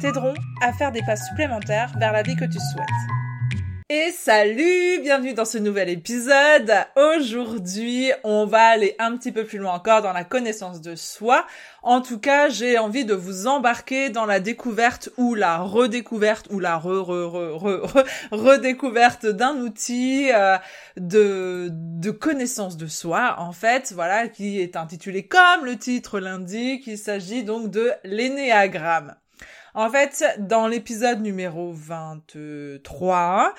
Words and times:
t'aideront 0.00 0.34
à 0.62 0.72
faire 0.72 0.92
des 0.92 1.02
pas 1.02 1.16
supplémentaires 1.16 1.92
vers 1.98 2.12
la 2.12 2.22
vie 2.22 2.34
que 2.34 2.46
tu 2.46 2.58
souhaites. 2.72 2.86
Et 3.92 4.12
salut, 4.12 5.00
bienvenue 5.02 5.34
dans 5.34 5.44
ce 5.44 5.58
nouvel 5.58 5.88
épisode. 5.88 6.72
Aujourd'hui, 6.94 8.12
on 8.22 8.46
va 8.46 8.68
aller 8.68 8.94
un 9.00 9.16
petit 9.16 9.32
peu 9.32 9.44
plus 9.44 9.58
loin 9.58 9.72
encore 9.72 10.00
dans 10.00 10.12
la 10.12 10.22
connaissance 10.22 10.80
de 10.80 10.94
soi. 10.94 11.44
En 11.82 12.00
tout 12.00 12.20
cas, 12.20 12.48
j'ai 12.48 12.78
envie 12.78 13.04
de 13.04 13.14
vous 13.14 13.48
embarquer 13.48 14.08
dans 14.08 14.26
la 14.26 14.38
découverte 14.38 15.10
ou 15.16 15.34
la 15.34 15.58
redécouverte 15.58 16.46
ou 16.50 16.60
la 16.60 16.78
re, 16.78 17.02
re, 17.02 17.58
re, 17.58 17.84
re 17.84 18.04
redécouverte 18.30 19.26
d'un 19.26 19.56
outil 19.56 20.30
euh, 20.32 20.56
de, 20.96 22.10
connaissance 22.12 22.76
de 22.76 22.86
soi, 22.86 23.34
en 23.38 23.50
fait, 23.50 23.92
voilà, 23.92 24.28
qui 24.28 24.60
est 24.60 24.76
intitulé 24.76 25.26
comme 25.26 25.64
le 25.64 25.76
titre 25.76 26.20
l'indique. 26.20 26.86
Il 26.86 26.96
s'agit 26.96 27.42
donc 27.42 27.72
de 27.72 27.90
l'énéagramme. 28.04 29.16
En 29.74 29.88
fait, 29.90 30.24
dans 30.38 30.66
l'épisode 30.66 31.20
numéro 31.20 31.72
23, 31.72 33.54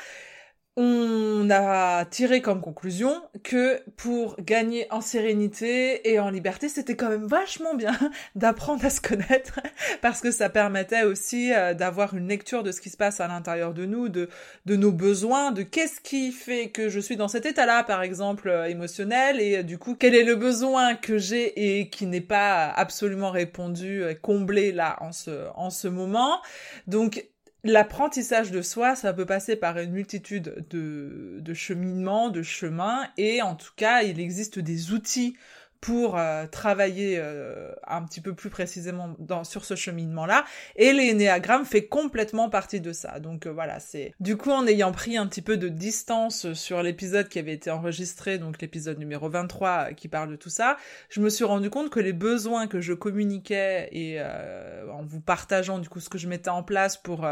on 0.84 1.48
a 1.52 2.06
tiré 2.06 2.42
comme 2.42 2.60
conclusion 2.60 3.22
que 3.44 3.80
pour 3.98 4.36
gagner 4.42 4.88
en 4.92 5.00
sérénité 5.00 6.10
et 6.10 6.20
en 6.20 6.32
liberté, 6.32 6.70
c'était 6.70 6.96
quand 6.96 7.10
même 7.10 7.28
vachement 7.28 7.76
bien 7.76 7.96
d'apprendre 8.36 8.84
à 8.84 8.90
se 8.90 9.00
connaître 9.00 9.60
parce 10.02 10.22
que 10.22 10.32
ça 10.32 10.50
permettait 10.50 11.04
aussi 11.04 11.54
euh, 11.54 11.76
d'avoir 11.76 12.16
une 12.16 12.28
lecture 12.28 12.64
de 12.64 12.72
ce 12.72 12.82
qui 12.82 12.90
se 12.90 12.98
passe 12.98 13.20
à 13.20 13.28
l'intérieur 13.28 13.76
de 13.76 13.86
nous, 13.86 14.10
de, 14.10 14.28
nos 14.66 14.92
besoins, 14.92 15.52
de 15.52 15.62
qu'est-ce 15.62 16.02
qui 16.02 16.32
fait 16.32 16.70
que 16.70 16.90
je 16.90 17.00
suis 17.00 17.16
dans 17.16 17.28
cet 17.28 17.46
état-là, 17.46 17.84
par 17.84 18.02
exemple, 18.02 18.50
euh, 18.50 18.66
émotionnel 18.66 19.40
et 19.40 19.58
euh, 19.58 19.64
du 19.64 19.78
coup, 19.78 19.94
quel 19.94 20.16
est 20.16 20.24
le 20.24 20.36
besoin 20.36 20.96
que 20.96 21.20
j'ai 21.20 21.80
et 21.80 21.90
qui 21.90 22.08
n'est 22.08 22.22
pas 22.22 22.70
absolument 22.70 23.30
répondu, 23.30 24.04
comblé 24.24 24.72
là 24.72 24.98
en 25.02 25.12
ce, 25.12 25.48
en 25.56 25.70
ce 25.70 25.88
moment. 25.88 26.42
Donc, 26.88 27.24
L'apprentissage 27.64 28.50
de 28.50 28.64
soi, 28.64 28.96
ça 28.96 29.14
peut 29.14 29.28
passer 29.28 29.56
par 29.56 29.78
une 29.78 29.92
multitude 29.92 30.66
de, 30.72 31.54
cheminements, 31.54 32.30
de 32.30 32.42
chemins, 32.42 33.08
et 33.18 33.44
en 33.44 33.56
tout 33.56 33.74
cas, 33.76 34.02
il 34.02 34.20
existe 34.20 34.58
des 34.58 34.94
outils 34.94 35.38
pour 35.82 36.16
euh, 36.16 36.46
travailler 36.46 37.18
euh, 37.20 37.72
un 37.88 38.04
petit 38.04 38.22
peu 38.22 38.34
plus 38.34 38.52
précisément 38.52 39.16
dans, 39.18 39.44
sur 39.44 39.66
ce 39.66 39.76
cheminement-là. 39.76 40.46
Et 40.76 40.94
l'énéagramme 40.94 41.66
fait 41.66 41.88
complètement 41.88 42.50
partie 42.50 42.80
de 42.80 42.94
ça. 42.94 43.20
Donc 43.20 43.48
euh, 43.48 43.52
voilà, 43.52 43.80
c'est 43.80 44.14
du 44.20 44.38
coup 44.38 44.52
en 44.52 44.68
ayant 44.68 44.92
pris 44.92 45.18
un 45.18 45.26
petit 45.26 45.42
peu 45.42 45.58
de 45.58 45.70
distance 45.70 46.54
sur 46.54 46.84
l'épisode 46.84 47.28
qui 47.30 47.40
avait 47.40 47.54
été 47.54 47.72
enregistré, 47.72 48.38
donc 48.38 48.62
l'épisode 48.62 49.00
numéro 49.00 49.28
23 49.28 49.94
qui 49.94 50.08
parle 50.08 50.30
de 50.30 50.36
tout 50.36 50.50
ça, 50.50 50.78
je 51.10 51.20
me 51.20 51.30
suis 51.30 51.46
rendu 51.46 51.72
compte 51.72 51.90
que 51.90 52.00
les 52.00 52.14
besoins 52.14 52.68
que 52.68 52.80
je 52.80 52.94
communiquais 52.94 53.90
et 53.92 54.22
en 54.22 55.04
vous 55.04 55.20
partageant 55.20 55.80
du 55.80 55.90
coup 55.90 56.00
ce 56.00 56.10
que 56.10 56.18
je 56.18 56.28
mettais 56.28 56.50
en 56.50 56.62
place 56.64 56.98
pour 56.98 57.28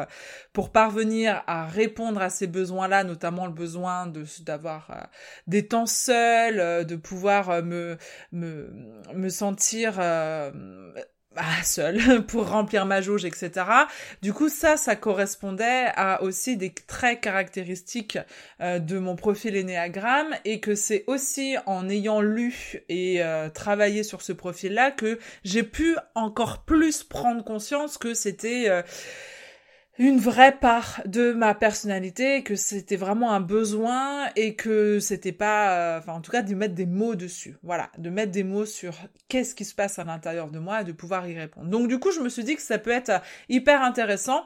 pour 0.53 0.71
parvenir 0.71 1.43
à 1.45 1.67
répondre 1.67 2.21
à 2.21 2.29
ces 2.29 2.47
besoins-là, 2.47 3.03
notamment 3.03 3.45
le 3.45 3.53
besoin 3.53 4.07
de 4.07 4.25
d'avoir 4.41 5.09
des 5.47 5.67
temps 5.67 5.85
seuls, 5.85 6.85
de 6.85 6.95
pouvoir 6.95 7.61
me, 7.63 7.97
me 9.13 9.29
sentir 9.29 9.95
euh, 9.99 10.51
bah, 11.35 11.43
seule 11.63 12.25
pour 12.27 12.49
remplir 12.49 12.85
ma 12.85 13.01
jauge, 13.01 13.23
etc. 13.23 13.51
Du 14.21 14.33
coup, 14.33 14.49
ça, 14.49 14.77
ça 14.77 14.95
correspondait 14.95 15.85
à 15.95 16.23
aussi 16.23 16.57
des 16.57 16.73
traits 16.73 17.21
caractéristiques 17.21 18.17
euh, 18.61 18.79
de 18.79 18.97
mon 18.97 19.15
profil 19.15 19.55
énéagramme 19.55 20.35
et 20.43 20.59
que 20.59 20.75
c'est 20.75 21.03
aussi 21.07 21.55
en 21.65 21.87
ayant 21.87 22.21
lu 22.21 22.81
et 22.89 23.23
euh, 23.23 23.49
travaillé 23.49 24.03
sur 24.03 24.21
ce 24.21 24.33
profil-là 24.33 24.91
que 24.91 25.19
j'ai 25.43 25.63
pu 25.63 25.95
encore 26.15 26.63
plus 26.63 27.03
prendre 27.03 27.43
conscience 27.43 27.97
que 27.97 28.13
c'était 28.13 28.83
une 29.99 30.17
vraie 30.17 30.57
part 30.57 31.01
de 31.05 31.33
ma 31.33 31.53
personnalité, 31.53 32.41
que 32.41 32.55
c'était 32.55 32.95
vraiment 32.95 33.33
un 33.33 33.41
besoin 33.41 34.29
et 34.37 34.55
que 34.55 34.99
c'était 35.01 35.33
pas, 35.33 35.73
euh, 35.73 35.99
enfin 35.99 36.13
en 36.13 36.21
tout 36.21 36.31
cas 36.31 36.41
de 36.41 36.55
mettre 36.55 36.73
des 36.73 36.85
mots 36.85 37.15
dessus. 37.15 37.57
Voilà, 37.63 37.91
de 37.97 38.09
mettre 38.09 38.31
des 38.31 38.45
mots 38.45 38.65
sur 38.65 38.95
qu'est-ce 39.27 39.53
qui 39.53 39.65
se 39.65 39.75
passe 39.75 39.99
à 39.99 40.05
l'intérieur 40.05 40.51
de 40.51 40.59
moi 40.59 40.81
et 40.81 40.83
de 40.85 40.93
pouvoir 40.93 41.27
y 41.27 41.37
répondre. 41.37 41.67
Donc 41.67 41.89
du 41.89 41.99
coup, 41.99 42.11
je 42.11 42.21
me 42.21 42.29
suis 42.29 42.45
dit 42.45 42.55
que 42.55 42.61
ça 42.61 42.77
peut 42.79 42.91
être 42.91 43.21
hyper 43.49 43.83
intéressant 43.83 44.45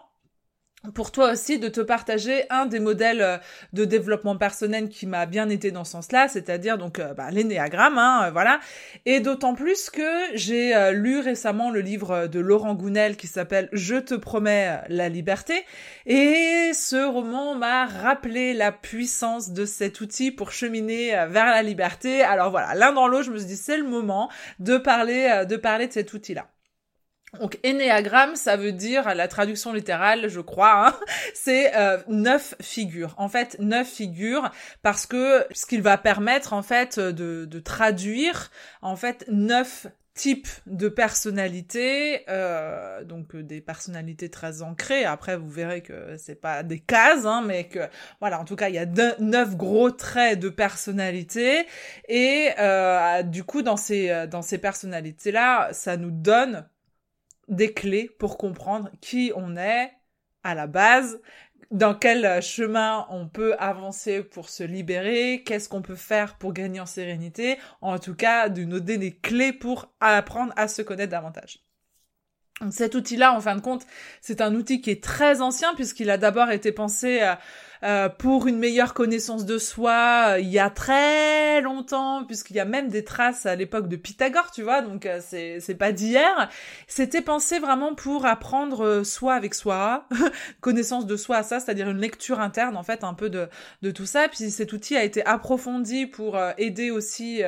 pour 0.91 1.11
toi 1.11 1.31
aussi 1.31 1.59
de 1.59 1.69
te 1.69 1.79
partager 1.79 2.44
un 2.49 2.66
des 2.66 2.79
modèles 2.79 3.21
euh, 3.21 3.38
de 3.71 3.85
développement 3.85 4.35
personnel 4.35 4.89
qui 4.89 5.07
m'a 5.07 5.25
bien 5.25 5.47
été 5.49 5.71
dans 5.71 5.85
ce 5.85 5.94
sens-là, 5.94 6.27
c'est-à-dire 6.27 6.77
donc 6.77 6.99
euh, 6.99 7.13
bah, 7.13 7.31
l'énéagramme, 7.31 7.97
hein, 7.97 8.25
euh, 8.25 8.31
voilà. 8.31 8.59
Et 9.05 9.22
d'autant 9.22 9.53
plus 9.53 9.89
que 9.89 10.01
j'ai 10.33 10.73
lu 10.91 11.19
récemment 11.19 11.69
le 11.69 11.79
livre 11.79 12.27
de 12.27 12.39
Laurent 12.39 12.75
Gounel 12.75 13.16
qui 13.16 13.27
s'appelle 13.27 13.69
Je 13.72 13.95
te 13.95 14.13
promets 14.13 14.79
la 14.89 15.09
liberté, 15.09 15.66
et 16.05 16.72
ce 16.73 17.05
roman 17.05 17.55
m'a 17.55 17.85
rappelé 17.85 18.53
la 18.53 18.72
puissance 18.72 19.51
de 19.51 19.66
cet 19.66 20.01
outil 20.01 20.31
pour 20.31 20.51
cheminer 20.51 21.11
vers 21.29 21.45
la 21.45 21.63
liberté. 21.63 22.22
Alors 22.23 22.51
voilà, 22.51 22.73
l'un 22.75 22.91
dans 22.91 23.07
l'autre, 23.07 23.25
je 23.25 23.31
me 23.31 23.38
suis 23.38 23.47
dit 23.47 23.57
c'est 23.57 23.77
le 23.77 23.88
moment 23.88 24.29
de 24.59 24.77
parler 24.77 25.45
de 25.47 25.55
parler 25.55 25.88
de 25.88 25.93
cet 25.93 26.13
outil-là. 26.13 26.53
Donc 27.39 27.59
énéagramme, 27.63 28.35
ça 28.35 28.57
veut 28.57 28.71
dire, 28.71 29.16
la 29.16 29.27
traduction 29.27 29.73
littérale, 29.73 30.27
je 30.29 30.39
crois, 30.39 30.88
hein, 30.88 30.99
c'est 31.33 31.75
euh, 31.75 31.97
neuf 32.07 32.53
figures. 32.61 33.16
En 33.17 33.27
fait, 33.27 33.57
neuf 33.59 33.88
figures 33.88 34.51
parce 34.81 35.05
que 35.05 35.45
ce 35.51 35.66
qu'il 35.66 35.81
va 35.81 35.97
permettre 35.97 36.53
en 36.53 36.61
fait 36.61 36.99
de, 36.99 37.59
traduire 37.59 38.51
en 38.81 38.95
fait 38.95 39.25
neuf 39.29 39.88
types 40.13 40.47
de 40.67 40.89
personnalités, 40.89 42.23
euh, 42.29 43.03
donc 43.03 43.33
euh, 43.33 43.41
des 43.41 43.61
personnalités 43.61 44.29
très 44.29 44.61
ancrées. 44.61 45.05
Après, 45.05 45.38
vous 45.38 45.49
verrez 45.49 45.81
que 45.81 46.17
c'est 46.17 46.39
pas 46.39 46.61
des 46.61 46.79
cases, 46.79 47.25
hein, 47.25 47.43
mais 47.43 47.67
que 47.67 47.79
voilà, 48.19 48.39
en 48.39 48.45
tout 48.45 48.55
cas, 48.55 48.69
il 48.69 48.75
y 48.75 48.77
a 48.77 48.85
neuf 49.19 49.55
gros 49.55 49.89
traits 49.89 50.39
de 50.39 50.49
personnalité, 50.49 51.66
et 52.07 52.49
euh, 52.59 53.23
du 53.23 53.43
coup, 53.43 53.63
dans 53.63 53.77
ces 53.77 54.27
dans 54.27 54.43
ces 54.43 54.59
personnalités 54.59 55.31
là, 55.31 55.69
ça 55.72 55.97
nous 55.97 56.11
donne 56.11 56.67
des 57.47 57.73
clés 57.73 58.09
pour 58.19 58.37
comprendre 58.37 58.89
qui 59.01 59.31
on 59.35 59.55
est 59.57 59.91
à 60.43 60.55
la 60.55 60.67
base, 60.67 61.21
dans 61.71 61.95
quel 61.95 62.41
chemin 62.41 63.07
on 63.09 63.27
peut 63.27 63.55
avancer 63.57 64.23
pour 64.23 64.49
se 64.49 64.63
libérer, 64.63 65.43
qu'est-ce 65.45 65.67
qu'on 65.67 65.81
peut 65.81 65.95
faire 65.95 66.37
pour 66.37 66.53
gagner 66.53 66.79
en 66.79 66.85
sérénité, 66.85 67.57
en 67.81 67.97
tout 67.97 68.15
cas 68.15 68.49
de 68.49 68.63
nous 68.63 68.79
donner 68.79 68.97
des 68.97 69.15
clés 69.15 69.53
pour 69.53 69.91
apprendre 69.99 70.53
à 70.55 70.67
se 70.67 70.81
connaître 70.81 71.11
davantage. 71.11 71.59
cet 72.69 72.93
outil-là, 72.95 73.33
en 73.33 73.41
fin 73.41 73.55
de 73.55 73.61
compte, 73.61 73.85
c'est 74.21 74.41
un 74.41 74.53
outil 74.53 74.81
qui 74.81 74.91
est 74.91 75.03
très 75.03 75.41
ancien 75.41 75.73
puisqu'il 75.73 76.11
a 76.11 76.17
d'abord 76.17 76.51
été 76.51 76.71
pensé 76.71 77.23
euh, 77.23 77.33
euh, 77.83 78.07
pour 78.07 78.47
une 78.47 78.59
meilleure 78.59 78.94
connaissance 78.94 79.45
de 79.45 79.57
soi 79.57 80.35
euh, 80.35 80.40
il 80.40 80.47
y 80.47 80.59
a 80.59 80.69
très 80.69 81.59
longtemps, 81.59 82.23
puisqu'il 82.23 82.55
y 82.55 82.61
a 82.61 82.66
même 82.66 82.87
des 82.87 83.03
traces 83.03 83.46
à 83.46 83.55
l'époque 83.55 83.90
de 83.90 83.97
Pythagore, 83.97 84.52
tu 84.52 84.61
vois, 84.61 84.81
donc 84.81 85.05
euh, 85.05 85.19
c'est 85.22 85.59
c'est 85.59 85.75
pas 85.75 85.91
d'hier. 85.91 86.49
C'était 86.87 87.22
pensé 87.22 87.59
vraiment 87.59 87.93
pour 87.93 88.25
apprendre 88.25 89.03
soi 89.03 89.34
avec 89.34 89.53
soi, 89.53 90.08
connaissance 90.61 91.05
de 91.05 91.17
soi 91.17 91.37
à 91.37 91.43
ça, 91.43 91.59
c'est-à-dire 91.59 91.90
une 91.90 91.99
lecture 91.99 92.40
interne 92.40 92.78
en 92.78 92.84
fait 92.84 93.03
un 93.03 93.13
peu 93.13 93.29
de 93.29 93.49
de 93.81 93.91
tout 93.91 94.05
ça. 94.05 94.29
Puis 94.29 94.49
cet 94.49 94.72
outil 94.72 94.96
a 94.96 95.03
été 95.03 95.25
approfondi 95.25 96.05
pour 96.08 96.40
aider 96.58 96.90
aussi 96.90 97.41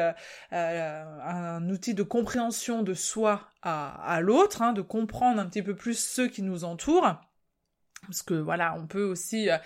un 0.52 1.70
outil 1.70 1.94
de 1.94 2.04
compréhension 2.04 2.84
de 2.84 2.94
soi 2.94 3.42
à, 3.62 3.96
à 4.06 4.20
l'autre, 4.22 4.62
hein, 4.62 4.74
de 4.74 4.82
comprendre 4.82 5.40
un 5.40 5.46
petit 5.46 5.64
peu 5.64 5.76
plus 5.76 5.98
ceux 5.98 6.28
qui 6.28 6.42
nous 6.42 6.66
entourent 6.66 7.16
parce 8.06 8.22
que 8.22 8.34
voilà, 8.34 8.76
on 8.78 8.88
peut 8.88 9.04
aussi 9.04 9.50
euh, 9.50 9.58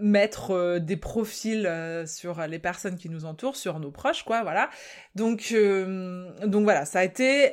mettre 0.00 0.52
euh, 0.52 0.78
des 0.78 0.96
profils 0.96 1.66
euh, 1.66 2.06
sur 2.06 2.46
les 2.46 2.58
personnes 2.58 2.96
qui 2.96 3.08
nous 3.08 3.24
entourent, 3.24 3.56
sur 3.56 3.78
nos 3.80 3.90
proches, 3.90 4.24
quoi, 4.24 4.42
voilà. 4.42 4.70
Donc, 5.14 5.54
donc 6.44 6.64
voilà, 6.64 6.84
ça 6.84 7.00
a 7.00 7.04
été 7.04 7.52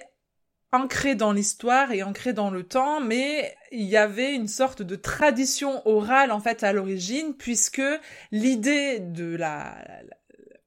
ancré 0.72 1.16
dans 1.16 1.32
l'histoire 1.32 1.92
et 1.92 2.04
ancré 2.04 2.32
dans 2.32 2.52
le 2.52 2.64
temps, 2.64 3.02
mais 3.02 3.56
il 3.72 3.86
y 3.86 3.98
avait 3.98 4.36
une 4.36 4.48
sorte 4.48 4.82
de 4.82 4.96
tradition 4.96 5.88
orale 5.88 6.32
en 6.32 6.40
fait 6.40 6.64
à 6.64 6.74
l'origine, 6.74 7.34
puisque 7.36 7.82
l'idée 8.32 9.00
de 9.00 9.36
la, 9.36 9.84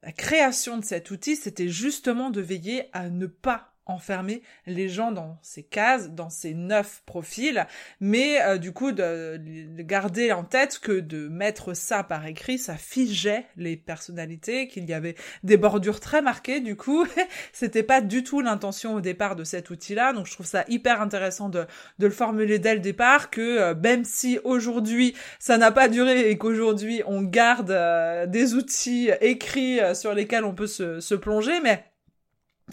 la 0.02 0.12
création 0.12 0.78
de 0.78 0.84
cet 0.84 1.10
outil, 1.10 1.36
c'était 1.36 1.68
justement 1.68 2.30
de 2.30 2.40
veiller 2.40 2.88
à 2.92 3.08
ne 3.08 3.26
pas 3.26 3.74
enfermer 3.86 4.42
les 4.66 4.88
gens 4.88 5.10
dans 5.10 5.38
ces 5.42 5.62
cases, 5.62 6.10
dans 6.10 6.30
ces 6.30 6.54
neuf 6.54 7.02
profils, 7.04 7.66
mais 8.00 8.40
euh, 8.42 8.58
du 8.58 8.72
coup 8.72 8.92
de, 8.92 9.40
garder 9.82 10.32
en 10.32 10.44
tête 10.44 10.78
que 10.78 11.00
de 11.00 11.28
mettre 11.28 11.74
ça 11.74 12.04
par 12.04 12.26
écrit, 12.26 12.58
ça 12.58 12.76
figeait 12.76 13.44
les 13.56 13.76
personnalités, 13.76 14.68
qu'il 14.68 14.88
y 14.88 14.94
avait 14.94 15.16
des 15.42 15.56
bordures 15.56 16.00
très 16.00 16.22
marquées. 16.22 16.60
Du 16.60 16.76
coup, 16.76 17.06
c'était 17.52 17.82
pas 17.82 18.00
du 18.00 18.22
tout 18.22 18.40
l'intention 18.40 18.94
au 18.94 19.00
départ 19.00 19.34
de 19.34 19.44
cet 19.44 19.70
outil-là. 19.70 20.12
Donc 20.12 20.26
je 20.26 20.32
trouve 20.32 20.46
ça 20.46 20.64
hyper 20.68 21.00
intéressant 21.00 21.48
de, 21.48 21.66
de 21.98 22.06
le 22.06 22.12
formuler 22.12 22.58
dès 22.58 22.74
le 22.74 22.80
départ 22.80 23.30
que 23.30 23.40
euh, 23.40 23.74
même 23.74 24.04
si 24.04 24.38
aujourd'hui 24.44 25.14
ça 25.38 25.58
n'a 25.58 25.72
pas 25.72 25.88
duré 25.88 26.30
et 26.30 26.38
qu'aujourd'hui 26.38 27.02
on 27.06 27.22
garde 27.22 27.70
euh, 27.70 28.26
des 28.26 28.54
outils 28.54 29.10
écrits 29.20 29.80
sur 29.94 30.14
lesquels 30.14 30.44
on 30.44 30.54
peut 30.54 30.66
se, 30.66 31.00
se 31.00 31.14
plonger, 31.14 31.60
mais 31.60 31.91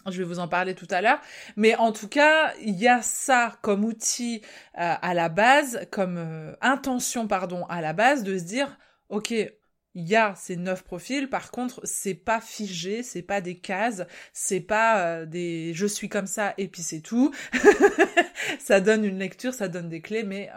je 0.07 0.18
vais 0.18 0.24
vous 0.24 0.39
en 0.39 0.47
parler 0.47 0.75
tout 0.75 0.88
à 0.89 1.01
l'heure. 1.01 1.19
Mais 1.56 1.75
en 1.75 1.91
tout 1.91 2.07
cas, 2.07 2.53
il 2.62 2.75
y 2.75 2.88
a 2.88 3.01
ça 3.01 3.57
comme 3.62 3.86
outil 3.86 4.41
euh, 4.77 4.95
à 5.01 5.13
la 5.13 5.30
base, 5.30 5.88
comme 5.91 6.18
euh, 6.18 6.53
intention, 6.62 7.27
pardon, 7.27 7.65
à 7.65 7.81
la 7.81 7.94
base, 7.94 8.24
de 8.24 8.38
se 8.38 8.44
dire, 8.44 8.77
OK, 9.09 9.31
il 9.31 10.07
y 10.07 10.15
a 10.15 10.36
ces 10.36 10.56
neuf 10.56 10.83
profils, 10.83 11.30
par 11.30 11.51
contre, 11.51 11.81
c'est 11.83 12.13
pas 12.13 12.39
figé, 12.39 13.01
c'est 13.01 13.24
pas 13.24 13.41
des 13.41 13.57
cases, 13.59 14.03
c'est 14.33 14.59
pas 14.59 15.01
euh, 15.01 15.25
des 15.25 15.74
je 15.74 15.88
suis 15.88 16.09
comme 16.09 16.27
ça 16.27 16.53
et 16.57 16.68
puis 16.68 16.83
c'est 16.83 17.01
tout. 17.01 17.33
ça 18.59 18.80
donne 18.81 19.03
une 19.03 19.18
lecture, 19.18 19.53
ça 19.53 19.68
donne 19.68 19.89
des 19.89 20.01
clés, 20.01 20.24
mais 20.24 20.50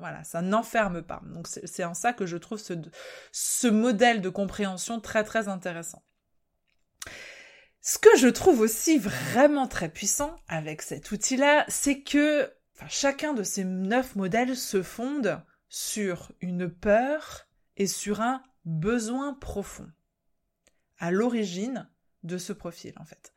voilà, 0.00 0.24
ça 0.24 0.40
n'enferme 0.40 1.02
pas. 1.02 1.20
Donc 1.26 1.46
c'est 1.46 1.84
en 1.84 1.94
ça 1.94 2.12
que 2.12 2.26
je 2.26 2.38
trouve 2.38 2.58
ce, 2.58 2.72
ce 3.32 3.68
modèle 3.68 4.22
de 4.22 4.30
compréhension 4.30 4.98
très 4.98 5.24
très 5.24 5.48
intéressant. 5.48 6.02
Ce 7.82 7.96
que 7.98 8.14
je 8.18 8.28
trouve 8.28 8.60
aussi 8.60 8.98
vraiment 8.98 9.66
très 9.66 9.88
puissant 9.88 10.36
avec 10.48 10.82
cet 10.82 11.10
outil-là, 11.12 11.64
c'est 11.68 12.00
que 12.00 12.52
chacun 12.88 13.32
de 13.32 13.42
ces 13.42 13.64
neuf 13.64 14.16
modèles 14.16 14.56
se 14.56 14.82
fonde 14.82 15.42
sur 15.68 16.30
une 16.40 16.68
peur 16.68 17.46
et 17.78 17.86
sur 17.86 18.20
un 18.20 18.42
besoin 18.66 19.32
profond 19.32 19.88
à 20.98 21.10
l'origine 21.10 21.88
de 22.22 22.36
ce 22.36 22.52
profil 22.52 22.92
en 23.00 23.04
fait. 23.04 23.32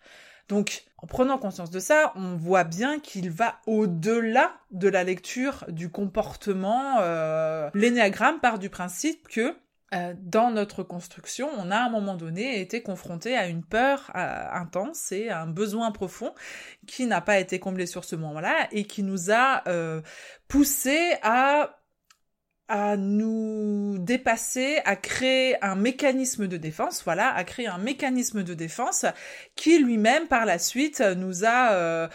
Donc, 0.49 0.83
en 0.97 1.07
prenant 1.07 1.37
conscience 1.37 1.71
de 1.71 1.79
ça, 1.79 2.11
on 2.15 2.35
voit 2.35 2.65
bien 2.65 2.99
qu'il 2.99 3.31
va 3.31 3.61
au-delà 3.65 4.53
de 4.71 4.89
la 4.89 5.05
lecture 5.05 5.63
du 5.69 5.89
comportement. 5.89 6.99
Euh, 6.99 7.69
L'énéagramme 7.73 8.41
part 8.41 8.59
du 8.59 8.69
principe 8.69 9.29
que 9.29 9.55
euh, 9.93 10.13
dans 10.17 10.49
notre 10.49 10.83
construction, 10.83 11.49
on 11.57 11.69
a 11.69 11.77
à 11.77 11.85
un 11.85 11.89
moment 11.89 12.15
donné 12.15 12.59
été 12.59 12.81
confronté 12.81 13.37
à 13.37 13.47
une 13.47 13.63
peur 13.63 14.11
euh, 14.15 14.45
intense 14.51 15.11
et 15.11 15.29
à 15.29 15.41
un 15.41 15.47
besoin 15.47 15.91
profond 15.91 16.33
qui 16.87 17.05
n'a 17.05 17.21
pas 17.21 17.39
été 17.39 17.59
comblé 17.59 17.85
sur 17.85 18.03
ce 18.03 18.15
moment-là 18.15 18.67
et 18.71 18.85
qui 18.85 19.03
nous 19.03 19.31
a 19.31 19.67
euh, 19.67 20.01
poussé 20.47 21.15
à 21.21 21.79
à 22.69 22.95
nous 22.95 23.97
dépasser, 23.99 24.79
à 24.85 24.95
créer 24.95 25.61
un 25.63 25.75
mécanisme 25.75 26.47
de 26.47 26.55
défense, 26.55 27.03
voilà, 27.03 27.31
à 27.31 27.43
créer 27.43 27.67
un 27.67 27.77
mécanisme 27.77 28.41
de 28.41 28.53
défense 28.53 29.05
qui 29.55 29.77
lui-même 29.79 30.27
par 30.27 30.45
la 30.45 30.57
suite 30.57 31.01
nous 31.01 31.43
a 31.45 32.09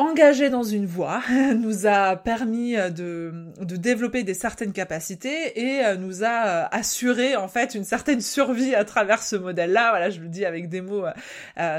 engagé 0.00 0.48
dans 0.48 0.62
une 0.62 0.86
voie, 0.86 1.22
nous 1.56 1.86
a 1.86 2.16
permis 2.16 2.74
euh, 2.74 2.88
de, 2.88 3.76
développer 3.76 4.24
des 4.24 4.32
certaines 4.32 4.72
capacités 4.72 5.60
et 5.60 5.84
euh, 5.84 5.96
nous 5.96 6.24
a 6.24 6.46
euh, 6.46 6.64
assuré 6.70 7.36
en 7.36 7.48
fait 7.48 7.74
une 7.74 7.84
certaine 7.84 8.22
survie 8.22 8.74
à 8.74 8.86
travers 8.86 9.22
ce 9.22 9.36
modèle-là. 9.36 9.90
Voilà, 9.90 10.08
je 10.08 10.20
le 10.20 10.28
dis 10.28 10.46
avec 10.46 10.70
des 10.70 10.80
mots 10.80 11.04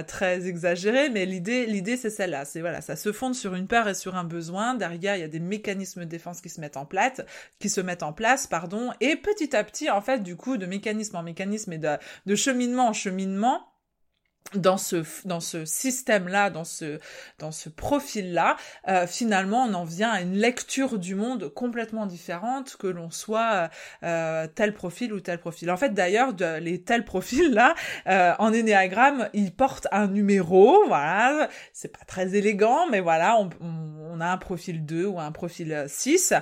très 0.08 0.48
exagérés, 0.48 1.10
mais 1.10 1.26
l'idée, 1.26 1.66
l'idée 1.66 1.98
c'est 1.98 2.10
celle-là. 2.12 2.46
C'est 2.46 2.62
voilà, 2.62 2.82
ça 2.82 2.96
se 2.96 3.12
fonde 3.12 3.34
sur 3.34 3.56
une 3.56 3.68
peur 3.68 3.88
et 3.90 3.96
sur 3.96 4.16
un 4.16 4.24
besoin. 4.24 4.76
Derrière, 4.76 5.16
il 5.16 5.22
y 5.22 5.24
a 5.24 5.28
des 5.28 5.40
mécanismes 5.40 6.02
de 6.02 6.06
défense 6.06 6.42
qui 6.42 6.50
se 6.50 6.62
mettent 6.62 6.78
en 6.78 6.86
place, 6.86 7.22
qui 7.60 7.70
se 7.70 7.82
mettent 7.82 8.04
en 8.04 8.14
place, 8.14 8.46
pardon, 8.46 8.92
et 9.00 9.16
petit 9.16 9.56
à 9.56 9.64
petit, 9.64 9.90
en 9.90 10.02
fait, 10.02 10.20
du 10.22 10.36
coup, 10.36 10.58
de 10.58 10.68
mécanisme 10.68 11.16
en 11.16 11.24
mécanisme 11.24 11.74
et 11.74 11.80
de 11.80 12.36
cheminement 12.36 12.90
en 12.90 12.94
cheminement, 12.94 13.71
dans 14.56 14.78
ce 14.78 15.04
dans 15.26 15.40
ce 15.40 15.66
système 15.66 16.28
là 16.28 16.50
dans 16.50 16.64
ce 16.64 17.00
dans 17.40 17.52
ce 17.52 17.70
profil 17.70 18.34
là 18.34 18.58
euh, 18.88 19.08
finalement 19.08 19.64
on 19.64 19.74
en 19.74 19.86
vient 19.86 20.10
à 20.10 20.22
une 20.22 20.34
lecture 20.34 21.00
du 21.00 21.16
monde 21.16 21.50
complètement 21.54 22.06
différente 22.06 22.76
que 22.78 22.88
l'on 22.88 23.12
soit 23.12 23.70
euh, 24.04 24.48
tel 24.54 24.74
profil 24.74 25.14
ou 25.14 25.20
tel 25.20 25.40
profil. 25.40 25.72
En 25.72 25.78
fait 25.78 25.94
d'ailleurs 25.94 26.34
les 26.60 26.82
tels 26.82 27.06
profils 27.06 27.52
là 27.52 27.76
euh, 28.08 28.34
en 28.40 28.52
énéagramme 28.52 29.30
ils 29.34 29.54
portent 29.54 29.88
un 29.92 30.08
numéro 30.08 30.86
voilà. 30.88 31.50
C'est 31.74 31.96
pas 31.98 32.06
très 32.06 32.36
élégant 32.36 32.88
mais 32.90 33.00
voilà 33.00 33.38
on, 33.40 33.50
on, 33.62 34.20
a 34.20 34.28
un 34.28 34.38
profil 34.38 34.86
2 34.86 35.06
ou 35.06 35.20
un 35.20 35.32
profil 35.32 35.86
6 35.88 36.34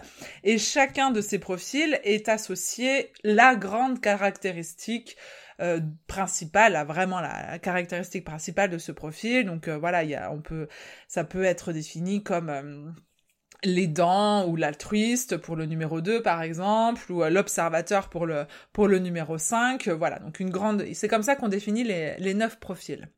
et 0.44 0.58
chacun 0.58 1.12
de 1.12 1.22
ces 1.22 1.40
profils 1.40 2.00
est 2.04 2.28
associé 2.28 3.12
la 3.24 3.56
grande 3.56 4.02
caractéristique 4.02 5.16
euh, 5.62 5.82
principale, 6.08 6.86
vraiment 6.88 7.20
la, 7.20 7.60
caractéristique 7.60 8.24
principale 8.26 8.70
de 8.70 8.78
ce 8.78 8.92
profil. 8.92 9.46
Donc 9.46 9.68
euh, 9.68 9.78
voilà, 9.78 10.04
il 10.04 10.10
y 10.10 10.16
a, 10.16 10.32
on 10.32 10.42
peut, 10.42 10.68
ça 11.08 11.24
peut 11.24 11.44
être 11.44 11.74
défini 11.74 12.24
comme 12.24 12.50
euh, 12.50 12.92
l'aidant 13.64 14.48
ou 14.48 14.56
l'altruiste 14.56 15.38
pour 15.38 15.56
le 15.56 15.66
numéro 15.66 16.00
2 16.02 16.22
par 16.22 16.42
exemple 16.42 17.12
ou 17.12 17.24
l'observateur 17.26 18.10
pour 18.10 18.26
le 18.26 18.46
pour 18.72 18.88
le 18.88 19.00
numéro 19.00 19.38
5 19.38 19.90
voilà 19.90 20.20
donc 20.20 20.40
une 20.40 20.50
grande 20.50 20.86
c'est 20.94 21.10
comme 21.10 21.24
ça 21.24 21.36
qu'on 21.36 21.50
définit 21.50 21.84
les 21.84 22.16
les 22.20 22.34
neuf 22.34 22.58
profils 22.58 23.10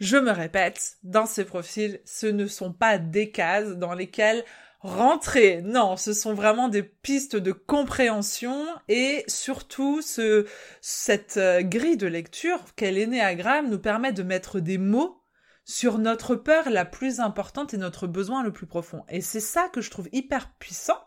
je 0.00 0.18
me 0.18 0.32
répète 0.32 0.98
dans 1.02 1.24
ces 1.24 1.46
profils 1.46 2.00
ce 2.04 2.26
ne 2.26 2.46
sont 2.46 2.74
pas 2.74 2.98
des 2.98 3.30
cases 3.30 3.70
dans 3.78 3.94
lesquelles 3.94 4.44
rentrer. 4.82 5.62
Non, 5.62 5.96
ce 5.96 6.12
sont 6.12 6.34
vraiment 6.34 6.68
des 6.68 6.82
pistes 6.82 7.36
de 7.36 7.52
compréhension 7.52 8.66
et 8.88 9.24
surtout 9.28 10.02
ce, 10.02 10.46
cette 10.80 11.36
euh, 11.36 11.62
grille 11.62 11.96
de 11.96 12.08
lecture 12.08 12.58
qu'est 12.76 12.90
l'énéagramme 12.90 13.70
nous 13.70 13.78
permet 13.78 14.12
de 14.12 14.22
mettre 14.22 14.60
des 14.60 14.78
mots 14.78 15.22
sur 15.64 15.98
notre 15.98 16.34
peur 16.34 16.68
la 16.70 16.84
plus 16.84 17.20
importante 17.20 17.72
et 17.72 17.78
notre 17.78 18.08
besoin 18.08 18.42
le 18.42 18.52
plus 18.52 18.66
profond. 18.66 19.04
Et 19.08 19.20
c'est 19.20 19.40
ça 19.40 19.68
que 19.68 19.80
je 19.80 19.90
trouve 19.90 20.08
hyper 20.12 20.50
puissant, 20.58 20.98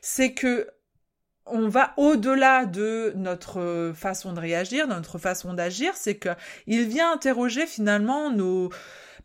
c'est 0.00 0.34
que 0.34 0.68
on 1.50 1.66
va 1.66 1.94
au-delà 1.96 2.66
de 2.66 3.12
notre 3.16 3.92
façon 3.96 4.34
de 4.34 4.40
réagir, 4.40 4.86
de 4.86 4.92
notre 4.92 5.18
façon 5.18 5.54
d'agir, 5.54 5.94
c'est 5.96 6.16
que 6.16 6.28
il 6.66 6.86
vient 6.86 7.10
interroger 7.10 7.66
finalement 7.66 8.30
nos 8.30 8.70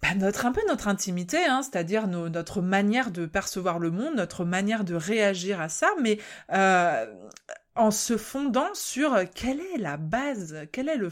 bah, 0.03 0.15
notre 0.15 0.45
un 0.45 0.51
peu 0.51 0.59
notre 0.67 0.89
intimité, 0.89 1.45
hein, 1.45 1.61
c'est-à-dire 1.63 2.07
notre 2.07 2.61
manière 2.61 3.09
de 3.09 3.25
percevoir 3.25 3.79
le 3.79 3.89
monde, 3.89 4.15
notre 4.15 4.43
manière 4.43 4.83
de 4.83 4.95
réagir 4.95 5.61
à 5.61 5.69
ça, 5.69 5.87
mais 6.01 6.19
euh, 6.51 7.05
en 7.75 7.89
se 7.89 8.17
fondant 8.17 8.73
sur 8.73 9.17
quelle 9.33 9.61
est 9.61 9.77
la 9.77 9.95
base, 9.95 10.57
quelle 10.73 10.89
est 10.89 10.97
le, 10.97 11.09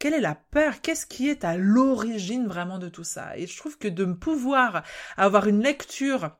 quelle 0.00 0.14
est 0.14 0.20
la 0.20 0.34
peur, 0.34 0.80
qu'est-ce 0.80 1.06
qui 1.06 1.28
est 1.28 1.44
à 1.44 1.56
l'origine 1.56 2.48
vraiment 2.48 2.80
de 2.80 2.88
tout 2.88 3.04
ça? 3.04 3.36
Et 3.36 3.46
je 3.46 3.56
trouve 3.56 3.78
que 3.78 3.86
de 3.86 4.04
pouvoir 4.04 4.82
avoir 5.16 5.46
une 5.46 5.62
lecture 5.62 6.36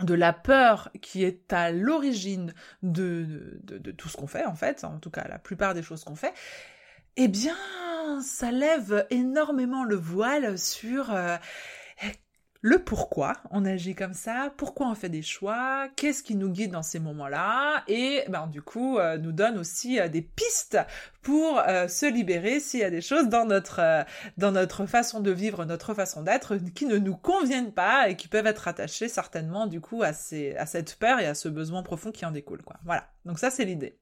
de 0.00 0.14
la 0.14 0.32
peur 0.32 0.88
qui 1.02 1.24
est 1.24 1.52
à 1.52 1.72
l'origine 1.72 2.54
de, 2.84 3.60
tout 3.96 4.08
ce 4.08 4.16
qu'on 4.16 4.28
fait 4.28 4.44
en 4.44 4.54
fait, 4.54 4.84
en 4.84 5.00
tout 5.00 5.10
cas 5.10 5.26
la 5.26 5.40
plupart 5.40 5.74
des 5.74 5.82
choses 5.82 6.04
qu'on 6.04 6.14
fait, 6.14 6.32
eh 7.20 7.26
bien, 7.26 7.56
ça 8.22 8.52
lève 8.52 9.04
énormément 9.10 9.82
le 9.82 9.96
voile 9.96 10.56
sur 10.56 11.12
euh, 11.12 11.36
le 12.60 12.78
pourquoi 12.78 13.32
on 13.50 13.64
agit 13.64 13.96
comme 13.96 14.14
ça, 14.14 14.52
pourquoi 14.56 14.88
on 14.88 14.94
fait 14.94 15.08
des 15.08 15.22
choix, 15.22 15.88
qu'est-ce 15.96 16.22
qui 16.22 16.36
nous 16.36 16.48
guide 16.48 16.70
dans 16.70 16.84
ces 16.84 17.00
moments-là, 17.00 17.82
et 17.88 18.22
ben 18.28 18.46
du 18.46 18.62
coup 18.62 18.98
euh, 18.98 19.18
nous 19.18 19.32
donne 19.32 19.58
aussi 19.58 19.98
euh, 19.98 20.06
des 20.06 20.22
pistes 20.22 20.78
pour 21.20 21.60
se 21.88 22.06
libérer 22.06 22.60
s'il 22.60 22.80
y 22.80 22.84
a 22.84 22.90
des 22.90 23.00
choses 23.00 23.28
dans 23.28 23.46
notre 23.46 24.04
dans 24.36 24.52
notre 24.52 24.86
façon 24.86 25.18
de 25.18 25.32
vivre, 25.32 25.64
notre 25.64 25.94
façon 25.94 26.22
d'être 26.22 26.56
qui 26.72 26.86
ne 26.86 26.98
nous 26.98 27.16
conviennent 27.16 27.72
pas 27.72 28.08
et 28.08 28.14
qui 28.14 28.28
peuvent 28.28 28.46
être 28.46 28.68
attachées 28.68 29.08
certainement 29.08 29.66
du 29.66 29.80
coup 29.80 30.04
à 30.04 30.12
ces 30.12 30.54
à 30.54 30.66
cette 30.66 30.94
peur 31.00 31.18
et 31.18 31.26
à 31.26 31.34
ce 31.34 31.48
besoin 31.48 31.82
profond 31.82 32.12
qui 32.12 32.24
en 32.24 32.30
découle 32.30 32.62
quoi. 32.62 32.76
Voilà. 32.84 33.08
Donc 33.24 33.40
ça 33.40 33.50
c'est 33.50 33.64
l'idée. 33.64 33.98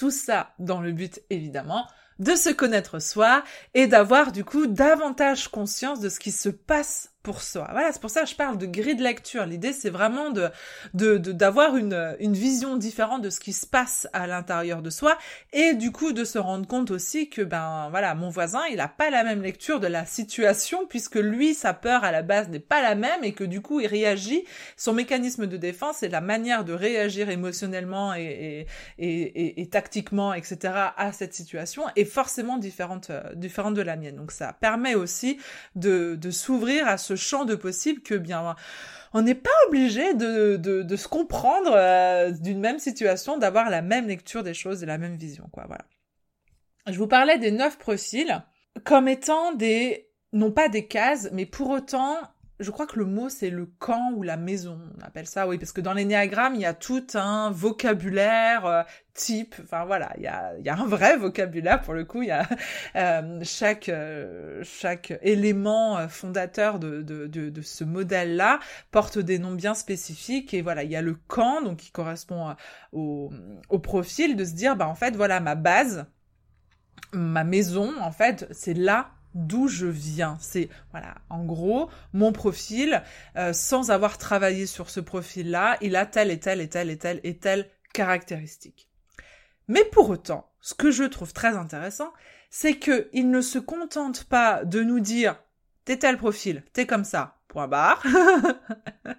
Tout 0.00 0.10
ça 0.10 0.54
dans 0.58 0.80
le 0.80 0.92
but 0.92 1.20
évidemment 1.28 1.86
de 2.20 2.34
se 2.34 2.48
connaître 2.48 3.00
soi 3.00 3.44
et 3.74 3.86
d'avoir 3.86 4.32
du 4.32 4.44
coup 4.46 4.66
davantage 4.66 5.48
conscience 5.48 6.00
de 6.00 6.08
ce 6.08 6.18
qui 6.18 6.32
se 6.32 6.48
passe 6.48 7.12
pour 7.22 7.42
soi. 7.42 7.68
Voilà, 7.70 7.92
c'est 7.92 8.00
pour 8.00 8.10
ça 8.10 8.22
que 8.22 8.28
je 8.28 8.34
parle 8.34 8.56
de 8.56 8.66
grille 8.66 8.96
de 8.96 9.02
lecture. 9.02 9.44
L'idée, 9.44 9.72
c'est 9.72 9.90
vraiment 9.90 10.30
de 10.30 10.50
d'avoir 10.94 11.76
une, 11.76 12.16
une 12.18 12.32
vision 12.32 12.76
différente 12.76 13.22
de 13.22 13.30
ce 13.30 13.40
qui 13.40 13.52
se 13.52 13.66
passe 13.66 14.08
à 14.12 14.26
l'intérieur 14.26 14.80
de 14.80 14.90
soi 14.90 15.18
et 15.52 15.74
du 15.74 15.92
coup 15.92 16.12
de 16.12 16.24
se 16.24 16.38
rendre 16.38 16.66
compte 16.66 16.90
aussi 16.90 17.28
que 17.28 17.42
ben 17.42 17.88
voilà, 17.90 18.14
mon 18.14 18.30
voisin, 18.30 18.62
il 18.70 18.80
a 18.80 18.88
pas 18.88 19.10
la 19.10 19.24
même 19.24 19.42
lecture 19.42 19.80
de 19.80 19.86
la 19.86 20.06
situation 20.06 20.86
puisque 20.88 21.16
lui, 21.16 21.54
sa 21.54 21.74
peur 21.74 22.04
à 22.04 22.12
la 22.12 22.22
base 22.22 22.48
n'est 22.48 22.58
pas 22.58 22.80
la 22.80 22.94
même 22.94 23.22
et 23.22 23.32
que 23.32 23.44
du 23.44 23.60
coup, 23.60 23.80
il 23.80 23.86
réagit. 23.86 24.44
Son 24.76 24.94
mécanisme 24.94 25.46
de 25.46 25.56
défense 25.56 26.02
et 26.02 26.08
la 26.08 26.20
manière 26.20 26.64
de 26.64 26.72
réagir 26.72 27.28
émotionnellement 27.28 28.14
et, 28.14 28.66
et, 28.98 29.06
et, 29.08 29.60
et 29.60 29.68
tactiquement, 29.68 30.32
etc. 30.32 30.58
à 30.96 31.12
cette 31.12 31.34
situation 31.34 31.84
est 31.96 32.04
forcément 32.04 32.56
différente, 32.56 33.10
euh, 33.10 33.34
différente 33.34 33.74
de 33.74 33.82
la 33.82 33.96
mienne. 33.96 34.16
Donc 34.16 34.32
ça 34.32 34.52
permet 34.52 34.94
aussi 34.94 35.38
de, 35.74 36.14
de 36.14 36.30
s'ouvrir 36.30 36.86
à 36.86 36.96
ce 36.96 37.09
champ 37.16 37.44
de 37.44 37.54
possible 37.54 38.00
que 38.00 38.14
bien 38.14 38.56
on 39.12 39.22
n'est 39.22 39.34
pas 39.34 39.50
obligé 39.66 40.14
de, 40.14 40.96
se 40.96 41.08
comprendre 41.08 41.72
euh, 41.74 42.30
d'une 42.30 42.60
même 42.60 42.78
situation, 42.78 43.38
d'avoir 43.38 43.70
la 43.70 43.82
même 43.82 44.06
lecture 44.06 44.42
des 44.42 44.54
choses 44.54 44.82
et 44.82 44.86
la 44.86 44.98
même 44.98 45.16
vision, 45.16 45.48
quoi. 45.52 45.64
Voilà. 45.66 45.84
Je 46.86 46.98
vous 46.98 47.08
parlais 47.08 47.38
des 47.38 47.50
neuf 47.50 47.78
profils 47.78 48.42
comme 48.84 49.08
étant 49.08 49.52
des 49.52 50.08
non 50.32 50.52
pas 50.52 50.68
des 50.68 50.86
cases, 50.86 51.28
mais 51.32 51.44
pour 51.44 51.70
autant 51.70 52.16
je 52.60 52.70
crois 52.70 52.86
que 52.86 52.98
le 52.98 53.06
mot 53.06 53.28
c'est 53.28 53.50
le 53.50 53.66
camp 53.66 54.12
ou 54.14 54.22
la 54.22 54.36
maison, 54.36 54.78
on 54.96 55.02
appelle 55.02 55.26
ça, 55.26 55.48
oui, 55.48 55.58
parce 55.58 55.72
que 55.72 55.80
dans 55.80 55.94
l'énéagramme, 55.94 56.54
il 56.54 56.60
y 56.60 56.66
a 56.66 56.74
tout 56.74 57.06
un 57.14 57.50
vocabulaire 57.50 58.66
euh, 58.66 58.82
type, 59.14 59.54
enfin 59.62 59.84
voilà, 59.84 60.12
il 60.16 60.22
y 60.22 60.26
a, 60.26 60.52
il 60.58 60.64
y 60.64 60.68
a 60.68 60.76
un 60.76 60.86
vrai 60.86 61.16
vocabulaire 61.16 61.80
pour 61.80 61.94
le 61.94 62.04
coup, 62.04 62.22
il 62.22 62.28
y 62.28 62.30
a 62.30 62.46
euh, 62.96 63.40
chaque, 63.42 63.88
euh, 63.88 64.62
chaque 64.62 65.18
élément 65.22 66.06
fondateur 66.08 66.78
de, 66.78 67.02
de, 67.02 67.26
de, 67.26 67.50
de 67.50 67.62
ce 67.62 67.84
modèle-là 67.84 68.60
porte 68.90 69.18
des 69.18 69.38
noms 69.38 69.54
bien 69.54 69.74
spécifiques, 69.74 70.54
et 70.54 70.62
voilà, 70.62 70.84
il 70.84 70.90
y 70.90 70.96
a 70.96 71.02
le 71.02 71.14
camp, 71.14 71.62
donc 71.62 71.78
qui 71.78 71.90
correspond 71.90 72.54
au, 72.92 73.32
au 73.68 73.78
profil, 73.78 74.36
de 74.36 74.44
se 74.44 74.52
dire, 74.52 74.76
bah 74.76 74.86
en 74.86 74.94
fait, 74.94 75.16
voilà, 75.16 75.40
ma 75.40 75.54
base, 75.54 76.06
ma 77.12 77.44
maison, 77.44 77.92
en 78.00 78.12
fait, 78.12 78.46
c'est 78.50 78.74
là 78.74 79.10
d'où 79.34 79.68
je 79.68 79.86
viens. 79.86 80.36
C'est 80.40 80.68
voilà, 80.90 81.14
en 81.28 81.44
gros, 81.44 81.90
mon 82.12 82.32
profil, 82.32 83.02
euh, 83.36 83.52
sans 83.52 83.90
avoir 83.90 84.18
travaillé 84.18 84.66
sur 84.66 84.90
ce 84.90 85.00
profil-là, 85.00 85.76
il 85.80 85.96
a 85.96 86.06
telle 86.06 86.30
et 86.30 86.40
telle 86.40 86.60
et 86.60 86.68
telle 86.68 86.90
et 86.90 86.98
telle 86.98 87.20
et 87.24 87.36
telle 87.38 87.68
caractéristique. 87.92 88.88
Mais 89.68 89.84
pour 89.84 90.10
autant, 90.10 90.50
ce 90.60 90.74
que 90.74 90.90
je 90.90 91.04
trouve 91.04 91.32
très 91.32 91.56
intéressant, 91.56 92.12
c'est 92.50 92.74
que 92.74 93.08
il 93.12 93.30
ne 93.30 93.40
se 93.40 93.58
contente 93.58 94.24
pas 94.24 94.64
de 94.64 94.82
nous 94.82 95.00
dire 95.00 95.36
t'es 95.84 95.96
tel 95.96 96.18
profil, 96.18 96.64
t'es 96.72 96.86
comme 96.86 97.04
ça, 97.04 97.38
point 97.48 97.68
barre. 97.68 98.02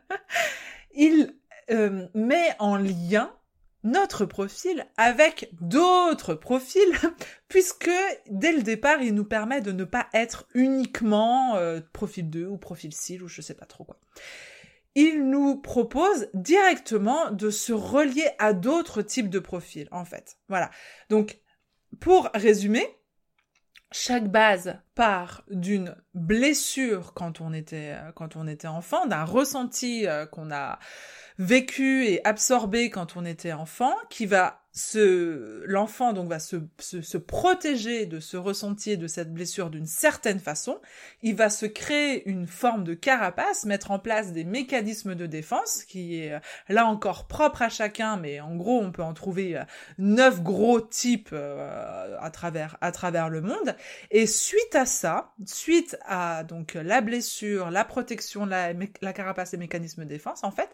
il 0.94 1.34
euh, 1.72 2.08
met 2.14 2.56
en 2.60 2.76
lien 2.76 3.32
notre 3.84 4.26
profil 4.26 4.86
avec 4.98 5.50
d'autres 5.60 6.34
profils, 6.34 6.94
puisque 7.48 7.92
dès 8.30 8.52
le 8.52 8.62
départ, 8.62 9.02
il 9.02 9.14
nous 9.14 9.26
permet 9.26 9.62
de 9.62 9.72
ne 9.72 9.84
pas 9.84 10.08
être 10.14 10.48
uniquement 10.54 11.56
euh, 11.56 11.82
profil 11.94 12.30
2 12.30 12.46
ou 12.46 12.58
profil 12.58 12.94
6 12.94 13.22
ou 13.22 13.28
je 13.28 13.42
sais 13.42 13.56
pas 13.56 13.66
trop 13.66 13.84
quoi. 13.84 14.00
Il 14.94 15.30
nous 15.30 15.56
propose 15.56 16.30
directement 16.34 17.32
de 17.32 17.50
se 17.50 17.72
relier 17.72 18.30
à 18.40 18.52
d'autres 18.52 19.02
types 19.02 19.30
de 19.30 19.40
profils, 19.40 19.88
en 19.92 20.04
fait. 20.04 20.38
Voilà. 20.50 20.70
Donc, 21.10 21.40
pour 22.02 22.30
résumer, 22.34 22.86
chaque 23.92 24.30
base 24.30 24.78
part 24.96 25.44
d'une 25.50 25.96
blessure 26.14 27.14
quand 27.14 27.42
on 27.42 27.54
était 27.54 27.96
euh, 27.96 28.12
quand 28.14 28.36
on 28.36 28.48
était 28.48 28.68
enfant, 28.68 29.06
d'un 29.06 29.24
ressenti 29.24 30.06
euh, 30.06 30.26
qu'on 30.26 30.52
a 30.52 30.80
vécu 31.38 32.06
et 32.06 32.26
absorbé 32.26 32.90
quand 32.90 33.16
on 33.16 33.26
était 33.26 33.54
enfant, 33.54 33.94
qui 34.10 34.26
va 34.26 34.58
se, 34.74 35.64
l'enfant 35.66 36.14
donc 36.14 36.30
va 36.30 36.40
se, 36.40 36.56
se, 36.80 37.02
se, 37.02 37.18
protéger 37.18 38.06
de 38.06 38.22
ce 38.22 38.38
ressenti 38.38 38.98
de 38.98 39.08
cette 39.08 39.34
blessure 39.34 39.70
d'une 39.70 39.86
certaine 39.86 40.40
façon. 40.40 40.80
Il 41.24 41.36
va 41.36 41.50
se 41.50 41.66
créer 41.66 42.30
une 42.30 42.48
forme 42.48 42.86
de 42.86 42.94
carapace, 42.94 43.66
mettre 43.66 43.92
en 43.92 44.00
place 44.00 44.32
des 44.32 44.46
mécanismes 44.46 45.16
de 45.16 45.26
défense 45.26 45.84
qui 45.84 46.20
est 46.22 46.34
euh, 46.34 46.40
là 46.70 46.86
encore 46.86 47.28
propre 47.28 47.64
à 47.64 47.70
chacun, 47.70 48.16
mais 48.16 48.40
en 48.40 48.56
gros 48.56 48.80
on 48.80 48.92
peut 48.92 49.04
en 49.04 49.14
trouver 49.14 49.62
neuf 49.98 50.42
gros 50.42 50.80
types 50.80 51.34
à 51.34 52.30
travers 52.32 52.78
à 52.82 52.92
travers 52.92 53.30
le 53.30 53.42
monde. 53.42 53.76
Et 54.10 54.26
suite 54.26 54.76
à 54.76 54.86
ça, 54.92 55.34
suite 55.46 55.98
à 56.06 56.44
donc 56.44 56.76
la 56.76 57.02
blessure, 57.02 57.72
la 57.72 57.84
protection, 57.84 58.46
la, 58.46 58.74
carapace, 59.14 59.54
les 59.54 59.58
mécanismes 59.58 60.04
de 60.04 60.10
défense, 60.10 60.44
en 60.44 60.52
fait, 60.52 60.70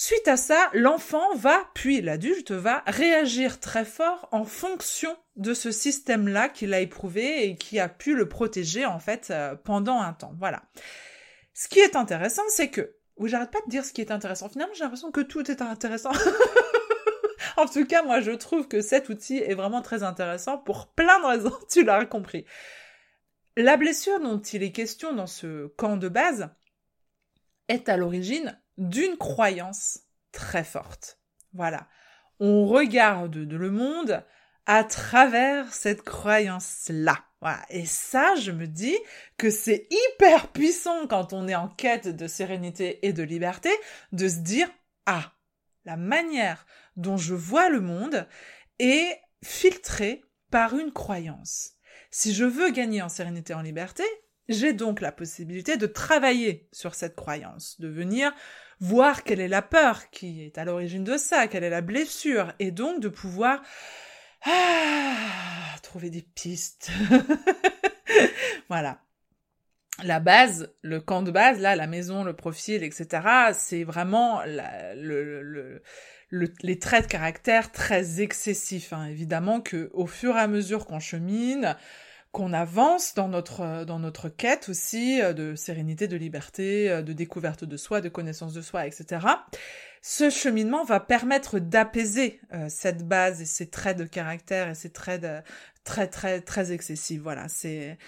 Suite 0.00 0.28
à 0.28 0.36
ça, 0.36 0.70
l'enfant 0.74 1.34
va, 1.34 1.68
puis 1.74 2.00
l'adulte 2.00 2.52
va 2.52 2.84
réagir 2.86 3.58
très 3.58 3.84
fort 3.84 4.28
en 4.30 4.44
fonction 4.44 5.16
de 5.34 5.54
ce 5.54 5.72
système-là 5.72 6.48
qu'il 6.48 6.72
a 6.72 6.78
éprouvé 6.78 7.48
et 7.48 7.56
qui 7.56 7.80
a 7.80 7.88
pu 7.88 8.14
le 8.14 8.28
protéger 8.28 8.86
en 8.86 9.00
fait 9.00 9.32
euh, 9.32 9.56
pendant 9.56 10.00
un 10.00 10.12
temps. 10.12 10.34
Voilà. 10.38 10.62
Ce 11.52 11.66
qui 11.66 11.80
est 11.80 11.96
intéressant, 11.96 12.44
c'est 12.48 12.68
que, 12.68 12.94
ou 13.16 13.26
j'arrête 13.26 13.50
pas 13.50 13.58
de 13.66 13.70
dire 13.70 13.84
ce 13.84 13.92
qui 13.92 14.00
est 14.00 14.12
intéressant. 14.12 14.48
Finalement, 14.48 14.72
j'ai 14.74 14.84
l'impression 14.84 15.10
que 15.10 15.20
tout 15.20 15.50
est 15.50 15.60
intéressant. 15.62 16.12
en 17.56 17.66
tout 17.66 17.84
cas, 17.84 18.04
moi, 18.04 18.20
je 18.20 18.30
trouve 18.30 18.68
que 18.68 18.80
cet 18.80 19.08
outil 19.08 19.38
est 19.38 19.54
vraiment 19.54 19.82
très 19.82 20.04
intéressant 20.04 20.58
pour 20.58 20.86
plein 20.86 21.18
de 21.18 21.26
raisons. 21.26 21.58
Tu 21.68 21.82
l'as 21.82 22.04
compris. 22.04 22.44
La 23.60 23.76
blessure 23.76 24.20
dont 24.20 24.38
il 24.38 24.62
est 24.62 24.70
question 24.70 25.12
dans 25.12 25.26
ce 25.26 25.66
camp 25.66 25.96
de 25.96 26.08
base 26.08 26.48
est 27.66 27.88
à 27.88 27.96
l'origine 27.96 28.56
d'une 28.76 29.16
croyance 29.16 30.04
très 30.30 30.62
forte. 30.62 31.18
Voilà. 31.54 31.88
On 32.38 32.68
regarde 32.68 33.34
le 33.34 33.70
monde 33.72 34.24
à 34.66 34.84
travers 34.84 35.74
cette 35.74 36.02
croyance-là. 36.02 37.24
Et 37.68 37.84
ça, 37.84 38.36
je 38.36 38.52
me 38.52 38.68
dis 38.68 38.96
que 39.38 39.50
c'est 39.50 39.88
hyper 39.90 40.52
puissant 40.52 41.08
quand 41.08 41.32
on 41.32 41.48
est 41.48 41.56
en 41.56 41.66
quête 41.66 42.06
de 42.06 42.28
sérénité 42.28 43.04
et 43.08 43.12
de 43.12 43.24
liberté 43.24 43.70
de 44.12 44.28
se 44.28 44.38
dire, 44.38 44.70
ah, 45.06 45.32
la 45.84 45.96
manière 45.96 46.64
dont 46.94 47.16
je 47.16 47.34
vois 47.34 47.70
le 47.70 47.80
monde 47.80 48.28
est 48.78 49.20
filtrée 49.42 50.22
par 50.52 50.78
une 50.78 50.92
croyance. 50.92 51.77
Si 52.20 52.34
je 52.34 52.44
veux 52.44 52.72
gagner 52.72 53.00
en 53.00 53.08
sérénité 53.08 53.52
et 53.52 53.56
en 53.56 53.62
liberté, 53.62 54.02
j'ai 54.48 54.72
donc 54.72 55.00
la 55.00 55.12
possibilité 55.12 55.76
de 55.76 55.86
travailler 55.86 56.68
sur 56.72 56.96
cette 56.96 57.14
croyance, 57.14 57.78
de 57.78 57.86
venir 57.86 58.32
voir 58.80 59.22
quelle 59.22 59.38
est 59.38 59.46
la 59.46 59.62
peur 59.62 60.10
qui 60.10 60.42
est 60.42 60.58
à 60.58 60.64
l'origine 60.64 61.04
de 61.04 61.16
ça, 61.16 61.46
quelle 61.46 61.62
est 61.62 61.70
la 61.70 61.80
blessure, 61.80 62.52
et 62.58 62.72
donc 62.72 62.98
de 62.98 63.08
pouvoir 63.08 63.62
ah, 64.46 65.76
trouver 65.84 66.10
des 66.10 66.22
pistes. 66.22 66.90
voilà. 68.68 69.00
La 70.02 70.18
base, 70.18 70.74
le 70.82 71.00
camp 71.00 71.22
de 71.22 71.30
base, 71.30 71.60
là, 71.60 71.76
la 71.76 71.86
maison, 71.86 72.24
le 72.24 72.34
profil, 72.34 72.82
etc., 72.82 73.52
c'est 73.52 73.84
vraiment 73.84 74.42
le, 74.44 75.82
les 76.32 76.78
traits 76.80 77.04
de 77.04 77.10
caractère 77.12 77.70
très 77.70 78.20
excessifs. 78.20 78.92
Hein. 78.92 79.06
Évidemment 79.06 79.60
que 79.60 79.88
au 79.92 80.08
fur 80.08 80.36
et 80.36 80.40
à 80.40 80.48
mesure 80.48 80.84
qu'on 80.84 80.98
chemine, 80.98 81.76
qu'on 82.38 82.52
avance 82.52 83.14
dans 83.14 83.26
notre 83.26 83.62
euh, 83.62 83.84
dans 83.84 83.98
notre 83.98 84.28
quête 84.28 84.68
aussi 84.68 85.20
euh, 85.20 85.32
de 85.32 85.56
sérénité, 85.56 86.06
de 86.06 86.16
liberté, 86.16 86.88
euh, 86.88 87.02
de 87.02 87.12
découverte 87.12 87.64
de 87.64 87.76
soi, 87.76 88.00
de 88.00 88.08
connaissance 88.08 88.52
de 88.52 88.62
soi, 88.62 88.86
etc. 88.86 89.26
Ce 90.02 90.30
cheminement 90.30 90.84
va 90.84 91.00
permettre 91.00 91.58
d'apaiser 91.58 92.40
cette 92.68 93.08
base 93.08 93.42
et 93.42 93.44
ces 93.44 93.68
traits 93.68 93.98
de 93.98 94.04
caractère 94.04 94.68
et 94.68 94.76
ces 94.76 94.90
traits 94.90 95.22
de, 95.22 95.40
très 95.82 96.06
très 96.06 96.40
très 96.40 96.70
excessifs. 96.70 97.20
Voilà, 97.20 97.48
c'est 97.48 97.98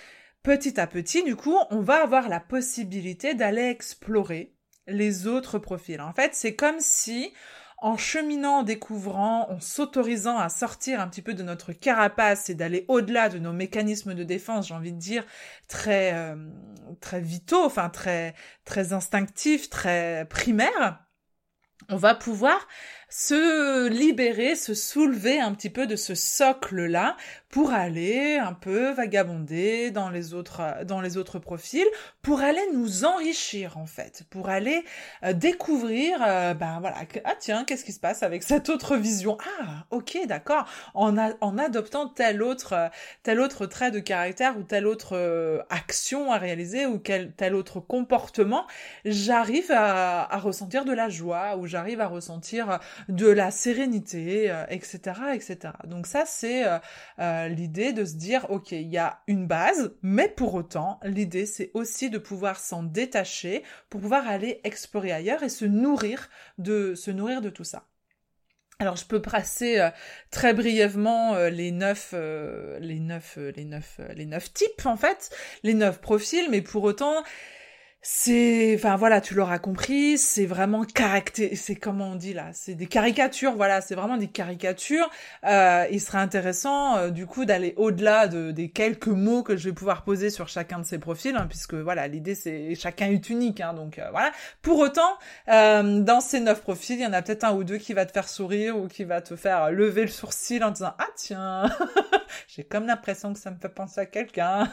petit 0.45 0.79
à 0.79 0.87
petit. 0.87 1.25
Du 1.25 1.35
coup, 1.35 1.57
on 1.71 1.81
va 1.81 2.01
avoir 2.01 2.29
la 2.29 2.39
possibilité 2.39 3.35
d'aller 3.35 3.65
explorer 3.65 4.55
les 4.87 5.27
autres 5.27 5.59
profils. 5.59 6.01
En 6.01 6.13
fait, 6.13 6.37
c'est 6.37 6.55
comme 6.55 6.79
si 6.79 7.33
en 7.83 7.97
cheminant, 7.97 8.59
en 8.59 8.63
découvrant, 8.63 9.51
en 9.51 9.61
s'autorisant 9.61 10.39
à 10.39 10.49
sortir 10.49 11.01
un 11.01 11.09
petit 11.09 11.23
peu 11.23 11.35
de 11.35 11.43
notre 11.43 11.73
carapace 11.73 12.51
et 12.51 12.55
d'aller 12.55 12.85
au-delà 12.89 13.29
de 13.29 13.39
nos 13.39 13.53
mécanismes 13.53 14.15
de 14.15 14.25
défense, 14.25 14.69
j'ai 14.69 14.75
envie 14.75 14.93
de 14.93 14.99
dire 14.99 15.25
très 15.69 16.13
euh, 16.15 16.37
très 17.01 17.21
vitaux, 17.21 17.65
enfin 17.65 17.89
très 17.89 18.35
très 18.65 18.93
instinctifs, 18.93 19.71
très 19.71 20.27
primaires, 20.27 21.05
on 21.89 21.97
va 21.97 22.15
pouvoir 22.15 22.69
se 23.11 23.89
libérer, 23.89 24.55
se 24.55 24.73
soulever 24.73 25.41
un 25.41 25.53
petit 25.53 25.71
peu 25.71 25.87
de 25.87 25.97
ce 25.97 26.15
socle-là 26.15 27.17
pour 27.51 27.73
aller 27.73 28.37
un 28.37 28.53
peu 28.53 28.93
vagabonder 28.93 29.91
dans 29.91 30.09
les 30.09 30.35
autres 30.35 30.85
dans 30.85 31.01
les 31.01 31.17
autres 31.17 31.41
profils, 31.41 31.87
pour 32.23 32.41
aller 32.41 32.63
nous 32.73 33.05
enrichir 33.05 33.77
en 33.77 33.87
fait, 33.87 34.23
pour 34.31 34.49
aller 34.49 34.85
euh, 35.25 35.33
découvrir, 35.33 36.23
euh, 36.25 36.55
ben 36.55 36.79
voilà, 36.81 36.99
ah 37.25 37.35
tiens, 37.39 37.65
qu'est-ce 37.65 37.85
qui 37.85 37.93
se 37.93 37.99
passe 37.99 38.23
avec 38.23 38.45
cette 38.45 38.69
autre 38.69 38.97
vision? 38.97 39.37
Ah, 39.61 39.85
ok, 39.91 40.17
d'accord. 40.27 40.67
En, 40.95 41.17
en 41.19 41.59
adoptant 41.59 42.07
tel 42.09 42.43
autre 42.43 42.91
tel 43.25 43.41
autre 43.41 43.67
trait 43.67 43.91
de 43.91 43.99
caractère 43.99 44.57
ou 44.57 44.63
telle 44.63 44.87
autre 44.87 45.17
euh, 45.17 45.61
action 45.71 46.33
à 46.33 46.39
réaliser 46.39 46.87
ou 46.87 47.01
quel, 47.01 47.33
tel 47.33 47.57
autre 47.57 47.81
comportement, 47.81 48.67
j'arrive 49.05 49.73
à, 49.73 50.33
à 50.33 50.39
ressentir 50.39 50.85
de 50.85 50.93
la 50.93 51.09
joie 51.09 51.57
ou 51.57 51.67
j'arrive 51.67 52.01
à 52.01 52.07
ressentir 52.07 52.79
de 53.09 53.27
la 53.27 53.51
sérénité, 53.51 54.53
etc., 54.69 55.01
etc. 55.35 55.75
Donc 55.85 56.07
ça 56.07 56.25
c'est 56.27 56.65
euh, 57.19 57.49
l'idée 57.49 57.93
de 57.93 58.05
se 58.05 58.15
dire, 58.15 58.47
ok, 58.51 58.73
il 58.73 58.89
y 58.89 58.99
a 58.99 59.21
une 59.27 59.47
base, 59.47 59.95
mais 60.03 60.29
pour 60.29 60.55
autant, 60.55 61.01
l'idée 61.03 61.47
c'est 61.47 61.71
aussi 61.75 62.11
de 62.11 62.19
pouvoir 62.19 62.59
s'en 62.59 62.83
détacher 62.83 63.63
pour 63.89 64.01
pouvoir 64.01 64.29
aller 64.29 64.61
explorer 64.65 65.13
ailleurs 65.13 65.43
et 65.43 65.49
se 65.49 65.65
nourrir 65.65 66.29
de, 66.59 66.95
se 66.95 67.11
nourrir 67.11 67.41
de 67.41 67.51
tout 67.51 67.65
ça. 67.65 67.87
Alors 68.79 68.97
je 68.97 69.05
peux 69.05 69.21
passer 69.21 69.79
euh, 69.79 69.91
très 70.31 70.55
brièvement 70.55 71.35
euh, 71.35 71.51
les 71.51 71.71
neuf, 71.71 72.15
les 72.15 73.01
neuf, 73.01 73.39
les 73.55 73.65
neuf, 73.65 74.01
les 74.15 74.27
neuf 74.27 74.53
types 74.55 74.87
en 74.87 74.97
fait, 74.97 75.31
les 75.63 75.75
neuf 75.75 76.01
profils, 76.01 76.49
mais 76.51 76.63
pour 76.63 76.85
autant 76.85 77.23
c'est 78.03 78.75
enfin 78.77 78.97
voilà 78.97 79.21
tu 79.21 79.35
l'auras 79.35 79.59
compris 79.59 80.17
c'est 80.17 80.47
vraiment 80.47 80.85
caracté 80.85 81.55
c'est 81.55 81.77
comment 81.77 82.13
on 82.13 82.15
dit 82.17 82.33
là 82.33 82.49
c'est 82.53 82.75
des 82.75 82.87
caricatures 82.87 83.53
voilà 83.53 83.81
c'est 83.81 83.95
vraiment 83.95 84.17
des 84.17 84.29
caricatures. 84.29 85.11
Euh, 85.45 85.87
il 85.91 86.01
serait 86.01 86.19
intéressant 86.19 86.97
euh, 86.97 87.11
du 87.11 87.27
coup 87.27 87.45
d'aller 87.45 87.75
au-delà 87.77 88.29
de, 88.29 88.51
des 88.51 88.71
quelques 88.71 89.09
mots 89.09 89.43
que 89.43 89.57
je 89.57 89.69
vais 89.69 89.75
pouvoir 89.75 90.05
poser 90.05 90.31
sur 90.31 90.49
chacun 90.49 90.79
de 90.79 90.85
ces 90.85 90.99
profils 90.99 91.35
hein, 91.37 91.47
puisque 91.49 91.75
voilà 91.75 92.09
l'idée 92.09 92.35
c'est 92.35 92.75
chacun 92.75 93.07
est 93.07 93.31
unique 93.31 93.61
hein, 93.61 93.75
donc 93.75 93.99
euh, 93.99 94.09
voilà. 94.11 94.33
Pour 94.63 94.79
autant 94.79 95.19
euh, 95.49 96.01
dans 96.01 96.21
ces 96.21 96.41
neuf 96.41 96.61
profils 96.63 96.97
il 96.97 97.03
y 97.03 97.07
en 97.07 97.13
a 97.13 97.23
peut-être 97.23 97.45
un 97.45 97.53
ou 97.53 97.65
deux 97.65 97.79
qui 97.79 97.93
va 97.93 98.07
te 98.07 98.13
faire 98.13 98.29
sourire 98.29 98.77
ou 98.77 98.89
qui 98.89 99.05
va 99.05 99.21
te 99.21 99.37
faire 99.37 99.71
lever 99.71 100.03
le 100.03 100.09
sourcil 100.09 100.63
en 100.65 100.71
disant 100.71 100.95
ah 100.99 101.09
tiens 101.17 101.65
j'ai 102.49 102.65
comme 102.65 102.87
l'impression 102.87 103.33
que 103.33 103.39
ça 103.39 103.51
me 103.51 103.57
fait 103.57 103.69
penser 103.69 104.01
à 104.01 104.07
quelqu'un 104.07 104.71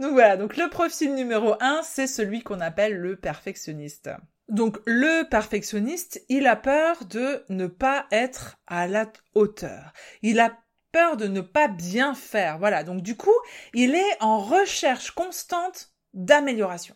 donc 0.00 0.12
voilà, 0.12 0.36
donc 0.36 0.56
le 0.56 0.68
profil 0.68 1.14
numéro 1.14 1.54
1, 1.60 1.82
c'est 1.82 2.06
celui 2.06 2.42
qu'on 2.42 2.60
appelle 2.60 2.96
le 2.96 3.16
perfectionniste. 3.16 4.10
Donc 4.48 4.78
le 4.86 5.28
perfectionniste, 5.28 6.24
il 6.28 6.46
a 6.46 6.56
peur 6.56 7.04
de 7.06 7.44
ne 7.48 7.66
pas 7.66 8.06
être 8.10 8.58
à 8.66 8.86
la 8.86 9.06
hauteur. 9.34 9.92
Il 10.22 10.38
a 10.38 10.56
peur 10.92 11.16
de 11.16 11.26
ne 11.26 11.40
pas 11.40 11.68
bien 11.68 12.14
faire. 12.14 12.58
Voilà, 12.58 12.84
donc 12.84 13.02
du 13.02 13.16
coup, 13.16 13.34
il 13.74 13.94
est 13.94 14.16
en 14.22 14.38
recherche 14.38 15.10
constante 15.10 15.92
d'amélioration 16.14 16.94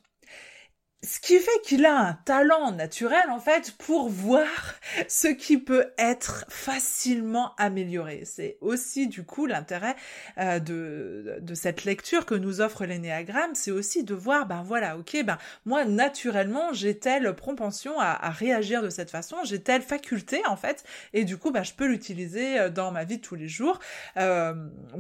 ce 1.03 1.19
qui 1.19 1.39
fait 1.39 1.61
qu'il 1.65 1.87
a 1.87 1.99
un 1.99 2.13
talent 2.13 2.73
naturel 2.73 3.31
en 3.31 3.41
fait 3.41 3.73
pour 3.79 4.11
voir 4.11 4.47
ce 5.09 5.29
qui 5.29 5.57
peut 5.57 5.87
être 5.97 6.45
facilement 6.49 7.55
amélioré. 7.57 8.25
C'est 8.27 8.59
aussi 8.61 9.09
du 9.09 9.25
coup 9.25 9.47
l'intérêt 9.47 9.97
euh, 10.39 10.59
de, 10.59 11.39
de 11.41 11.55
cette 11.55 11.85
lecture 11.85 12.27
que 12.27 12.35
nous 12.35 12.61
offre 12.61 12.85
l'énéagramme, 12.85 13.55
c'est 13.55 13.71
aussi 13.71 14.05
de 14.05 14.15
voir 14.15 14.47
ben 14.47 14.63
voilà 14.63 14.99
ok 14.99 15.25
ben 15.25 15.39
moi 15.65 15.87
naturellement 15.87 16.73
j'ai 16.75 16.99
telle 16.99 17.35
propension 17.35 17.99
à, 17.99 18.31
réagir 18.31 18.83
de 18.83 18.91
cette 18.91 19.11
façon, 19.11 19.37
j'ai 19.45 19.61
telle 19.63 19.83
faculté 19.83 20.43
en 20.47 20.57
fait 20.57 20.85
et 21.15 21.25
du 21.25 21.39
coup 21.39 21.51
ben 21.51 21.63
je 21.63 21.73
peux 21.73 21.87
l'utiliser 21.87 22.61
euh, 22.61 22.69
dans 22.69 22.93
ma 22.93 23.05
vie 23.05 23.17
de 23.17 23.23
tous 23.23 23.37
les 23.37 23.49
jours 23.49 23.79
euh, 24.19 24.55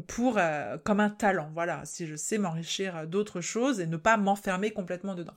pour 0.07 0.39
comme 0.85 1.01
un 1.01 1.11
talent. 1.11 1.51
Voilà 1.53 1.83
si 1.85 2.07
je 2.07 2.17
sais 2.17 2.39
m'enrichir 2.39 3.07
d'autres 3.07 3.41
choses 3.41 3.81
et 3.81 3.87
ne 3.87 3.97
pas 3.97 4.17
m'enfermer 4.17 4.71
complètement 4.71 5.15
dedans. 5.15 5.35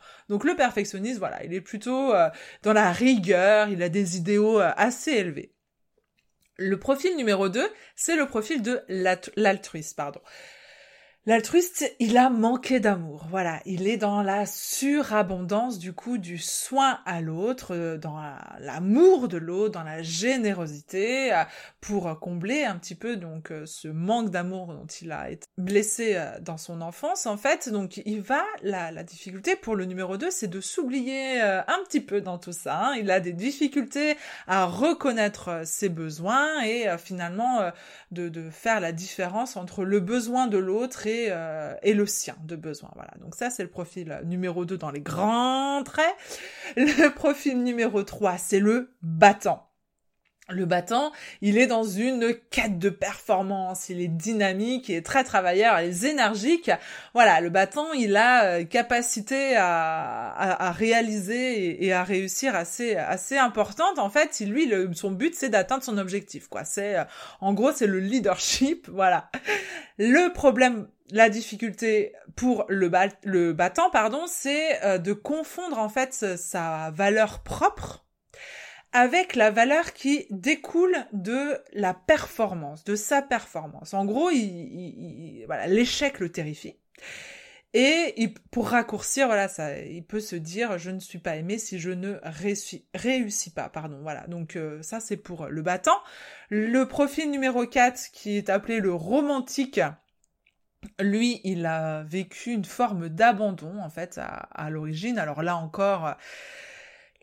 Perfectionniste, 0.55 1.19
voilà, 1.19 1.43
il 1.43 1.53
est 1.53 1.62
plutôt 1.62 2.13
euh, 2.13 2.29
dans 2.62 2.74
la 2.74 2.91
rigueur, 2.91 3.69
il 3.69 3.81
a 3.83 3.89
des 3.89 4.17
idéaux 4.17 4.60
euh, 4.60 4.72
assez 4.77 5.12
élevés. 5.12 5.53
Le 6.57 6.77
profil 6.77 7.15
numéro 7.15 7.50
2, 7.50 7.67
c'est 7.95 8.15
le 8.15 8.27
profil 8.27 8.62
de 8.62 8.81
l'altruiste, 9.36 9.95
pardon. 9.95 10.22
L'altruiste, 11.25 11.89
il 11.99 12.17
a 12.17 12.29
manqué 12.29 12.81
d'amour. 12.81 13.27
Voilà, 13.29 13.61
il 13.65 13.87
est 13.87 13.95
dans 13.95 14.21
la 14.21 14.45
surabondance 14.45 15.79
du 15.79 15.93
coup 15.93 16.17
du 16.17 16.37
soin 16.37 16.99
à 17.05 17.21
l'autre, 17.21 17.73
euh, 17.73 17.97
dans 17.97 18.21
l'amour 18.59 19.29
de 19.29 19.37
l'autre, 19.37 19.71
dans 19.71 19.83
la 19.83 20.03
générosité, 20.03 21.33
euh, 21.33 21.45
pour 21.79 22.19
combler 22.19 22.65
un 22.65 22.75
petit 22.75 22.95
peu 22.95 23.15
donc 23.15 23.51
euh, 23.51 23.65
ce 23.65 23.87
manque 23.87 24.31
d'amour 24.31 24.73
dont 24.73 24.85
il 24.85 25.13
a 25.13 25.29
été 25.29 25.47
blessé 25.57 26.21
dans 26.41 26.57
son 26.57 26.81
enfance 26.81 27.25
en 27.25 27.37
fait. 27.37 27.69
Donc 27.69 28.01
il 28.05 28.19
va 28.19 28.43
la, 28.61 28.91
difficulté 29.03 29.55
pour 29.55 29.77
le 29.77 29.85
numéro 29.85 30.17
2, 30.17 30.29
c'est 30.29 30.49
de 30.49 30.59
s'oublier 30.59 31.39
un 31.39 31.79
petit 31.85 32.01
peu 32.01 32.19
dans 32.19 32.37
tout 32.37 32.51
ça. 32.51 32.87
Hein. 32.87 32.95
Il 32.99 33.09
a 33.11 33.21
des 33.21 33.33
difficultés 33.33 34.17
à 34.45 34.65
reconnaître 34.65 35.61
ses 35.63 35.87
besoins 35.87 36.63
et 36.63 36.87
finalement 36.97 37.71
de, 38.11 38.27
de 38.27 38.49
faire 38.49 38.81
la 38.81 38.91
différence 38.91 39.55
entre 39.55 39.86
le 39.86 40.01
besoin 40.01 40.47
de 40.47 40.57
l'autre 40.57 41.07
et 41.07 41.12
euh, 41.30 41.76
et, 41.84 41.93
le 41.93 42.06
sien 42.06 42.36
de 42.43 42.56
besoin. 42.56 42.91
Voilà. 42.95 43.12
Donc 43.21 43.36
ça, 43.36 43.49
c'est 43.49 43.63
le 43.63 43.69
profil 43.69 44.21
numéro 44.26 44.65
2 44.65 44.78
dans 44.78 44.91
les 44.91 45.02
grands 45.02 45.84
traits. 45.84 46.15
Le 46.76 47.10
profil 47.15 47.63
numéro 47.63 48.04
3, 48.04 48.38
c'est 48.38 48.60
le 48.60 48.93
battant. 49.02 49.69
Le 50.49 50.65
battant, 50.65 51.13
il 51.41 51.58
est 51.58 51.67
dans 51.67 51.86
une 51.86 52.36
quête 52.52 52.78
de 52.78 52.89
performance, 52.89 53.88
il 53.88 54.02
est 54.02 54.10
dynamique, 54.10 54.89
il 54.89 54.95
est 54.95 55.06
très 55.06 55.23
travailleur, 55.23 55.80
il 55.80 55.88
est 55.88 56.10
énergique. 56.10 56.69
Voilà, 57.13 57.39
le 57.39 57.49
battant, 57.49 57.93
il 57.93 58.17
a 58.17 58.43
euh, 58.43 58.63
capacité 58.65 59.56
à, 59.56 60.34
à, 60.36 60.71
réaliser 60.73 61.86
et, 61.86 61.93
à 61.93 62.04
réussir 62.04 62.56
assez 62.56 62.97
assez 62.97 63.38
importante. 63.38 63.99
En 63.99 64.10
fait, 64.10 64.38
lui, 64.41 64.69
son 64.93 65.12
but, 65.12 65.34
c'est 65.34 65.47
d'atteindre 65.47 65.84
son 65.84 65.97
objectif. 65.97 66.49
Quoi, 66.49 66.65
c'est 66.65 66.97
euh, 66.97 67.06
en 67.39 67.54
gros, 67.54 67.71
c'est 67.71 67.88
le 67.88 67.99
leadership. 67.99 68.89
Voilà. 68.93 69.30
Le 69.97 70.32
problème 70.34 70.88
la 71.13 71.30
difficulté 71.30 72.12
pour 72.36 72.65
le, 72.67 72.89
battant, 73.54 73.89
pardon, 73.91 74.26
c'est 74.28 74.84
euh, 74.84 74.97
de 74.97 75.13
confondre 75.13 75.78
en 75.78 75.88
fait 75.88 76.13
sa 76.38 76.91
valeur 76.91 77.43
propre 77.43 78.04
avec 78.93 79.36
la 79.36 79.52
valeur 79.52 79.93
qui 79.93 80.26
découle 80.32 80.95
de 81.13 81.60
la 81.73 81.93
performance, 81.93 82.84
de 82.84 82.95
sa 82.95 83.21
performance. 83.21 83.93
En 83.93 84.06
gros, 84.06 84.30
l'échec 85.67 86.19
le 86.19 86.32
terrifie. 86.32 86.78
Et 87.76 88.34
pour 88.52 88.69
raccourcir, 88.69 89.28
voilà, 89.28 89.47
ça, 89.47 89.80
il 89.80 90.06
peut 90.06 90.19
se 90.19 90.36
dire 90.36 90.78
je 90.78 90.91
ne 90.91 90.99
suis 90.99 91.17
pas 91.19 91.36
aimé 91.36 91.58
si 91.60 91.80
je 91.80 91.89
ne 91.89 92.19
réussis, 92.23 92.86
réussis 92.95 93.52
pas, 93.52 93.69
pardon. 93.69 93.99
Voilà, 94.02 94.26
donc 94.28 94.56
euh, 94.56 94.82
ça 94.82 94.99
c'est 94.99 95.17
pour 95.17 95.47
le 95.47 95.62
battant. 95.62 95.97
Le 96.49 96.88
profil 96.88 97.30
numéro 97.32 97.65
4 97.65 98.12
qui 98.12 98.38
est 98.38 98.49
appelé 98.49 98.80
le 98.80 98.93
romantique, 98.93 99.80
lui, 101.00 101.41
il 101.43 101.65
a 101.65 102.04
vécu 102.04 102.52
une 102.52 102.65
forme 102.65 103.10
d'abandon 103.10 103.80
en 103.82 103.89
fait 103.89 104.19
à, 104.19 104.69
l'origine. 104.69 105.17
Alors 105.17 105.43
là 105.43 105.56
encore, 105.56 106.15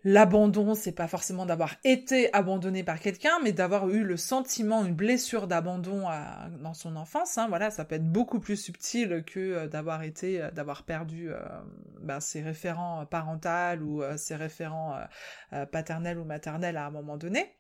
l'abandon, 0.05 0.75
c'est 0.75 0.93
pas 0.93 1.09
forcément 1.09 1.47
d'avoir 1.47 1.77
été 1.85 2.33
abandonné 2.35 2.83
par 2.83 3.01
quelqu'un, 3.01 3.39
mais 3.43 3.53
d'avoir 3.53 3.89
eu 3.91 4.03
le 4.03 4.17
sentiment, 4.17 4.85
une 4.85 4.95
blessure 4.95 5.47
d'abandon 5.47 6.07
dans 6.61 6.75
son 6.75 6.97
enfance. 6.97 7.39
Hein. 7.39 7.49
Voilà, 7.49 7.71
ça 7.71 7.85
peut 7.85 7.97
être 7.97 8.11
beaucoup 8.11 8.41
plus 8.41 8.57
subtil 8.57 9.25
que 9.27 9.41
euh, 9.41 9.69
d'avoir 9.69 10.03
été, 10.03 10.41
euh, 10.41 10.51
d'avoir 10.51 10.85
perdu 10.85 11.31
euh, 11.31 11.41
ben, 12.01 12.21
ses 12.21 12.43
référents 12.43 13.05
parentaux 13.07 13.83
ou 13.83 14.03
ses 14.17 14.37
référents 14.37 14.97
paternels 15.71 16.19
ou 16.19 16.25
maternels 16.25 16.77
à 16.77 16.87
un 16.87 16.91
moment 16.91 17.17
donné. 17.17 17.57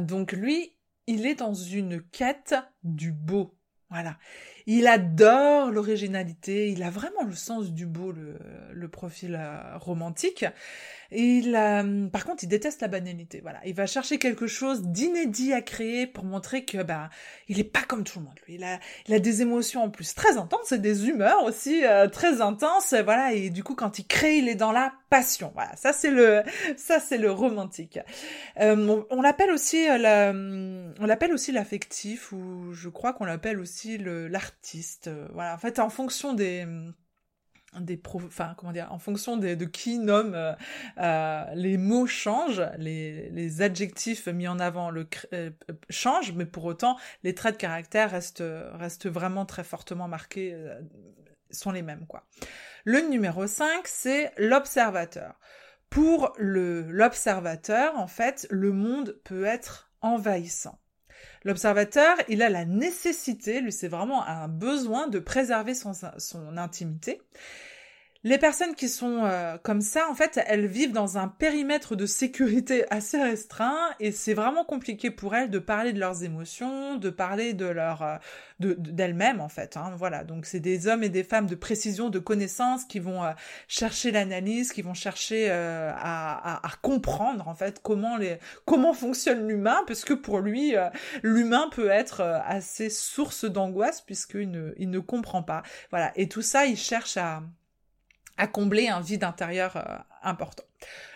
donc 0.00 0.32
lui, 0.32 0.76
il 1.06 1.26
est 1.26 1.36
dans 1.36 1.54
une 1.54 2.02
quête 2.02 2.54
du 2.82 3.12
beau. 3.12 3.56
Voilà. 3.90 4.16
Il 4.72 4.86
adore 4.86 5.72
l'originalité, 5.72 6.70
il 6.70 6.84
a 6.84 6.90
vraiment 6.90 7.24
le 7.24 7.34
sens 7.34 7.72
du 7.72 7.86
beau, 7.86 8.12
le, 8.12 8.88
profil 8.88 9.34
euh, 9.36 9.76
romantique. 9.78 10.44
il, 11.10 11.58
par 12.12 12.24
contre, 12.24 12.44
il 12.44 12.46
déteste 12.46 12.80
la 12.80 12.86
banalité. 12.86 13.40
Voilà, 13.40 13.58
il 13.66 13.74
va 13.74 13.86
chercher 13.86 14.20
quelque 14.20 14.46
chose 14.46 14.82
d'inédit 14.82 15.52
à 15.52 15.60
créer 15.60 16.06
pour 16.06 16.22
montrer 16.22 16.64
que 16.64 16.84
bah 16.84 17.10
il 17.48 17.58
est 17.58 17.64
pas 17.64 17.82
comme 17.82 18.04
tout 18.04 18.20
le 18.20 18.26
monde. 18.26 18.38
Lui, 18.46 18.54
il 18.54 18.62
a, 18.62 18.78
il 19.08 19.14
a 19.14 19.18
des 19.18 19.42
émotions 19.42 19.82
en 19.82 19.90
plus 19.90 20.14
très 20.14 20.36
intenses 20.38 20.70
et 20.70 20.78
des 20.78 21.08
humeurs 21.08 21.42
aussi 21.42 21.84
euh, 21.84 22.06
très 22.06 22.40
intenses. 22.40 22.94
Voilà, 22.94 23.32
et 23.32 23.50
du 23.50 23.64
coup, 23.64 23.74
quand 23.74 23.98
il 23.98 24.06
crée, 24.06 24.38
il 24.38 24.48
est 24.48 24.54
dans 24.54 24.70
la 24.70 24.92
passion. 25.08 25.50
Voilà, 25.52 25.74
ça 25.74 25.92
c'est 25.92 26.12
le, 26.12 26.44
ça 26.76 27.00
c'est 27.00 27.18
le 27.18 27.32
romantique. 27.32 27.98
Euh, 28.60 29.02
on, 29.10 29.20
l'appelle 29.20 29.50
aussi 29.50 29.88
la, 29.88 30.30
on 30.30 31.06
l'appelle 31.06 31.32
aussi 31.32 31.50
l'affectif 31.50 32.30
ou 32.30 32.72
je 32.72 32.88
crois 32.88 33.12
qu'on 33.12 33.24
l'appelle 33.24 33.58
aussi 33.58 33.98
le 33.98 34.28
l'artiste. 34.60 35.10
Voilà, 35.32 35.54
en 35.54 35.58
fait, 35.58 35.78
en 35.78 35.90
fonction 35.90 36.34
des 36.34 36.66
des 37.78 38.02
enfin 38.12 38.54
comment 38.56 38.72
dire 38.72 38.92
en 38.92 38.98
fonction 38.98 39.36
de, 39.36 39.54
qui 39.64 40.00
nomme 40.00 40.34
euh, 40.34 40.54
euh, 40.98 41.44
les 41.54 41.78
mots 41.78 42.08
changent 42.08 42.68
les, 42.78 43.30
les, 43.30 43.62
adjectifs 43.62 44.26
mis 44.26 44.48
en 44.48 44.58
avant 44.58 44.90
le 44.90 45.06
euh, 45.32 45.50
changent 45.88 46.32
mais 46.32 46.46
pour 46.46 46.64
autant 46.64 46.98
les 47.22 47.32
traits 47.32 47.54
de 47.54 47.60
caractère 47.60 48.10
restent 48.10 48.42
restent 48.72 49.08
vraiment 49.08 49.46
très 49.46 49.62
fortement 49.62 50.08
marqués 50.08 50.52
sont 51.52 51.70
les 51.70 51.82
mêmes 51.82 52.08
quoi. 52.08 52.26
Le 52.84 53.08
numéro 53.08 53.46
5 53.46 53.86
c'est 53.86 54.32
l'observateur. 54.36 55.38
Pour 55.90 56.32
le 56.38 56.82
l'observateur 56.90 57.96
en 57.96 58.08
fait 58.08 58.48
le 58.50 58.72
monde 58.72 59.20
peut 59.22 59.44
être 59.44 59.92
envahissant 60.00 60.79
L'observateur, 61.44 62.16
il 62.28 62.42
a 62.42 62.50
la 62.50 62.64
nécessité, 62.64 63.60
lui 63.60 63.72
c'est 63.72 63.88
vraiment 63.88 64.26
un 64.26 64.48
besoin 64.48 65.08
de 65.08 65.18
préserver 65.18 65.74
son, 65.74 65.94
intimité. 66.56 67.22
Les 68.22 68.36
personnes 68.36 68.74
qui 68.74 68.90
sont 68.90 69.24
euh, 69.24 69.56
comme 69.62 69.80
ça, 69.80 70.06
en 70.10 70.14
fait, 70.14 70.38
elles 70.46 70.66
vivent 70.66 70.92
dans 70.92 71.16
un 71.16 71.26
périmètre 71.26 71.96
de 71.96 72.04
sécurité 72.04 72.84
assez 72.90 73.16
restreint 73.16 73.78
et 73.98 74.12
c'est 74.12 74.34
vraiment 74.34 74.62
compliqué 74.62 75.10
pour 75.10 75.34
elles 75.34 75.48
de 75.48 75.58
parler 75.58 75.94
de 75.94 76.00
leurs 76.00 76.22
émotions, 76.22 76.96
de 76.96 77.08
parler 77.08 77.54
de 77.54 77.64
leur 77.64 78.02
euh, 78.02 78.16
d'elles-mêmes 78.58 79.40
en 79.40 79.48
fait. 79.48 79.78
Hein, 79.78 79.94
voilà, 79.96 80.22
donc 80.22 80.44
c'est 80.44 80.60
des 80.60 80.86
hommes 80.86 81.02
et 81.02 81.08
des 81.08 81.24
femmes 81.24 81.46
de 81.46 81.54
précision, 81.54 82.10
de 82.10 82.18
connaissance 82.18 82.84
qui 82.84 82.98
vont 82.98 83.24
euh, 83.24 83.30
chercher 83.68 84.10
l'analyse, 84.10 84.72
qui 84.72 84.82
vont 84.82 84.92
chercher 84.92 85.48
à, 85.48 85.94
à, 85.94 86.66
à, 86.66 86.70
comprendre 86.82 87.48
en 87.48 87.54
fait 87.54 87.80
comment 87.82 88.18
les 88.18 88.36
comment 88.66 88.92
fonctionne 88.92 89.48
l'humain, 89.48 89.82
parce 89.86 90.04
que 90.04 90.12
pour 90.12 90.40
lui, 90.40 90.74
l'humain 91.22 91.70
peut 91.72 91.88
être 91.88 92.20
assez 92.44 92.90
source 92.90 93.46
d'angoisse 93.46 94.02
puisqu'il 94.02 94.50
ne 94.50 94.74
il 94.76 94.90
ne 94.90 94.98
comprend 94.98 95.42
pas. 95.42 95.62
Voilà, 95.88 96.12
et 96.16 96.28
tout 96.28 96.42
ça, 96.42 96.66
il 96.66 96.76
cherche 96.76 97.16
à 97.16 97.42
à 98.40 98.46
combler 98.46 98.88
un 98.88 99.00
vide 99.00 99.22
intérieur 99.22 99.76
euh, 99.76 99.98
important. 100.22 100.64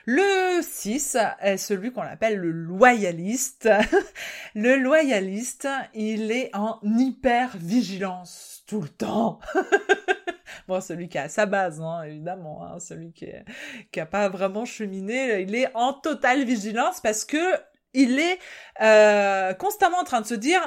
Le 0.04 0.60
6 0.60 1.16
est 1.40 1.56
celui 1.56 1.90
qu'on 1.90 2.02
appelle 2.02 2.36
le 2.36 2.50
loyaliste. 2.50 3.70
le 4.54 4.76
loyaliste, 4.76 5.66
il 5.94 6.30
est 6.30 6.54
en 6.54 6.80
hyper 6.82 7.56
vigilance 7.56 8.62
tout 8.66 8.82
le 8.82 8.90
temps. 8.90 9.40
bon, 10.68 10.82
celui 10.82 11.08
qui 11.08 11.16
a 11.16 11.30
sa 11.30 11.46
base, 11.46 11.80
hein, 11.80 12.02
évidemment, 12.02 12.66
hein, 12.66 12.78
celui 12.78 13.12
qui, 13.12 13.24
est, 13.24 13.46
qui 13.90 14.00
pas 14.04 14.28
vraiment 14.28 14.66
cheminé, 14.66 15.40
il 15.40 15.54
est 15.54 15.74
en 15.74 15.94
totale 15.94 16.44
vigilance 16.44 17.00
parce 17.00 17.24
que 17.24 17.54
il 17.94 18.18
est 18.18 18.38
euh, 18.82 19.54
constamment 19.54 20.00
en 20.00 20.04
train 20.04 20.20
de 20.20 20.26
se 20.26 20.34
dire 20.34 20.60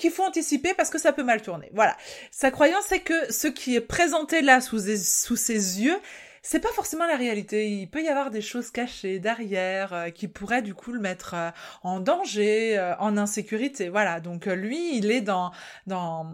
qu'il 0.00 0.10
faut 0.10 0.24
anticiper 0.24 0.74
parce 0.74 0.90
que 0.90 0.98
ça 0.98 1.12
peut 1.12 1.22
mal 1.22 1.42
tourner. 1.42 1.70
Voilà. 1.74 1.96
Sa 2.30 2.50
croyance 2.50 2.84
c'est 2.88 3.00
que 3.00 3.32
ce 3.32 3.46
qui 3.46 3.76
est 3.76 3.80
présenté 3.80 4.42
là 4.42 4.60
sous, 4.60 4.80
sous 4.96 5.36
ses 5.36 5.80
yeux, 5.80 5.98
c'est 6.42 6.60
pas 6.60 6.70
forcément 6.70 7.06
la 7.06 7.16
réalité. 7.16 7.70
Il 7.70 7.88
peut 7.88 8.02
y 8.02 8.08
avoir 8.08 8.30
des 8.30 8.40
choses 8.40 8.70
cachées 8.70 9.18
derrière 9.18 9.92
euh, 9.92 10.10
qui 10.10 10.26
pourraient 10.28 10.62
du 10.62 10.74
coup 10.74 10.92
le 10.92 11.00
mettre 11.00 11.34
euh, 11.34 11.50
en 11.82 12.00
danger, 12.00 12.78
euh, 12.78 12.96
en 12.98 13.16
insécurité. 13.16 13.88
Voilà. 13.88 14.20
Donc 14.20 14.46
lui, 14.46 14.96
il 14.96 15.10
est 15.10 15.20
dans 15.20 15.52
dans 15.86 16.32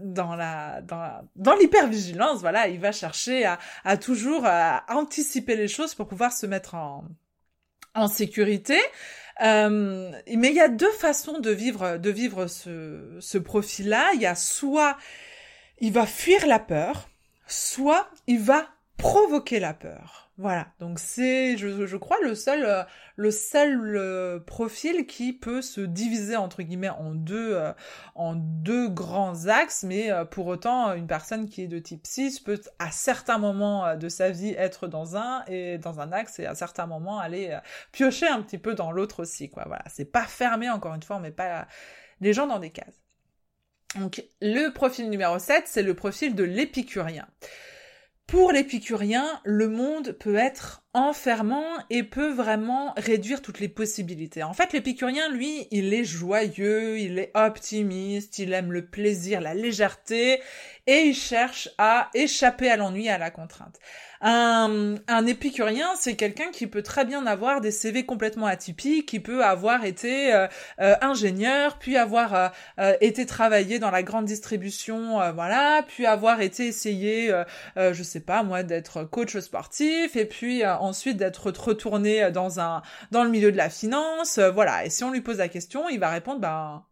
dans 0.00 0.34
la 0.34 0.82
dans, 0.82 1.22
dans 1.36 1.54
l'hypervigilance. 1.54 2.40
Voilà, 2.40 2.68
il 2.68 2.80
va 2.80 2.92
chercher 2.92 3.44
à, 3.44 3.58
à 3.84 3.96
toujours 3.96 4.46
anticiper 4.88 5.56
les 5.56 5.68
choses 5.68 5.94
pour 5.94 6.08
pouvoir 6.08 6.32
se 6.32 6.46
mettre 6.46 6.74
en 6.74 7.04
en 7.94 8.08
sécurité. 8.08 8.78
Euh, 9.42 10.10
mais 10.34 10.48
il 10.48 10.54
y 10.54 10.60
a 10.60 10.68
deux 10.68 10.92
façons 10.92 11.40
de 11.40 11.50
vivre, 11.50 11.98
de 11.98 12.10
vivre 12.10 12.46
ce, 12.46 13.18
ce 13.20 13.38
profil-là. 13.38 14.12
Il 14.14 14.20
y 14.20 14.26
a 14.26 14.34
soit 14.34 14.96
il 15.78 15.92
va 15.92 16.06
fuir 16.06 16.46
la 16.46 16.58
peur, 16.58 17.08
soit 17.46 18.08
il 18.26 18.40
va 18.40 18.66
provoquer 18.96 19.60
la 19.60 19.74
peur. 19.74 20.25
Voilà, 20.38 20.66
donc 20.80 20.98
c'est, 20.98 21.56
je, 21.56 21.96
crois, 21.96 22.18
le 22.22 22.34
seul, 22.34 22.66
euh, 22.66 22.82
le 23.16 23.30
seul 23.30 23.96
euh, 23.96 24.38
profil 24.38 25.06
qui 25.06 25.32
peut 25.32 25.62
se 25.62 25.80
diviser 25.80 26.36
entre 26.36 26.62
guillemets 26.62 26.90
en 26.90 27.14
deux, 27.14 27.54
euh, 27.54 27.72
en 28.14 28.34
deux 28.34 28.90
grands 28.90 29.46
axes, 29.46 29.82
mais 29.82 30.10
pour 30.30 30.46
autant, 30.46 30.92
une 30.92 31.06
personne 31.06 31.48
qui 31.48 31.62
est 31.62 31.68
de 31.68 31.78
type 31.78 32.06
6 32.06 32.40
peut 32.40 32.60
à 32.78 32.90
certains 32.90 33.38
moments 33.38 33.96
de 33.96 34.08
sa 34.10 34.30
vie 34.30 34.54
être 34.58 34.88
dans 34.88 35.16
un 35.16 35.42
et 35.46 35.78
dans 35.78 36.00
un 36.00 36.12
axe 36.12 36.38
et 36.38 36.44
à 36.44 36.54
certains 36.54 36.86
moments 36.86 37.18
aller 37.18 37.58
piocher 37.90 38.28
un 38.28 38.42
petit 38.42 38.58
peu 38.58 38.74
dans 38.74 38.92
l'autre 38.92 39.22
aussi, 39.22 39.48
quoi. 39.48 39.64
Voilà, 39.66 39.84
c'est 39.88 40.12
pas 40.12 40.24
fermé 40.26 40.68
encore 40.68 40.94
une 40.94 41.02
fois, 41.02 41.18
mais 41.18 41.30
pas 41.30 41.66
les 42.20 42.34
gens 42.34 42.46
dans 42.46 42.58
des 42.58 42.70
cases. 42.70 43.00
Donc 43.98 44.22
le 44.42 44.68
profil 44.74 45.08
numéro 45.08 45.38
7, 45.38 45.64
c'est 45.66 45.82
le 45.82 45.94
profil 45.94 46.34
de 46.34 46.44
l'épicurien. 46.44 47.26
Pour 48.26 48.50
l'épicurien, 48.50 49.40
le 49.44 49.68
monde 49.68 50.10
peut 50.12 50.34
être 50.34 50.82
enfermant 50.96 51.66
et 51.90 52.02
peut 52.02 52.32
vraiment 52.32 52.94
réduire 52.96 53.42
toutes 53.42 53.60
les 53.60 53.68
possibilités. 53.68 54.42
En 54.42 54.54
fait, 54.54 54.72
l'épicurien, 54.72 55.28
lui, 55.28 55.68
il 55.70 55.92
est 55.92 56.04
joyeux, 56.04 56.98
il 56.98 57.18
est 57.18 57.30
optimiste, 57.34 58.38
il 58.38 58.54
aime 58.54 58.72
le 58.72 58.86
plaisir, 58.86 59.42
la 59.42 59.52
légèreté, 59.52 60.40
et 60.86 61.00
il 61.00 61.14
cherche 61.14 61.68
à 61.76 62.08
échapper 62.14 62.70
à 62.70 62.76
l'ennui, 62.76 63.08
à 63.10 63.18
la 63.18 63.30
contrainte. 63.30 63.78
Un, 64.20 64.94
un 65.08 65.26
épicurien, 65.26 65.88
c'est 65.98 66.16
quelqu'un 66.16 66.50
qui 66.50 66.66
peut 66.66 66.82
très 66.82 67.04
bien 67.04 67.26
avoir 67.26 67.60
des 67.60 67.70
CV 67.70 68.06
complètement 68.06 68.46
atypiques, 68.46 69.06
qui 69.06 69.20
peut 69.20 69.44
avoir 69.44 69.84
été 69.84 70.32
euh, 70.32 70.46
euh, 70.80 70.94
ingénieur, 71.02 71.78
puis 71.78 71.96
avoir 71.96 72.52
euh, 72.78 72.94
été 73.00 73.26
travaillé 73.26 73.78
dans 73.78 73.90
la 73.90 74.02
grande 74.02 74.24
distribution, 74.24 75.20
voilà, 75.34 75.84
puis 75.86 76.06
avoir 76.06 76.40
été 76.40 76.66
essayé, 76.66 77.32
je 77.76 78.02
sais 78.02 78.20
pas 78.20 78.42
moi, 78.42 78.62
d'être 78.62 79.04
coach 79.04 79.36
sportif, 79.38 80.16
et 80.16 80.24
puis 80.24 80.62
ensuite 80.86 81.16
d'être 81.16 81.50
retourné 81.50 82.30
dans 82.30 82.60
un 82.60 82.82
dans 83.10 83.24
le 83.24 83.30
milieu 83.30 83.52
de 83.52 83.56
la 83.56 83.70
finance, 83.70 84.38
voilà. 84.38 84.84
Et 84.84 84.90
si 84.90 85.04
on 85.04 85.10
lui 85.10 85.20
pose 85.20 85.38
la 85.38 85.48
question, 85.48 85.88
il 85.88 86.00
va 86.00 86.10
répondre, 86.10 86.40
bah, 86.40 86.86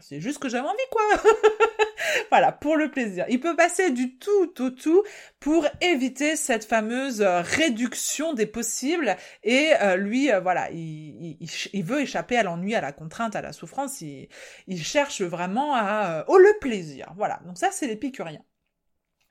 c'est 0.00 0.20
juste 0.20 0.38
que 0.38 0.48
j'avais 0.48 0.68
envie, 0.68 0.78
quoi. 0.90 1.02
voilà, 2.30 2.52
pour 2.52 2.76
le 2.76 2.90
plaisir. 2.90 3.24
Il 3.28 3.40
peut 3.40 3.56
passer 3.56 3.90
du 3.90 4.18
tout 4.18 4.52
au 4.58 4.70
tout 4.70 5.02
pour 5.38 5.66
éviter 5.80 6.36
cette 6.36 6.64
fameuse 6.64 7.22
euh, 7.22 7.40
réduction 7.40 8.34
des 8.34 8.46
possibles. 8.46 9.16
Et 9.42 9.72
euh, 9.80 9.96
lui, 9.96 10.30
euh, 10.30 10.40
voilà, 10.40 10.70
il, 10.70 11.82
veut 11.82 12.00
échapper 12.02 12.36
à 12.36 12.42
l'ennui, 12.42 12.74
à 12.74 12.80
la 12.80 12.92
contrainte, 12.92 13.36
à 13.36 13.42
la 13.42 13.52
souffrance. 13.52 14.00
Il, 14.02 14.28
il 14.66 14.82
cherche 14.82 15.22
vraiment 15.22 15.74
à 15.74 16.24
oh, 16.28 16.36
le 16.36 16.58
plaisir. 16.60 17.12
Voilà, 17.16 17.40
donc 17.46 17.56
ça, 17.58 17.70
c'est 17.70 17.86
l'épicurien. 17.86 18.40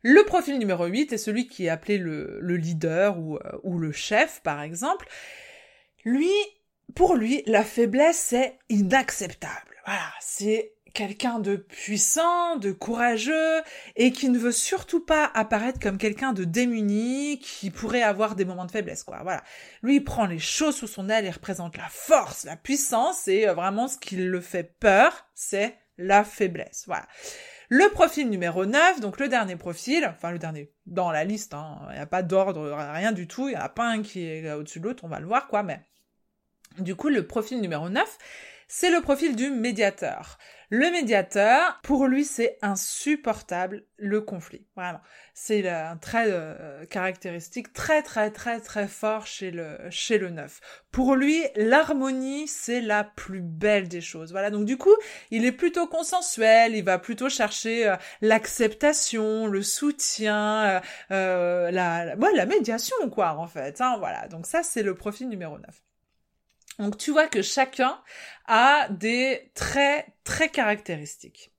Le 0.02 0.24
profil 0.24 0.58
numéro 0.58 0.86
8 0.86 1.14
est 1.14 1.18
celui 1.18 1.48
qui 1.48 1.66
est 1.66 1.70
appelé 1.70 1.98
le, 1.98 2.40
le 2.42 2.56
leader 2.56 3.18
ou, 3.20 3.38
ou 3.64 3.78
le 3.78 3.92
chef, 3.92 4.42
par 4.42 4.62
exemple. 4.62 5.08
Lui, 6.06 6.32
pour 6.96 7.16
lui, 7.16 7.44
la 7.46 7.64
faiblesse, 7.64 8.18
c'est 8.18 8.58
inacceptable. 8.70 9.76
Voilà, 9.86 10.12
c'est 10.22 10.74
quelqu'un 10.94 11.40
de 11.40 11.56
puissant, 11.56 12.58
de 12.58 12.72
courageux, 12.72 13.62
et 13.96 14.12
qui 14.12 14.30
ne 14.30 14.38
veut 14.38 14.52
surtout 14.52 15.00
pas 15.00 15.32
apparaître 15.34 15.80
comme 15.80 15.98
quelqu'un 15.98 16.34
de 16.34 16.44
démuni, 16.44 17.40
qui 17.40 17.70
pourrait 17.70 18.02
avoir 18.02 18.36
des 18.36 18.46
moments 18.46 18.66
de 18.66 18.72
faiblesse, 18.72 19.04
quoi. 19.04 19.20
Voilà. 19.24 19.44
Lui, 19.84 19.98
il 19.98 20.04
prend 20.04 20.26
les 20.26 20.40
choses 20.40 20.76
sous 20.76 20.88
son 20.88 21.10
aile, 21.10 21.26
il 21.26 21.32
représente 21.32 21.78
la 21.78 21.88
force, 21.90 22.44
la 22.44 22.56
puissance, 22.56 23.28
et 23.28 23.48
euh, 23.48 23.54
vraiment 23.54 23.88
ce 23.88 23.98
qui 23.98 24.16
le 24.18 24.42
fait 24.42 24.76
peur, 24.80 25.28
c'est 25.36 25.78
la 25.98 26.24
faiblesse. 26.24 26.84
Voilà. 26.88 27.08
Le 27.72 27.88
profil 27.92 28.32
numéro 28.32 28.66
9, 28.66 29.00
donc 29.00 29.20
le 29.20 29.28
dernier 29.28 29.56
profil, 29.56 30.04
enfin 30.10 30.32
le 30.32 30.40
dernier 30.40 30.74
dans 30.88 31.12
la 31.12 31.24
liste, 31.24 31.54
hein, 31.54 31.78
il 31.90 31.94
n'y 31.94 32.00
a 32.00 32.08
pas 32.08 32.24
d'ordre, 32.24 32.72
rien 32.72 33.12
du 33.12 33.28
tout, 33.28 33.48
il 33.48 33.52
n'y 33.52 33.62
a 33.62 33.70
pas 33.70 33.88
un 33.88 34.02
qui 34.02 34.26
est 34.26 34.52
au-dessus 34.52 34.80
de 34.80 34.86
l'autre, 34.86 35.04
on 35.04 35.08
va 35.08 35.20
le 35.20 35.28
voir, 35.28 35.48
quoi, 35.48 35.62
mais. 35.62 35.80
Du 36.80 36.96
coup, 36.96 37.10
le 37.10 37.28
profil 37.28 37.62
numéro 37.62 37.90
9, 37.90 38.18
c'est 38.72 38.92
le 38.92 39.02
profil 39.02 39.36
du 39.36 39.50
médiateur. 39.50 40.38
Le 40.70 40.92
médiateur, 40.92 41.80
pour 41.82 42.06
lui, 42.06 42.24
c'est 42.24 42.60
insupportable 42.62 43.86
le 43.98 44.22
conflit. 44.22 44.68
Vraiment. 44.76 45.02
C'est 45.34 45.68
un 45.68 45.98
trait 45.98 46.28
euh, 46.28 46.86
caractéristique 46.86 47.74
très 47.74 48.04
très 48.04 48.30
très 48.30 48.60
très 48.60 48.88
fort 48.88 49.26
chez 49.26 49.50
le 49.50 49.80
chez 49.90 50.20
le 50.20 50.30
neuf. 50.30 50.62
Pour 50.92 51.16
lui, 51.16 51.44
l'harmonie, 51.56 52.48
c'est 52.48 52.82
la 52.82 53.04
plus 53.04 53.42
belle 53.42 53.88
des 53.88 54.02
choses. 54.02 54.32
Voilà. 54.32 54.52
Donc 54.52 54.66
du 54.66 54.78
coup, 54.78 54.96
il 55.32 55.46
est 55.46 55.52
plutôt 55.52 55.88
consensuel, 55.88 56.76
il 56.76 56.84
va 56.84 57.00
plutôt 57.00 57.30
chercher 57.30 57.90
euh, 57.90 57.96
l'acceptation, 58.22 59.48
le 59.48 59.64
soutien, 59.64 60.82
euh, 61.10 61.72
la, 61.72 62.16
la 62.16 62.46
médiation 62.46 62.96
quoi 63.10 63.34
en 63.40 63.48
fait. 63.48 63.82
Hein, 63.82 63.96
voilà. 63.98 64.28
Donc 64.28 64.46
ça, 64.46 64.62
c'est 64.62 64.84
le 64.84 64.94
profil 64.94 65.30
numéro 65.30 65.58
9. 65.58 65.66
Donc 66.80 66.98
tu 66.98 67.12
vois 67.12 67.28
que 67.28 67.42
chacun 67.42 68.02
a 68.48 68.88
des 68.90 69.52
traits 69.54 70.08
très 70.24 70.50
caractéristiques. 70.50 71.54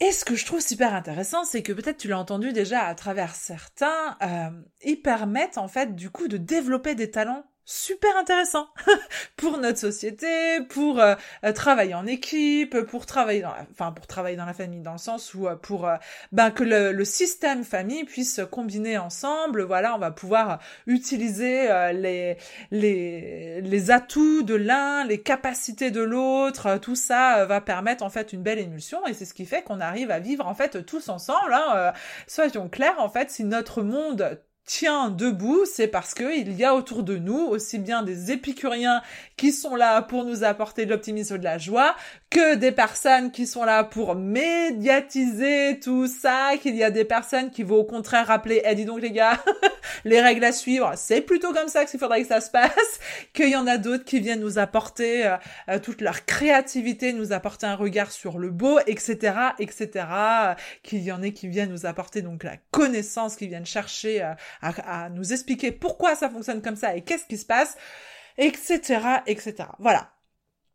Et 0.00 0.12
ce 0.12 0.24
que 0.24 0.34
je 0.34 0.44
trouve 0.44 0.60
super 0.60 0.94
intéressant, 0.94 1.44
c'est 1.44 1.62
que 1.62 1.72
peut-être 1.72 1.96
tu 1.96 2.08
l'as 2.08 2.18
entendu 2.18 2.52
déjà 2.52 2.82
à 2.82 2.94
travers 2.94 3.34
certains, 3.34 4.18
euh, 4.22 4.50
ils 4.82 5.00
permettent 5.00 5.56
en 5.56 5.68
fait 5.68 5.94
du 5.94 6.10
coup 6.10 6.28
de 6.28 6.36
développer 6.36 6.94
des 6.94 7.10
talents 7.10 7.44
super 7.64 8.16
intéressant 8.16 8.68
pour 9.36 9.58
notre 9.58 9.78
société, 9.78 10.60
pour 10.68 11.00
euh, 11.00 11.14
euh, 11.44 11.52
travailler 11.52 11.94
en 11.94 12.06
équipe, 12.06 12.78
pour 12.82 13.06
travailler 13.06 13.40
dans 13.40 13.52
la, 13.52 13.66
enfin 13.70 13.92
pour 13.92 14.06
travailler 14.06 14.36
dans 14.36 14.44
la 14.44 14.52
famille 14.52 14.80
dans 14.80 14.92
le 14.92 14.98
sens 14.98 15.34
où 15.34 15.46
euh, 15.46 15.56
pour 15.56 15.88
ben 16.32 16.50
que 16.50 16.62
le, 16.62 16.92
le, 16.92 17.04
système 17.04 17.64
famille 17.64 18.04
puisse 18.04 18.40
combiner 18.50 18.98
ensemble. 18.98 19.62
Voilà, 19.62 19.94
on 19.94 19.98
va 19.98 20.10
pouvoir 20.10 20.58
utiliser 20.86 21.68
les 21.92 22.36
les 22.70 23.60
les 23.60 23.90
atouts 23.90 24.42
de 24.42 24.54
l'un, 24.54 25.04
les 25.04 25.22
capacités 25.22 25.90
de 25.90 26.02
l'autre. 26.02 26.78
Tout 26.78 26.96
ça 26.96 27.46
va 27.46 27.60
permettre 27.60 28.04
en 28.04 28.10
fait 28.10 28.32
une 28.32 28.42
belle 28.42 28.58
émulsion 28.58 29.06
et 29.06 29.14
c'est 29.14 29.24
ce 29.24 29.34
qui 29.34 29.46
fait 29.46 29.62
qu'on 29.62 29.80
arrive 29.80 30.10
à 30.10 30.18
vivre 30.18 30.46
en 30.46 30.54
fait 30.54 30.84
tous 30.84 31.08
ensemble. 31.08 31.54
Hein, 31.54 31.92
soyons 32.26 32.68
clairs, 32.68 32.98
en 32.98 33.08
fait, 33.08 33.30
si 33.30 33.44
notre 33.44 33.82
monde 33.82 34.40
tient 34.66 35.10
debout, 35.10 35.64
c'est 35.66 35.88
parce 35.88 36.14
que 36.14 36.36
il 36.38 36.52
y 36.52 36.64
a 36.64 36.74
autour 36.74 37.02
de 37.02 37.16
nous 37.16 37.38
aussi 37.38 37.78
bien 37.78 38.02
des 38.02 38.32
épicuriens 38.32 39.02
qui 39.36 39.52
sont 39.52 39.76
là 39.76 40.00
pour 40.02 40.24
nous 40.24 40.44
apporter 40.44 40.86
de 40.86 40.90
l'optimisme 40.90 41.34
et 41.34 41.38
de 41.38 41.44
la 41.44 41.58
joie, 41.58 41.94
que 42.30 42.54
des 42.54 42.72
personnes 42.72 43.30
qui 43.30 43.46
sont 43.46 43.64
là 43.64 43.84
pour 43.84 44.14
médiatiser 44.14 45.78
tout 45.80 46.06
ça, 46.06 46.52
qu'il 46.60 46.76
y 46.76 46.82
a 46.82 46.90
des 46.90 47.04
personnes 47.04 47.50
qui 47.50 47.62
vont 47.62 47.76
au 47.76 47.84
contraire 47.84 48.26
rappeler, 48.26 48.62
eh 48.64 48.74
dis 48.74 48.84
donc 48.84 49.00
les 49.00 49.12
gars, 49.12 49.38
les 50.04 50.20
règles 50.20 50.44
à 50.44 50.52
suivre, 50.52 50.92
c'est 50.96 51.20
plutôt 51.20 51.52
comme 51.52 51.68
ça 51.68 51.84
qu'il 51.84 52.00
faudrait 52.00 52.22
que 52.22 52.28
ça 52.28 52.40
se 52.40 52.50
passe, 52.50 53.00
qu'il 53.34 53.50
y 53.50 53.56
en 53.56 53.66
a 53.66 53.76
d'autres 53.76 54.04
qui 54.04 54.20
viennent 54.20 54.40
nous 54.40 54.58
apporter 54.58 55.26
euh, 55.26 55.36
euh, 55.68 55.78
toute 55.78 56.00
leur 56.00 56.24
créativité, 56.24 57.12
nous 57.12 57.32
apporter 57.32 57.66
un 57.66 57.76
regard 57.76 58.10
sur 58.10 58.38
le 58.38 58.50
beau, 58.50 58.78
etc., 58.86 59.34
etc., 59.58 60.06
qu'il 60.82 61.02
y 61.02 61.12
en 61.12 61.22
ait 61.22 61.32
qui 61.32 61.48
viennent 61.48 61.70
nous 61.70 61.86
apporter 61.86 62.22
donc 62.22 62.44
la 62.44 62.56
connaissance, 62.70 63.36
qui 63.36 63.46
viennent 63.46 63.66
chercher 63.66 64.22
euh, 64.22 64.34
à, 64.62 65.08
nous 65.10 65.32
expliquer 65.32 65.72
pourquoi 65.72 66.14
ça 66.14 66.28
fonctionne 66.30 66.62
comme 66.62 66.76
ça 66.76 66.96
et 66.96 67.02
qu'est-ce 67.02 67.26
qui 67.26 67.38
se 67.38 67.46
passe, 67.46 67.76
etc., 68.38 69.00
etc. 69.26 69.54
Voilà. 69.78 70.10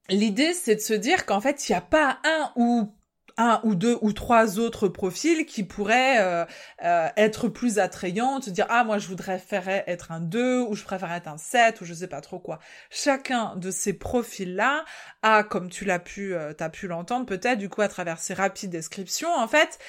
L'idée, 0.09 0.53
c'est 0.53 0.75
de 0.75 0.81
se 0.81 0.93
dire 0.93 1.25
qu'en 1.25 1.39
fait, 1.39 1.69
il 1.69 1.71
n'y 1.71 1.77
a 1.77 1.81
pas 1.81 2.19
un 2.23 2.51
ou 2.55 2.91
un 3.39 3.61
ou 3.63 3.73
deux 3.73 3.97
ou 4.01 4.11
trois 4.11 4.59
autres 4.59 4.89
profils 4.89 5.45
qui 5.45 5.63
pourraient 5.63 6.19
euh, 6.19 6.45
euh, 6.83 7.07
être 7.15 7.47
plus 7.47 7.79
attrayants, 7.79 8.41
se 8.41 8.49
dire 8.49 8.67
ah 8.69 8.83
moi 8.83 8.97
je 8.97 9.07
voudrais 9.07 9.39
faire 9.39 9.67
être 9.69 10.11
un 10.11 10.19
2 10.19 10.59
ou 10.59 10.75
je 10.75 10.83
préfère 10.83 11.11
être 11.13 11.27
un 11.27 11.37
7 11.37 11.79
ou 11.79 11.85
je 11.85 11.93
sais 11.93 12.07
pas 12.07 12.19
trop 12.19 12.39
quoi. 12.39 12.59
Chacun 12.89 13.55
de 13.55 13.71
ces 13.71 13.93
profils 13.93 14.55
là 14.55 14.83
a 15.21 15.43
comme 15.43 15.69
tu 15.69 15.85
l'as 15.85 15.99
pu 15.99 16.35
euh, 16.35 16.53
t'as 16.53 16.69
pu 16.69 16.87
l'entendre 16.87 17.25
peut-être 17.25 17.57
du 17.57 17.69
coup 17.69 17.81
à 17.81 17.87
travers 17.87 18.19
ces 18.19 18.33
rapides 18.33 18.71
descriptions 18.71 19.33
en 19.33 19.47
fait 19.47 19.79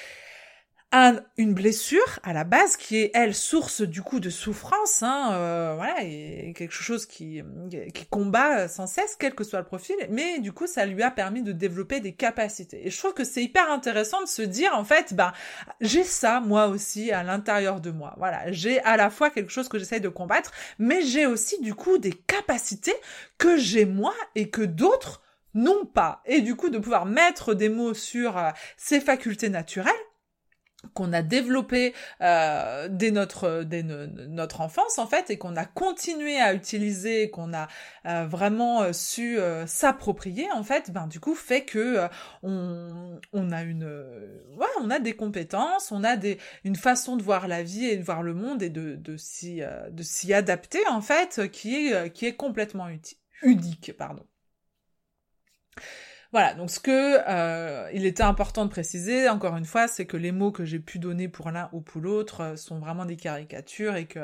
une 1.37 1.53
blessure 1.53 2.19
à 2.23 2.33
la 2.33 2.43
base 2.43 2.75
qui 2.75 2.97
est 2.97 3.11
elle 3.13 3.33
source 3.33 3.81
du 3.81 4.01
coup 4.01 4.19
de 4.19 4.29
souffrance, 4.29 5.03
hein, 5.03 5.29
euh, 5.31 5.73
voilà, 5.75 6.03
et 6.03 6.53
quelque 6.55 6.73
chose 6.73 7.05
qui 7.05 7.41
qui 7.93 8.05
combat 8.07 8.67
sans 8.67 8.87
cesse 8.87 9.15
quel 9.17 9.33
que 9.33 9.45
soit 9.45 9.59
le 9.59 9.65
profil, 9.65 9.95
mais 10.09 10.39
du 10.39 10.51
coup 10.51 10.67
ça 10.67 10.85
lui 10.85 11.01
a 11.01 11.09
permis 11.09 11.43
de 11.43 11.53
développer 11.53 12.01
des 12.01 12.13
capacités. 12.13 12.85
Et 12.85 12.89
je 12.89 12.97
trouve 12.97 13.13
que 13.13 13.23
c'est 13.23 13.41
hyper 13.41 13.71
intéressant 13.71 14.21
de 14.21 14.27
se 14.27 14.41
dire 14.41 14.71
en 14.75 14.83
fait, 14.83 15.13
bah 15.13 15.33
j'ai 15.79 16.03
ça 16.03 16.41
moi 16.41 16.67
aussi 16.67 17.11
à 17.11 17.23
l'intérieur 17.23 17.79
de 17.79 17.91
moi, 17.91 18.13
voilà, 18.17 18.51
j'ai 18.51 18.81
à 18.81 18.97
la 18.97 19.09
fois 19.09 19.29
quelque 19.29 19.51
chose 19.51 19.69
que 19.69 19.79
j'essaye 19.79 20.01
de 20.01 20.09
combattre, 20.09 20.51
mais 20.77 21.01
j'ai 21.03 21.25
aussi 21.25 21.61
du 21.61 21.73
coup 21.73 21.99
des 21.99 22.13
capacités 22.13 22.95
que 23.37 23.55
j'ai 23.55 23.85
moi 23.85 24.13
et 24.35 24.49
que 24.49 24.61
d'autres 24.61 25.21
n'ont 25.53 25.85
pas. 25.85 26.21
Et 26.25 26.41
du 26.41 26.55
coup 26.55 26.69
de 26.69 26.77
pouvoir 26.79 27.05
mettre 27.05 27.53
des 27.53 27.69
mots 27.69 27.93
sur 27.93 28.37
euh, 28.37 28.49
ces 28.77 28.99
facultés 28.99 29.49
naturelles 29.49 29.93
qu'on 30.93 31.13
a 31.13 31.21
développé 31.21 31.93
euh, 32.21 32.87
dès 32.89 33.11
notre 33.11 33.63
dès 33.63 33.83
notre 33.83 34.61
enfance 34.61 34.97
en 34.97 35.07
fait 35.07 35.29
et 35.29 35.37
qu'on 35.37 35.55
a 35.55 35.65
continué 35.65 36.39
à 36.39 36.53
utiliser 36.53 37.29
qu'on 37.29 37.53
a 37.53 37.67
euh, 38.05 38.25
vraiment 38.25 38.81
euh, 38.81 38.93
su 38.93 39.39
s'approprier 39.65 40.51
en 40.51 40.63
fait 40.63 40.91
ben 40.91 41.07
du 41.07 41.19
coup 41.19 41.35
fait 41.35 41.63
que 41.65 42.07
on, 42.43 43.19
on 43.33 43.51
a 43.51 43.63
une 43.63 43.85
ouais, 44.57 44.67
on 44.81 44.89
a 44.89 44.99
des 44.99 45.13
compétences 45.13 45.91
on 45.91 46.03
a 46.03 46.15
des 46.15 46.37
une 46.63 46.75
façon 46.75 47.15
de 47.15 47.23
voir 47.23 47.47
la 47.47 47.63
vie 47.63 47.85
et 47.85 47.97
de 47.97 48.03
voir 48.03 48.23
le 48.23 48.33
monde 48.33 48.61
et 48.63 48.69
de 48.69 48.95
de 48.95 49.17
s'y 49.17 49.61
de 49.91 50.03
s'y 50.03 50.33
adapter 50.33 50.85
en 50.87 51.01
fait 51.01 51.49
qui 51.51 51.75
est 51.75 52.11
qui 52.11 52.25
est 52.25 52.35
complètement 52.35 52.87
unique 53.43 53.93
pardon 53.97 54.25
voilà, 56.31 56.53
donc 56.53 56.71
ce 56.71 56.79
que 56.79 57.19
euh, 57.27 57.89
il 57.93 58.05
était 58.05 58.23
important 58.23 58.63
de 58.63 58.69
préciser, 58.69 59.27
encore 59.27 59.57
une 59.57 59.65
fois, 59.65 59.89
c'est 59.89 60.05
que 60.05 60.15
les 60.15 60.31
mots 60.31 60.51
que 60.51 60.63
j'ai 60.63 60.79
pu 60.79 60.97
donner 60.97 61.27
pour 61.27 61.51
l'un 61.51 61.67
ou 61.73 61.81
pour 61.81 61.99
l'autre 62.01 62.41
euh, 62.41 62.55
sont 62.55 62.79
vraiment 62.79 63.03
des 63.03 63.17
caricatures 63.17 63.97
et 63.97 64.05
que 64.05 64.19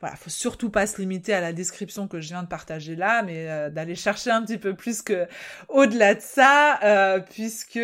voilà, 0.00 0.16
faut 0.16 0.30
surtout 0.30 0.68
pas 0.68 0.88
se 0.88 1.00
limiter 1.00 1.32
à 1.32 1.40
la 1.40 1.52
description 1.52 2.08
que 2.08 2.20
je 2.20 2.28
viens 2.28 2.42
de 2.42 2.48
partager 2.48 2.96
là, 2.96 3.22
mais 3.22 3.48
euh, 3.48 3.70
d'aller 3.70 3.94
chercher 3.94 4.32
un 4.32 4.42
petit 4.42 4.58
peu 4.58 4.74
plus 4.74 5.00
que 5.02 5.28
au-delà 5.68 6.16
de 6.16 6.20
ça, 6.20 7.22
puisque 7.30 7.78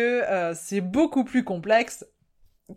c'est 0.53 0.81
beaucoup 0.81 1.23
plus 1.23 1.43
complexe 1.45 2.05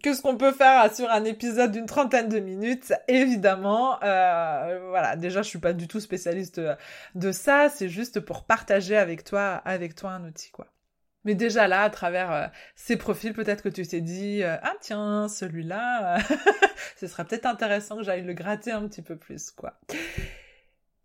que 0.02 0.14
ce 0.14 0.22
qu'on 0.22 0.36
peut 0.36 0.52
faire 0.52 0.94
sur 0.94 1.10
un 1.10 1.24
épisode 1.24 1.72
d'une 1.72 1.86
trentaine 1.86 2.28
de 2.28 2.38
minutes, 2.38 2.92
évidemment. 3.08 3.98
voilà, 4.00 5.16
déjà, 5.16 5.42
je 5.42 5.48
suis 5.48 5.58
pas 5.58 5.72
du 5.72 5.88
tout 5.88 6.00
spécialiste 6.00 6.60
de 7.14 7.32
ça. 7.32 7.68
C'est 7.68 7.88
juste 7.88 8.20
pour 8.20 8.44
partager 8.44 8.96
avec 8.96 9.24
toi, 9.24 9.62
avec 9.64 9.94
toi 9.94 10.10
un 10.12 10.24
outil, 10.24 10.50
quoi. 10.50 10.73
Mais 11.24 11.34
déjà 11.34 11.68
là, 11.68 11.82
à 11.82 11.90
travers 11.90 12.32
euh, 12.32 12.46
ces 12.76 12.96
profils, 12.96 13.32
peut-être 13.32 13.62
que 13.62 13.68
tu 13.68 13.86
t'es 13.86 14.00
dit 14.00 14.42
euh, 14.42 14.56
ah 14.62 14.74
tiens 14.80 15.28
celui-là, 15.28 16.18
ce 16.96 17.06
sera 17.06 17.24
peut-être 17.24 17.46
intéressant 17.46 17.96
que 17.96 18.02
j'aille 18.02 18.24
le 18.24 18.34
gratter 18.34 18.72
un 18.72 18.86
petit 18.86 19.02
peu 19.02 19.16
plus 19.16 19.50
quoi. 19.50 19.78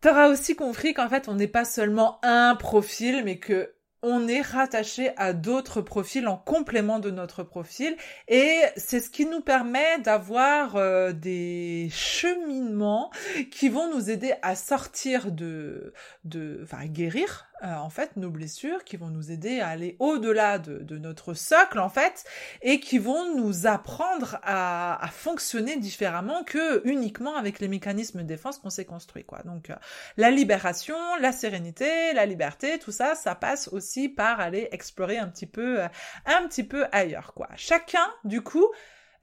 T'auras 0.02 0.28
aussi 0.30 0.56
compris 0.56 0.94
qu'en 0.94 1.10
fait 1.10 1.28
on 1.28 1.36
n'est 1.36 1.48
pas 1.48 1.66
seulement 1.66 2.20
un 2.24 2.56
profil, 2.56 3.24
mais 3.24 3.40
que 3.40 3.74
on 4.02 4.28
est 4.28 4.42
rattaché 4.42 5.12
à 5.18 5.34
d'autres 5.34 5.82
profils 5.82 6.28
en 6.28 6.38
complément 6.38 7.00
de 7.00 7.12
notre 7.12 7.44
profil 7.44 7.96
et 8.28 8.62
c'est 8.78 9.00
ce 9.00 9.10
qui 9.10 9.26
nous 9.26 9.42
permet 9.42 10.00
d'avoir 10.00 10.78
euh, 10.78 11.12
des 11.12 11.90
cheminements 11.92 13.12
qui 13.52 13.68
vont 13.68 13.94
nous 13.94 14.10
aider 14.10 14.34
à 14.42 14.56
sortir 14.56 15.32
de 15.32 15.94
de 16.24 16.62
enfin 16.64 16.86
guérir 16.86 17.49
euh, 17.64 17.76
en 17.76 17.90
fait 17.90 18.16
nos 18.16 18.30
blessures 18.30 18.84
qui 18.84 18.98
vont 18.98 19.10
nous 19.10 19.32
aider 19.32 19.60
à 19.60 19.70
aller 19.70 19.96
au-delà 20.00 20.60
de, 20.60 20.80
de, 20.80 20.98
notre 20.98 21.34
socle 21.34 21.80
en 21.80 21.90
fait 21.90 22.26
et 22.62 22.80
qui 22.80 23.00
vont 23.00 23.36
nous 23.36 23.68
apprendre 23.68 24.40
à, 24.44 25.04
à, 25.04 25.08
fonctionner 25.08 25.78
différemment 25.78 26.44
que 26.44 26.88
uniquement 26.88 27.36
avec 27.36 27.60
les 27.60 27.68
mécanismes 27.68 28.20
de 28.22 28.28
défense 28.28 28.60
qu'on 28.60 28.70
s'est 28.70 28.86
construit 28.86 29.24
quoi. 29.24 29.40
Donc 29.44 29.70
euh, 29.70 29.76
la 30.18 30.32
libération 30.32 30.98
la 31.20 31.32
sérénité 31.32 32.14
la 32.14 32.26
liberté 32.26 32.80
tout 32.80 32.92
ça 32.92 33.16
ça 33.16 33.36
passe 33.36 33.68
aussi 33.70 34.10
par 34.10 34.40
aller 34.40 34.70
explorer 34.72 35.18
un 35.18 35.28
petit 35.28 35.48
peu 35.48 35.82
euh, 35.82 35.88
un 36.26 36.48
petit 36.48 36.64
peu 36.64 36.86
ailleurs 36.92 37.34
quoi. 37.34 37.50
Chacun 37.56 38.08
du 38.24 38.42
coup 38.42 38.68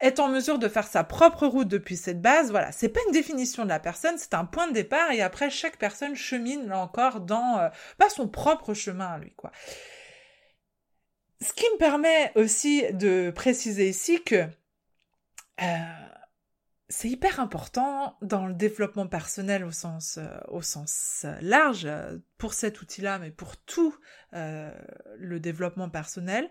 est 0.00 0.20
en 0.20 0.28
mesure 0.28 0.58
de 0.58 0.68
faire 0.68 0.86
sa 0.86 1.04
propre 1.04 1.46
route 1.46 1.68
depuis 1.68 1.96
cette 1.96 2.20
base, 2.20 2.50
voilà, 2.50 2.72
c'est 2.72 2.88
pas 2.88 3.00
une 3.06 3.12
définition 3.12 3.64
de 3.64 3.68
la 3.68 3.80
personne, 3.80 4.18
c'est 4.18 4.34
un 4.34 4.44
point 4.44 4.68
de 4.68 4.72
départ 4.72 5.10
et 5.10 5.22
après 5.22 5.50
chaque 5.50 5.78
personne 5.78 6.14
chemine 6.14 6.68
là 6.68 6.78
encore 6.78 7.20
dans 7.20 7.58
euh, 7.58 7.68
pas 7.98 8.10
son 8.10 8.28
propre 8.28 8.74
chemin 8.74 9.06
à 9.06 9.18
lui 9.18 9.32
quoi. 9.34 9.52
Ce 11.40 11.52
qui 11.52 11.64
me 11.74 11.78
permet 11.78 12.32
aussi 12.34 12.84
de 12.92 13.30
préciser 13.30 13.88
ici 13.88 14.22
que 14.22 14.46
euh, 15.62 15.76
c'est 16.88 17.08
hyper 17.08 17.40
important 17.40 18.16
dans 18.22 18.46
le 18.46 18.54
développement 18.54 19.06
personnel 19.06 19.64
au 19.64 19.70
sens 19.70 20.18
euh, 20.18 20.26
au 20.48 20.60
sens 20.60 21.24
large 21.40 21.88
pour 22.38 22.52
cet 22.52 22.82
outil-là, 22.82 23.18
mais 23.18 23.30
pour 23.30 23.56
tout 23.56 23.94
le 24.32 25.40
développement 25.40 25.88
personnel, 25.88 26.50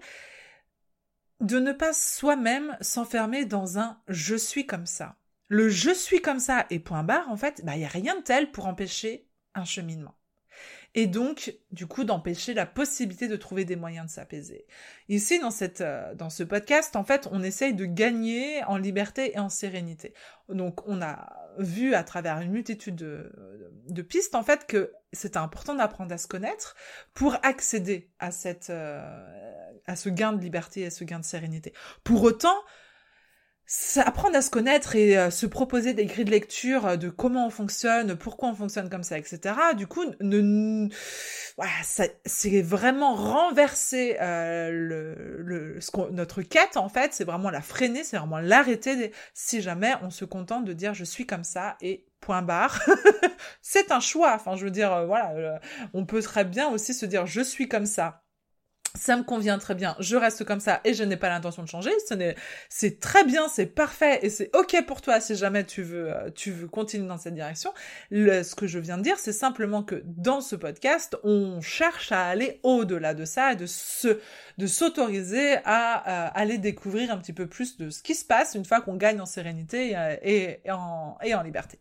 de 1.41 1.59
ne 1.59 1.71
pas 1.71 1.93
soi-même 1.93 2.77
s'enfermer 2.81 3.45
dans 3.45 3.77
un 3.77 4.01
je 4.07 4.35
suis 4.35 4.65
comme 4.65 4.85
ça. 4.85 5.17
Le 5.47 5.69
je 5.69 5.91
suis 5.91 6.21
comme 6.21 6.39
ça 6.39 6.65
et 6.69 6.79
point 6.79 7.03
barre, 7.03 7.29
en 7.29 7.37
fait, 7.37 7.63
bah, 7.63 7.75
il 7.75 7.79
n'y 7.79 7.85
a 7.85 7.89
rien 7.89 8.15
de 8.15 8.23
tel 8.23 8.51
pour 8.51 8.65
empêcher 8.65 9.27
un 9.53 9.65
cheminement. 9.65 10.15
Et 10.97 11.07
donc, 11.07 11.53
du 11.71 11.87
coup, 11.87 12.05
d'empêcher 12.05 12.53
la 12.53 12.65
possibilité 12.65 13.27
de 13.27 13.35
trouver 13.35 13.65
des 13.65 13.75
moyens 13.75 14.07
de 14.07 14.11
s'apaiser. 14.11 14.65
Ici, 15.09 15.39
dans 15.39 15.51
cette, 15.51 15.81
euh, 15.81 16.15
dans 16.15 16.29
ce 16.29 16.41
podcast, 16.41 16.95
en 16.95 17.03
fait, 17.03 17.27
on 17.31 17.43
essaye 17.43 17.73
de 17.73 17.83
gagner 17.85 18.63
en 18.63 18.77
liberté 18.77 19.33
et 19.35 19.39
en 19.39 19.49
sérénité. 19.49 20.13
Donc, 20.47 20.87
on 20.87 21.01
a 21.01 21.33
vu 21.59 21.93
à 21.95 22.03
travers 22.03 22.39
une 22.39 22.51
multitude 22.51 22.95
de, 22.95 24.01
pistes, 24.01 24.35
en 24.35 24.43
fait, 24.43 24.67
que 24.67 24.93
c'est 25.11 25.35
important 25.35 25.75
d'apprendre 25.75 26.13
à 26.13 26.17
se 26.17 26.27
connaître 26.27 26.75
pour 27.13 27.35
accéder 27.43 28.09
à 28.19 28.31
cette, 28.31 28.69
euh, 28.69 29.01
à 29.85 29.97
ce 29.97 30.07
gain 30.07 30.31
de 30.31 30.41
liberté, 30.41 30.81
et 30.81 30.85
à 30.85 30.91
ce 30.91 31.03
gain 31.03 31.19
de 31.19 31.25
sérénité. 31.25 31.73
Pour 32.05 32.23
autant, 32.23 32.55
apprendre 33.97 34.35
à 34.35 34.41
se 34.41 34.49
connaître 34.49 34.95
et 34.95 35.17
euh, 35.17 35.31
se 35.31 35.45
proposer 35.45 35.93
des 35.93 36.05
grilles 36.05 36.25
de 36.25 36.31
lecture 36.31 36.85
euh, 36.85 36.95
de 36.97 37.09
comment 37.09 37.47
on 37.47 37.49
fonctionne, 37.49 38.15
pourquoi 38.15 38.49
on 38.49 38.55
fonctionne 38.55 38.89
comme 38.89 39.03
ça, 39.03 39.17
etc. 39.17 39.55
Du 39.75 39.87
coup, 39.87 40.03
ne, 40.21 40.87
voilà, 41.57 41.71
c'est 42.25 42.61
vraiment 42.61 43.15
renverser 43.15 44.17
euh, 44.21 44.69
le, 44.71 45.41
le 45.41 45.81
ce 45.81 45.91
notre 46.11 46.41
quête 46.41 46.77
en 46.77 46.89
fait, 46.89 47.13
c'est 47.13 47.23
vraiment 47.23 47.49
la 47.49 47.61
freiner, 47.61 48.03
c'est 48.03 48.17
vraiment 48.17 48.39
l'arrêter 48.39 49.11
si 49.33 49.61
jamais 49.61 49.93
on 50.03 50.09
se 50.09 50.25
contente 50.25 50.65
de 50.65 50.73
dire 50.73 50.93
je 50.93 51.03
suis 51.03 51.25
comme 51.25 51.43
ça 51.43 51.77
et 51.81 52.05
point 52.19 52.41
barre. 52.41 52.81
c'est 53.61 53.91
un 53.91 53.99
choix. 53.99 54.33
Enfin, 54.35 54.55
je 54.55 54.65
veux 54.65 54.71
dire, 54.71 55.05
voilà, 55.05 55.59
on 55.93 56.05
peut 56.05 56.21
très 56.21 56.43
bien 56.43 56.69
aussi 56.69 56.93
se 56.93 57.05
dire 57.05 57.25
je 57.25 57.41
suis 57.41 57.67
comme 57.67 57.85
ça 57.85 58.24
ça 58.95 59.17
me 59.17 59.23
convient 59.23 59.57
très 59.59 59.75
bien, 59.75 59.95
je 59.99 60.15
reste 60.15 60.43
comme 60.45 60.59
ça 60.59 60.81
et 60.83 60.93
je 60.93 61.03
n'ai 61.03 61.17
pas 61.17 61.29
l'intention 61.29 61.63
de 61.63 61.67
changer. 61.67 61.91
c'est 62.69 62.99
très 62.99 63.23
bien, 63.23 63.47
c'est 63.47 63.65
parfait 63.65 64.19
et 64.21 64.29
c'est 64.29 64.55
ok 64.55 64.85
pour 64.85 65.01
toi 65.01 65.19
si 65.19 65.35
jamais 65.35 65.63
tu 65.63 65.83
veux, 65.83 66.13
euh, 66.13 66.29
tu 66.31 66.51
veux 66.51 66.67
continuer 66.67 67.07
dans 67.07 67.17
cette 67.17 67.35
direction. 67.35 67.73
ce 68.11 68.55
que 68.55 68.67
je 68.67 68.79
viens 68.79 68.97
de 68.97 69.03
dire, 69.03 69.19
c'est 69.19 69.33
simplement 69.33 69.83
que 69.83 70.01
dans 70.05 70.41
ce 70.41 70.55
podcast, 70.55 71.17
on 71.23 71.61
cherche 71.61 72.11
à 72.11 72.25
aller 72.25 72.59
au-delà 72.63 73.13
de 73.13 73.25
ça 73.25 73.53
et 73.53 73.55
de 73.55 73.65
se, 73.65 74.19
de 74.57 74.67
s'autoriser 74.67 75.57
à, 75.65 76.27
euh, 76.27 76.31
aller 76.33 76.57
découvrir 76.57 77.11
un 77.11 77.17
petit 77.17 77.33
peu 77.33 77.47
plus 77.47 77.77
de 77.77 77.89
ce 77.89 78.01
qui 78.01 78.15
se 78.15 78.25
passe 78.25 78.55
une 78.55 78.65
fois 78.65 78.81
qu'on 78.81 78.95
gagne 78.95 79.19
en 79.21 79.25
sérénité 79.25 79.97
euh, 79.97 80.15
et, 80.23 80.59
en, 80.71 81.17
et 81.23 81.35
en 81.35 81.41
liberté. 81.43 81.79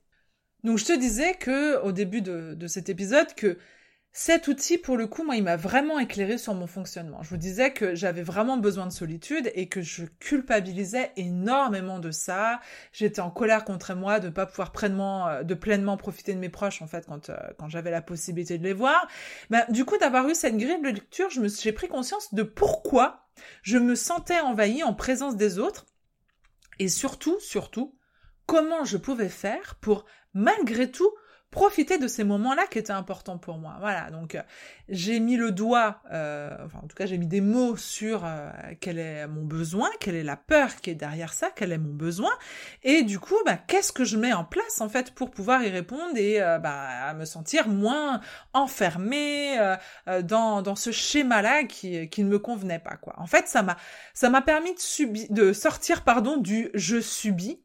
Donc 0.64 0.78
je 0.78 0.86
te 0.86 0.98
disais 0.98 1.34
que 1.34 1.80
au 1.82 1.92
début 1.92 2.22
de, 2.22 2.54
de 2.54 2.66
cet 2.66 2.88
épisode 2.88 3.34
que 3.34 3.58
cet 4.16 4.46
outil, 4.46 4.78
pour 4.78 4.96
le 4.96 5.08
coup, 5.08 5.24
moi, 5.24 5.34
il 5.34 5.42
m'a 5.42 5.56
vraiment 5.56 5.98
éclairé 5.98 6.38
sur 6.38 6.54
mon 6.54 6.68
fonctionnement. 6.68 7.24
Je 7.24 7.30
vous 7.30 7.36
disais 7.36 7.72
que 7.72 7.96
j'avais 7.96 8.22
vraiment 8.22 8.56
besoin 8.56 8.86
de 8.86 8.92
solitude 8.92 9.50
et 9.56 9.68
que 9.68 9.82
je 9.82 10.04
culpabilisais 10.04 11.10
énormément 11.16 11.98
de 11.98 12.12
ça. 12.12 12.60
J'étais 12.92 13.20
en 13.20 13.32
colère 13.32 13.64
contre 13.64 13.92
moi 13.96 14.20
de 14.20 14.28
ne 14.28 14.32
pas 14.32 14.46
pouvoir 14.46 14.70
pleinement, 14.70 15.26
euh, 15.26 15.42
de 15.42 15.54
pleinement 15.54 15.96
profiter 15.96 16.32
de 16.32 16.38
mes 16.38 16.48
proches, 16.48 16.80
en 16.80 16.86
fait, 16.86 17.06
quand, 17.06 17.28
euh, 17.28 17.36
quand 17.58 17.68
j'avais 17.68 17.90
la 17.90 18.02
possibilité 18.02 18.56
de 18.56 18.62
les 18.62 18.72
voir. 18.72 19.08
Ben, 19.50 19.64
du 19.70 19.84
coup, 19.84 19.98
d'avoir 19.98 20.28
eu 20.28 20.36
cette 20.36 20.56
grille 20.56 20.80
de 20.80 20.90
lecture, 20.90 21.28
je 21.30 21.40
me, 21.40 21.48
j'ai 21.48 21.72
pris 21.72 21.88
conscience 21.88 22.32
de 22.32 22.44
pourquoi 22.44 23.26
je 23.62 23.78
me 23.78 23.96
sentais 23.96 24.38
envahie 24.38 24.84
en 24.84 24.94
présence 24.94 25.34
des 25.34 25.58
autres 25.58 25.86
et 26.78 26.88
surtout, 26.88 27.40
surtout, 27.40 27.98
comment 28.46 28.84
je 28.84 28.96
pouvais 28.96 29.28
faire 29.28 29.74
pour, 29.80 30.04
malgré 30.34 30.88
tout, 30.88 31.10
profiter 31.54 31.98
de 31.98 32.08
ces 32.08 32.24
moments-là 32.24 32.66
qui 32.66 32.80
étaient 32.80 32.90
importants 32.90 33.38
pour 33.38 33.58
moi. 33.58 33.76
Voilà, 33.78 34.10
donc 34.10 34.34
euh, 34.34 34.42
j'ai 34.88 35.20
mis 35.20 35.36
le 35.36 35.52
doigt, 35.52 36.02
euh, 36.12 36.50
enfin 36.64 36.80
en 36.82 36.88
tout 36.88 36.96
cas 36.96 37.06
j'ai 37.06 37.16
mis 37.16 37.28
des 37.28 37.40
mots 37.40 37.76
sur 37.76 38.24
euh, 38.24 38.50
quel 38.80 38.98
est 38.98 39.28
mon 39.28 39.44
besoin, 39.44 39.88
quelle 40.00 40.16
est 40.16 40.24
la 40.24 40.36
peur 40.36 40.74
qui 40.82 40.90
est 40.90 40.96
derrière 40.96 41.32
ça, 41.32 41.50
quel 41.54 41.70
est 41.70 41.78
mon 41.78 41.94
besoin, 41.94 42.32
et 42.82 43.04
du 43.04 43.20
coup, 43.20 43.36
bah, 43.46 43.56
qu'est-ce 43.56 43.92
que 43.92 44.04
je 44.04 44.16
mets 44.16 44.32
en 44.32 44.44
place 44.44 44.80
en 44.80 44.88
fait 44.88 45.12
pour 45.12 45.30
pouvoir 45.30 45.62
y 45.62 45.70
répondre 45.70 46.16
et 46.16 46.40
bah, 46.40 47.14
me 47.14 47.24
sentir 47.24 47.68
moins 47.68 48.20
enfermée 48.52 49.56
dans, 50.24 50.60
dans 50.60 50.74
ce 50.74 50.90
schéma-là 50.90 51.62
qui, 51.64 52.08
qui 52.08 52.24
ne 52.24 52.28
me 52.28 52.40
convenait 52.40 52.80
pas 52.80 52.96
quoi. 52.96 53.14
En 53.18 53.26
fait, 53.26 53.46
ça 53.46 53.62
m'a 53.62 53.76
ça 54.12 54.28
m'a 54.28 54.42
permis 54.42 54.74
de, 54.74 55.32
de 55.32 55.52
sortir 55.52 56.02
pardon 56.02 56.36
du 56.36 56.70
je 56.74 57.00
subis 57.00 57.63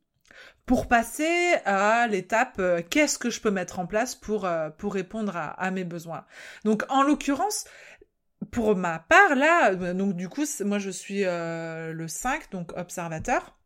pour 0.69 0.87
passer 0.87 1.55
à 1.65 2.05
l'étape 2.05 2.57
euh, 2.59 2.83
qu'est-ce 2.87 3.17
que 3.17 3.31
je 3.31 3.41
peux 3.41 3.49
mettre 3.49 3.79
en 3.79 3.87
place 3.87 4.13
pour 4.13 4.45
euh, 4.45 4.69
pour 4.69 4.93
répondre 4.93 5.35
à, 5.35 5.71
mes 5.71 5.83
besoins. 5.83 6.25
Donc 6.63 6.83
en 6.89 7.01
l'occurrence 7.01 7.65
pour 8.51 8.75
ma 8.75 8.99
part 8.99 9.33
là 9.33 9.71
euh, 9.71 9.95
donc 9.95 10.15
du 10.15 10.29
coup 10.29 10.45
moi 10.63 10.77
je 10.77 10.91
suis 10.91 11.23
le 11.23 12.05
5 12.07 12.51
donc 12.51 12.77
observateur. 12.77 13.57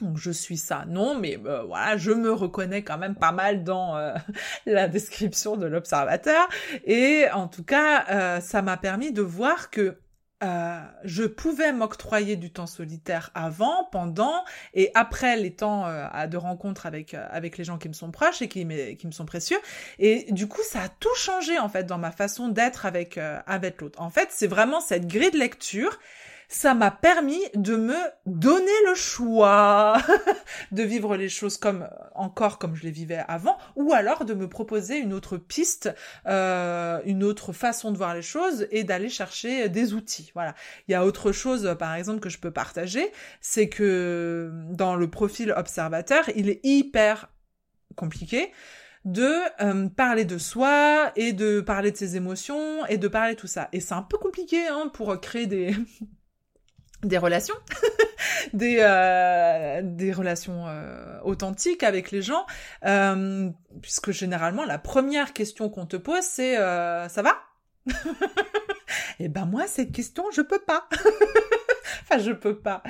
Donc 0.00 0.16
je 0.16 0.32
suis 0.32 0.56
ça, 0.56 0.84
non, 0.88 1.16
mais 1.16 1.36
voilà, 1.36 1.96
je 1.96 2.10
me 2.10 2.32
reconnais 2.32 2.82
quand 2.82 2.98
même 2.98 3.14
pas 3.14 3.30
mal 3.30 3.62
dans 3.62 3.96
la 4.66 4.88
description 4.88 5.56
de 5.56 5.66
l'observateur. 5.66 6.48
Et 6.86 7.26
en 7.32 7.46
tout 7.46 7.62
cas, 7.62 8.40
ça 8.40 8.62
m'a 8.62 8.76
permis 8.76 9.12
de 9.12 9.22
voir 9.22 9.70
que 9.70 10.01
euh, 10.42 10.80
je 11.04 11.24
pouvais 11.24 11.72
m'octroyer 11.72 12.36
du 12.36 12.50
temps 12.50 12.66
solitaire 12.66 13.30
avant, 13.34 13.84
pendant 13.92 14.44
et 14.74 14.90
après 14.94 15.36
les 15.36 15.52
temps 15.52 15.86
euh, 15.86 16.26
de 16.26 16.36
rencontre 16.36 16.86
avec 16.86 17.14
euh, 17.14 17.26
avec 17.30 17.58
les 17.58 17.64
gens 17.64 17.78
qui 17.78 17.88
me 17.88 17.92
sont 17.92 18.10
proches 18.10 18.42
et 18.42 18.48
qui, 18.48 18.66
qui 18.96 19.06
me 19.06 19.12
sont 19.12 19.24
précieux. 19.24 19.58
Et 19.98 20.32
du 20.32 20.48
coup, 20.48 20.62
ça 20.64 20.82
a 20.82 20.88
tout 20.88 21.14
changé 21.16 21.58
en 21.58 21.68
fait 21.68 21.84
dans 21.84 21.98
ma 21.98 22.10
façon 22.10 22.48
d'être 22.48 22.86
avec 22.86 23.18
avec 23.18 23.80
l'autre. 23.80 24.00
En 24.00 24.10
fait, 24.10 24.28
c'est 24.30 24.46
vraiment 24.46 24.80
cette 24.80 25.06
grille 25.06 25.30
de 25.30 25.38
lecture 25.38 25.98
ça 26.52 26.74
m'a 26.74 26.90
permis 26.90 27.40
de 27.54 27.76
me 27.76 27.96
donner 28.26 28.70
le 28.86 28.94
choix 28.94 29.96
de 30.72 30.82
vivre 30.82 31.16
les 31.16 31.30
choses 31.30 31.56
comme 31.56 31.88
encore 32.14 32.58
comme 32.58 32.76
je 32.76 32.82
les 32.82 32.90
vivais 32.90 33.24
avant, 33.26 33.56
ou 33.74 33.94
alors 33.94 34.26
de 34.26 34.34
me 34.34 34.48
proposer 34.48 34.98
une 34.98 35.14
autre 35.14 35.38
piste, 35.38 35.90
euh, 36.26 37.00
une 37.06 37.24
autre 37.24 37.54
façon 37.54 37.90
de 37.90 37.96
voir 37.96 38.14
les 38.14 38.22
choses 38.22 38.66
et 38.70 38.84
d'aller 38.84 39.08
chercher 39.08 39.70
des 39.70 39.94
outils. 39.94 40.30
Voilà. 40.34 40.54
Il 40.88 40.92
y 40.92 40.94
a 40.94 41.06
autre 41.06 41.32
chose, 41.32 41.74
par 41.78 41.94
exemple, 41.94 42.20
que 42.20 42.28
je 42.28 42.38
peux 42.38 42.50
partager, 42.50 43.10
c'est 43.40 43.70
que 43.70 44.52
dans 44.70 44.94
le 44.94 45.08
profil 45.10 45.54
observateur, 45.56 46.24
il 46.36 46.50
est 46.50 46.60
hyper 46.64 47.30
compliqué 47.96 48.52
de 49.06 49.32
euh, 49.62 49.88
parler 49.88 50.26
de 50.26 50.36
soi 50.36 51.12
et 51.16 51.32
de 51.32 51.60
parler 51.62 51.92
de 51.92 51.96
ses 51.96 52.16
émotions 52.16 52.84
et 52.86 52.98
de 52.98 53.08
parler 53.08 53.36
tout 53.36 53.46
ça. 53.46 53.70
Et 53.72 53.80
c'est 53.80 53.94
un 53.94 54.02
peu 54.02 54.18
compliqué 54.18 54.66
hein, 54.68 54.90
pour 54.92 55.18
créer 55.18 55.46
des 55.46 55.74
des 57.02 57.18
relations, 57.18 57.54
des, 58.52 58.76
euh, 58.80 59.80
des 59.82 60.12
relations 60.12 60.66
euh, 60.66 61.18
authentiques 61.22 61.82
avec 61.82 62.10
les 62.10 62.22
gens, 62.22 62.46
euh, 62.84 63.50
puisque 63.80 64.12
généralement 64.12 64.64
la 64.64 64.78
première 64.78 65.32
question 65.32 65.68
qu'on 65.68 65.86
te 65.86 65.96
pose 65.96 66.22
c'est 66.22 66.56
ça 66.56 67.22
va? 67.22 67.36
Et 67.88 67.92
eh 69.20 69.28
ben 69.28 69.46
moi 69.46 69.66
cette 69.66 69.92
question 69.92 70.24
je 70.32 70.42
peux 70.42 70.60
pas, 70.60 70.88
enfin 72.02 72.18
je 72.18 72.32
peux 72.32 72.58
pas. 72.58 72.82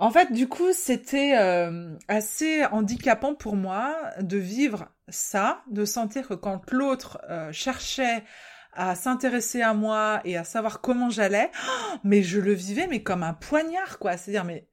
En 0.00 0.10
fait 0.10 0.32
du 0.32 0.48
coup 0.48 0.72
c'était 0.72 1.34
assez 2.08 2.64
handicapant 2.66 3.34
pour 3.34 3.54
moi 3.54 3.96
de 4.20 4.36
vivre 4.36 4.88
ça, 5.08 5.62
de 5.70 5.84
sentir 5.84 6.26
que 6.26 6.34
quand 6.34 6.70
l'autre 6.72 7.20
cherchait 7.52 8.24
à 8.78 8.94
s'intéresser 8.94 9.60
à 9.60 9.74
moi 9.74 10.20
et 10.24 10.36
à 10.36 10.44
savoir 10.44 10.80
comment 10.80 11.10
j'allais, 11.10 11.50
mais 12.04 12.22
je 12.22 12.40
le 12.40 12.52
vivais 12.52 12.86
mais 12.86 13.02
comme 13.02 13.24
un 13.24 13.34
poignard 13.34 13.98
quoi, 13.98 14.16
c'est-à-dire 14.16 14.44
mais 14.44 14.68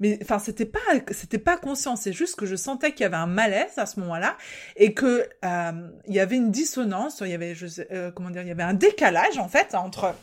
mais 0.00 0.18
enfin 0.22 0.38
c'était 0.38 0.64
pas 0.64 0.80
c'était 1.10 1.38
pas 1.38 1.58
conscient, 1.58 1.94
c'est 1.94 2.14
juste 2.14 2.36
que 2.36 2.46
je 2.46 2.56
sentais 2.56 2.92
qu'il 2.92 3.02
y 3.02 3.04
avait 3.04 3.16
un 3.16 3.26
malaise 3.26 3.76
à 3.76 3.84
ce 3.84 4.00
moment-là 4.00 4.38
et 4.76 4.94
que 4.94 5.28
euh, 5.44 5.90
il 6.06 6.14
y 6.14 6.20
avait 6.20 6.36
une 6.36 6.50
dissonance, 6.50 7.20
il 7.20 7.28
y 7.28 7.34
avait 7.34 7.54
euh, 7.92 8.10
comment 8.10 8.30
dire, 8.30 8.42
il 8.42 8.48
y 8.48 8.50
avait 8.50 8.62
un 8.62 8.74
décalage 8.74 9.38
en 9.38 9.48
fait 9.48 9.74
entre 9.74 10.14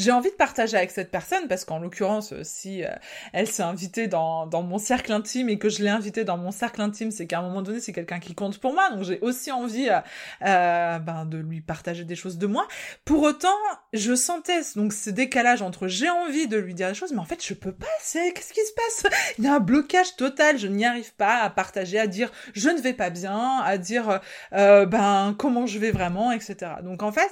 j'ai 0.00 0.12
envie 0.12 0.30
de 0.30 0.34
partager 0.34 0.76
avec 0.76 0.90
cette 0.90 1.10
personne 1.10 1.46
parce 1.46 1.64
qu'en 1.64 1.78
l'occurrence, 1.78 2.32
euh, 2.32 2.40
si 2.42 2.84
euh, 2.84 2.88
elle 3.32 3.46
s'est 3.46 3.62
invitée 3.62 4.06
dans, 4.06 4.46
dans 4.46 4.62
mon 4.62 4.78
cercle 4.78 5.12
intime 5.12 5.48
et 5.50 5.58
que 5.58 5.68
je 5.68 5.82
l'ai 5.82 5.90
invitée 5.90 6.24
dans 6.24 6.38
mon 6.38 6.50
cercle 6.50 6.80
intime, 6.80 7.10
c'est 7.10 7.26
qu'à 7.26 7.40
un 7.40 7.42
moment 7.42 7.60
donné, 7.60 7.80
c'est 7.80 7.92
quelqu'un 7.92 8.18
qui 8.18 8.34
compte 8.34 8.58
pour 8.58 8.72
moi. 8.72 8.88
Donc 8.90 9.04
j'ai 9.04 9.20
aussi 9.20 9.52
envie 9.52 9.90
euh, 9.90 10.00
euh, 10.46 10.98
ben, 10.98 11.26
de 11.26 11.36
lui 11.36 11.60
partager 11.60 12.04
des 12.04 12.16
choses 12.16 12.38
de 12.38 12.46
moi. 12.46 12.66
Pour 13.04 13.22
autant, 13.22 13.48
je 13.92 14.14
sentais 14.14 14.60
donc 14.74 14.94
ce 14.94 15.10
décalage 15.10 15.60
entre 15.60 15.86
j'ai 15.86 16.08
envie 16.08 16.48
de 16.48 16.56
lui 16.56 16.74
dire 16.74 16.88
des 16.88 16.94
choses, 16.94 17.12
mais 17.12 17.20
en 17.20 17.26
fait, 17.26 17.44
je 17.44 17.52
peux 17.52 17.72
pas. 17.72 17.86
C'est 18.00 18.32
qu'est-ce 18.32 18.54
qui 18.54 18.60
se 18.60 18.72
passe? 18.72 19.12
Il 19.38 19.44
y 19.44 19.48
a 19.48 19.54
un 19.54 19.60
blocage 19.60 20.16
total. 20.16 20.58
Je 20.58 20.66
n'y 20.66 20.86
arrive 20.86 21.12
pas 21.14 21.42
à 21.42 21.50
partager, 21.50 21.98
à 21.98 22.06
dire 22.06 22.30
je 22.54 22.70
ne 22.70 22.80
vais 22.80 22.94
pas 22.94 23.10
bien, 23.10 23.58
à 23.58 23.76
dire 23.76 24.20
ben 24.52 25.34
comment 25.38 25.66
je 25.66 25.78
vais 25.78 25.90
vraiment, 25.90 26.32
etc. 26.32 26.72
Donc 26.82 27.02
en 27.02 27.12
fait 27.12 27.30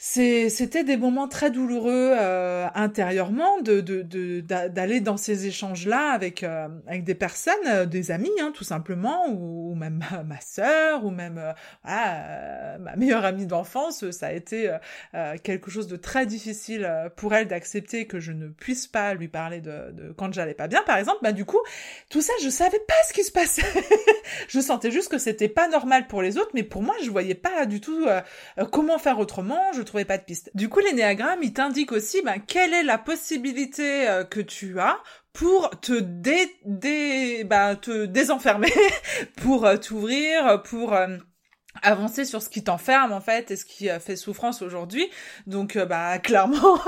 c'était 0.00 0.84
des 0.84 0.96
moments 0.96 1.26
très 1.26 1.50
douloureux 1.50 2.12
euh, 2.16 2.68
intérieurement 2.76 3.60
de 3.60 3.80
d'aller 4.40 5.00
dans 5.00 5.16
ces 5.16 5.48
échanges 5.48 5.86
là 5.88 6.12
avec 6.12 6.44
euh, 6.44 6.68
avec 6.86 7.02
des 7.02 7.16
personnes 7.16 7.54
euh, 7.66 7.84
des 7.84 8.12
amis 8.12 8.30
hein, 8.40 8.52
tout 8.54 8.62
simplement 8.62 9.26
ou, 9.28 9.74
même 9.74 10.00
ma, 10.24 10.40
sœur 10.40 11.04
ou 11.04 11.10
même 11.10 11.42
ma 11.84 12.96
meilleure 12.96 13.24
amie 13.24 13.46
d'enfance. 13.46 14.08
Ça 14.12 14.28
a 14.28 14.32
été 14.32 14.72
quelque 15.42 15.68
chose 15.68 15.88
de 15.88 15.96
très 15.96 16.26
difficile 16.26 16.88
pour 17.16 17.34
elle 17.34 17.48
d'accepter 17.48 18.06
que 18.06 18.20
je 18.20 18.30
ne 18.30 18.46
puisse 18.48 18.86
pas 18.86 19.14
lui 19.14 19.26
parler 19.26 19.60
de, 19.60 19.90
de 19.90 20.12
quand 20.12 20.32
j'allais 20.32 20.54
pas 20.54 20.68
bien 20.68 20.82
par 20.84 20.96
exemple. 20.96 21.18
Bah 21.22 21.32
du 21.32 21.44
coup 21.44 21.60
tout 22.08 22.20
ça 22.20 22.32
je 22.42 22.48
savais 22.48 22.80
pas 22.86 22.94
ce 23.08 23.12
qui 23.12 23.24
se 23.24 23.32
passait. 23.32 23.62
Je 24.48 24.60
sentais 24.60 24.90
juste 24.90 25.10
que 25.10 25.18
c'était 25.18 25.48
pas 25.48 25.68
normal 25.68 26.06
pour 26.06 26.20
les 26.22 26.36
autres 26.36 26.50
mais 26.54 26.62
pour 26.62 26.82
moi 26.82 26.94
je 27.02 27.10
voyais 27.10 27.34
pas 27.34 27.66
du 27.66 27.80
tout 27.80 28.06
comment 28.70 28.98
faire 28.98 29.18
autrement 29.18 29.72
pas 29.92 30.18
de 30.18 30.24
piste. 30.24 30.50
Du 30.54 30.68
coup, 30.68 30.80
l'énéagramme, 30.80 31.42
il 31.42 31.52
t'indique 31.52 31.92
aussi 31.92 32.22
ben, 32.22 32.38
quelle 32.38 32.74
est 32.74 32.82
la 32.82 32.98
possibilité 32.98 34.08
euh, 34.08 34.24
que 34.24 34.40
tu 34.40 34.78
as 34.80 34.98
pour 35.32 35.70
te 35.80 35.92
dé, 35.92 36.50
dé 36.64 37.44
ben, 37.44 37.76
te 37.76 38.06
désenfermer, 38.06 38.72
pour 39.42 39.66
euh, 39.66 39.76
t'ouvrir, 39.76 40.62
pour 40.62 40.94
euh, 40.94 41.16
avancer 41.82 42.24
sur 42.24 42.42
ce 42.42 42.48
qui 42.48 42.64
t'enferme 42.64 43.12
en 43.12 43.20
fait 43.20 43.50
et 43.50 43.56
ce 43.56 43.64
qui 43.64 43.88
fait 44.00 44.16
souffrance 44.16 44.62
aujourd'hui. 44.62 45.08
Donc 45.46 45.76
bah 45.78 46.18
clairement, 46.22 46.78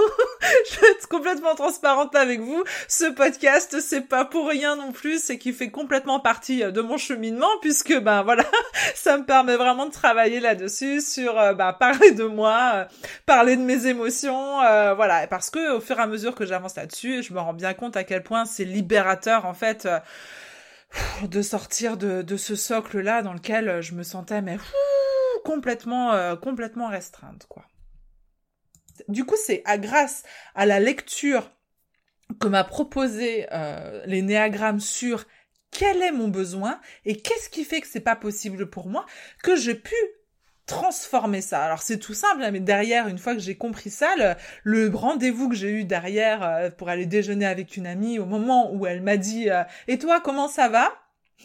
je 0.71 0.81
vais 0.81 0.91
être 0.93 1.09
complètement 1.09 1.55
transparente 1.55 2.15
avec 2.15 2.41
vous. 2.41 2.63
Ce 2.89 3.05
podcast, 3.05 3.81
c'est 3.81 4.03
pas 4.03 4.25
pour 4.25 4.49
rien 4.49 4.77
non 4.77 4.93
plus, 4.93 5.23
c'est 5.23 5.39
qui 5.39 5.53
fait 5.53 5.71
complètement 5.71 6.21
partie 6.21 6.61
de 6.61 6.81
mon 6.81 6.97
cheminement 6.97 7.51
puisque 7.61 7.99
ben 7.99 8.23
voilà, 8.23 8.45
ça 8.95 9.19
me 9.19 9.25
permet 9.25 9.57
vraiment 9.57 9.87
de 9.87 9.93
travailler 9.93 10.41
là-dessus 10.41 11.01
sur 11.01 11.35
bah, 11.55 11.77
parler 11.79 12.13
de 12.13 12.25
moi, 12.25 12.87
parler 13.27 13.57
de 13.57 13.63
mes 13.63 13.87
émotions, 13.87 14.61
euh, 14.63 14.95
voilà, 14.95 15.27
parce 15.27 15.51
que 15.51 15.77
au 15.77 15.81
fur 15.81 15.99
et 15.99 16.03
à 16.03 16.07
mesure 16.07 16.35
que 16.35 16.47
j'avance 16.47 16.77
là-dessus, 16.77 17.23
je 17.23 17.33
me 17.33 17.41
rends 17.41 17.55
bien 17.55 17.75
compte 17.75 17.97
à 17.97 18.05
quel 18.05 18.23
point 18.23 18.45
c'est 18.45 18.65
libérateur 18.65 19.47
en 19.47 19.55
fait 19.55 19.89
de 21.29 21.43
sortir 21.43 21.97
de, 21.97 22.23
de 22.23 22.37
ce 22.37 22.57
socle 22.57 23.01
là 23.01 23.23
dans 23.23 23.33
lequel 23.33 23.81
je 23.81 23.95
me 23.95 24.03
sentais 24.03 24.43
mais 24.43 24.59
complètement 25.45 26.37
complètement 26.37 26.89
restreinte 26.89 27.47
quoi. 27.49 27.65
Du 29.09 29.25
coup, 29.25 29.37
c'est 29.37 29.63
à 29.65 29.79
grâce 29.79 30.25
à 30.55 30.67
la 30.67 30.81
lecture 30.81 31.51
que 32.41 32.49
m'a 32.49 32.65
proposé 32.65 33.47
euh, 33.53 34.05
les 34.07 34.23
néagrammes 34.23 34.81
sur 34.81 35.25
quel 35.71 36.03
est 36.03 36.13
mon 36.13 36.29
besoin 36.29 36.81
et 37.05 37.17
qu'est-ce 37.17 37.49
qui 37.49 37.65
fait 37.65 37.81
que 37.81 37.87
c'est 37.87 38.01
pas 38.01 38.17
possible 38.17 38.71
pour 38.71 38.89
moi 38.89 39.07
que 39.43 39.57
j'ai 39.57 39.75
pu 39.75 39.95
transformer 40.71 41.41
ça. 41.41 41.65
Alors 41.65 41.83
c'est 41.83 41.99
tout 41.99 42.15
simple, 42.15 42.43
hein, 42.43 42.51
mais 42.53 42.61
derrière, 42.61 43.09
une 43.09 43.19
fois 43.19 43.35
que 43.35 43.41
j'ai 43.41 43.57
compris 43.57 43.91
ça, 43.91 44.09
le, 44.65 44.89
rendez-vous 44.95 45.49
que 45.49 45.57
j'ai 45.57 45.71
eu 45.71 45.85
derrière 45.85 46.43
euh, 46.43 46.71
pour 46.71 46.89
aller 46.89 47.07
déjeuner 47.07 47.47
avec 47.47 47.77
une 47.77 47.87
amie, 47.87 48.19
au 48.19 48.25
moment 48.25 48.73
où 48.73 48.87
elle 48.87 49.03
m'a 49.03 49.17
dit 49.17 49.51
euh, 49.51 49.65
Et 49.89 49.99
toi, 49.99 50.21
comment 50.21 50.49
ça 50.49 50.69
va? 50.69 50.93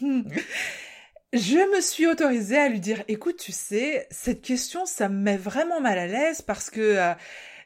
Je 1.32 1.74
me 1.74 1.80
suis 1.80 2.06
autorisée 2.06 2.56
à 2.56 2.68
lui 2.68 2.80
dire 2.80 3.02
Écoute, 3.08 3.36
tu 3.36 3.52
sais, 3.52 4.06
cette 4.10 4.42
question, 4.42 4.86
ça 4.86 5.08
me 5.08 5.16
met 5.16 5.36
vraiment 5.36 5.80
mal 5.80 5.98
à 5.98 6.06
l'aise 6.06 6.40
parce 6.40 6.70
que 6.70 7.14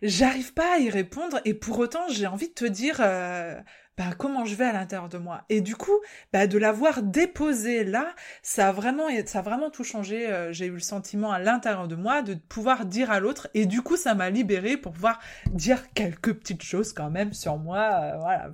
j'arrive 0.03 0.55
pas 0.55 0.77
à 0.77 0.79
y 0.79 0.89
répondre 0.91 1.41
et 1.45 1.55
pour 1.55 1.79
autant 1.79 2.09
j'ai 2.09 2.27
envie 2.27 2.49
de 2.49 2.55
te 2.55 2.65
dire 2.65 3.01
euh, 3.01 3.55
bah, 4.01 4.15
comment 4.17 4.47
je 4.47 4.55
vais 4.55 4.65
à 4.65 4.73
l'intérieur 4.73 5.11
de 5.11 5.19
moi. 5.19 5.43
Et 5.51 5.61
du 5.61 5.77
coup, 5.77 6.01
bah, 6.33 6.47
de 6.47 6.57
l'avoir 6.57 7.03
déposé 7.03 7.85
là, 7.85 8.15
ça 8.41 8.69
a 8.69 8.73
vraiment, 8.73 9.09
ça 9.27 9.41
a 9.41 9.43
vraiment 9.43 9.69
tout 9.69 9.85
changé. 9.85 10.27
Euh, 10.27 10.55
j'ai 10.55 10.65
eu 10.65 10.71
le 10.71 10.81
sentiment 10.81 11.33
à 11.33 11.39
l'intérieur 11.39 11.87
de 11.87 11.97
moi 11.97 12.23
de 12.23 12.33
pouvoir 12.33 12.87
dire 12.87 13.11
à 13.11 13.21
l'autre. 13.21 13.49
Et 13.53 13.67
du 13.67 13.83
coup, 13.83 13.99
ça 13.99 14.15
m'a 14.15 14.31
libéré 14.31 14.79
pour 14.79 14.93
pouvoir 14.93 15.19
dire 15.51 15.93
quelques 15.93 16.33
petites 16.33 16.63
choses 16.63 16.95
quand 16.95 17.11
même 17.11 17.35
sur 17.35 17.59
moi, 17.59 17.91
euh, 17.93 18.17
voilà, 18.17 18.49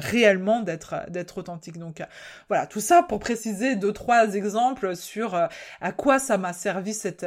réellement 0.00 0.62
d'être, 0.62 1.08
d'être 1.10 1.38
authentique. 1.38 1.78
Donc, 1.78 2.02
voilà, 2.48 2.66
tout 2.66 2.80
ça 2.80 3.04
pour 3.04 3.20
préciser 3.20 3.76
deux, 3.76 3.92
trois 3.92 4.34
exemples 4.34 4.96
sur 4.96 5.36
à 5.80 5.92
quoi 5.92 6.18
ça 6.18 6.38
m'a 6.38 6.52
servi 6.52 6.92
cet, 6.92 7.24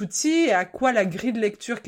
outil 0.00 0.46
et 0.46 0.52
à 0.52 0.64
quoi 0.64 0.92
la 0.92 1.04
grille 1.04 1.32
de 1.32 1.38
lecture 1.38 1.78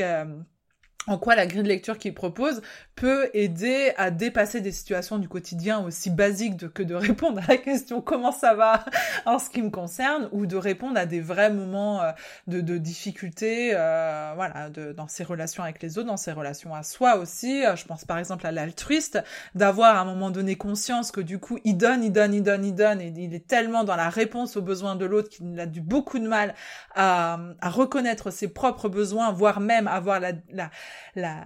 en 1.09 1.19
quoi 1.19 1.35
la 1.35 1.47
grille 1.47 1.63
de 1.63 1.69
lecture 1.69 1.99
qu'il 1.99 2.15
propose 2.15 2.63
peut 2.99 3.31
aider 3.33 3.93
à 3.97 4.11
dépasser 4.11 4.61
des 4.61 4.73
situations 4.73 5.19
du 5.19 5.29
quotidien 5.29 5.85
aussi 5.85 6.11
basiques 6.11 6.73
que 6.73 6.83
de 6.83 6.95
répondre 6.95 7.41
à 7.45 7.47
la 7.47 7.57
question 7.57 8.01
comment 8.01 8.33
ça 8.33 8.55
va? 8.55 8.85
en 9.25 9.39
ce 9.39 9.51
qui 9.51 9.63
me 9.63 9.71
concerne 9.71 10.29
ou 10.33 10.47
de 10.47 10.57
répondre 10.57 10.99
à 10.99 11.07
des 11.07 11.21
vrais 11.21 11.51
moments 11.51 12.03
euh, 12.03 12.11
de, 12.49 12.61
de 12.61 12.77
difficulté 12.77 13.71
euh, 13.73 14.33
voilà 14.35 14.69
de, 14.71 14.93
dans 14.93 15.07
ses 15.07 15.23
relations 15.23 15.63
avec 15.63 15.81
les 15.81 15.97
autres 15.99 16.09
dans 16.09 16.17
ses 16.17 16.33
relations 16.33 16.75
à 16.75 16.83
soi 16.83 17.17
aussi. 17.17 17.65
Euh, 17.65 17.77
je 17.77 17.85
pense 17.85 18.05
par 18.05 18.19
exemple 18.19 18.47
à 18.47 18.53
l'altruiste 18.53 19.23
d'avoir 19.55 19.97
à 19.97 20.01
un 20.01 20.05
moment 20.05 20.31
donné 20.31 20.57
conscience 20.57 21.13
que 21.13 21.21
du 21.21 21.39
coup 21.39 21.59
il 21.65 21.77
donne 21.77 22.03
il 22.03 22.13
donne 22.13 22.35
il 22.35 22.43
donne 22.43 22.65
il 22.65 22.75
donne 22.75 23.01
et 23.01 23.13
il 23.17 23.33
est 23.33 23.47
tellement 23.47 23.85
dans 23.85 23.97
la 23.97 24.09
réponse 24.09 24.57
aux 24.57 24.63
besoins 24.63 24.97
de 24.97 25.05
l'autre 25.05 25.29
qu'il 25.29 25.59
a 25.61 25.67
du 25.67 25.81
beaucoup 25.81 26.19
de 26.19 26.27
mal 26.27 26.55
à, 26.97 27.39
à 27.61 27.71
reconnaître 27.71 28.31
ses 28.33 28.49
propres 28.49 28.89
besoins 28.89 29.31
voire 29.31 29.61
même 29.61 29.87
avoir 29.87 30.19
la, 30.19 30.33
la 30.51 30.71
la, 31.15 31.37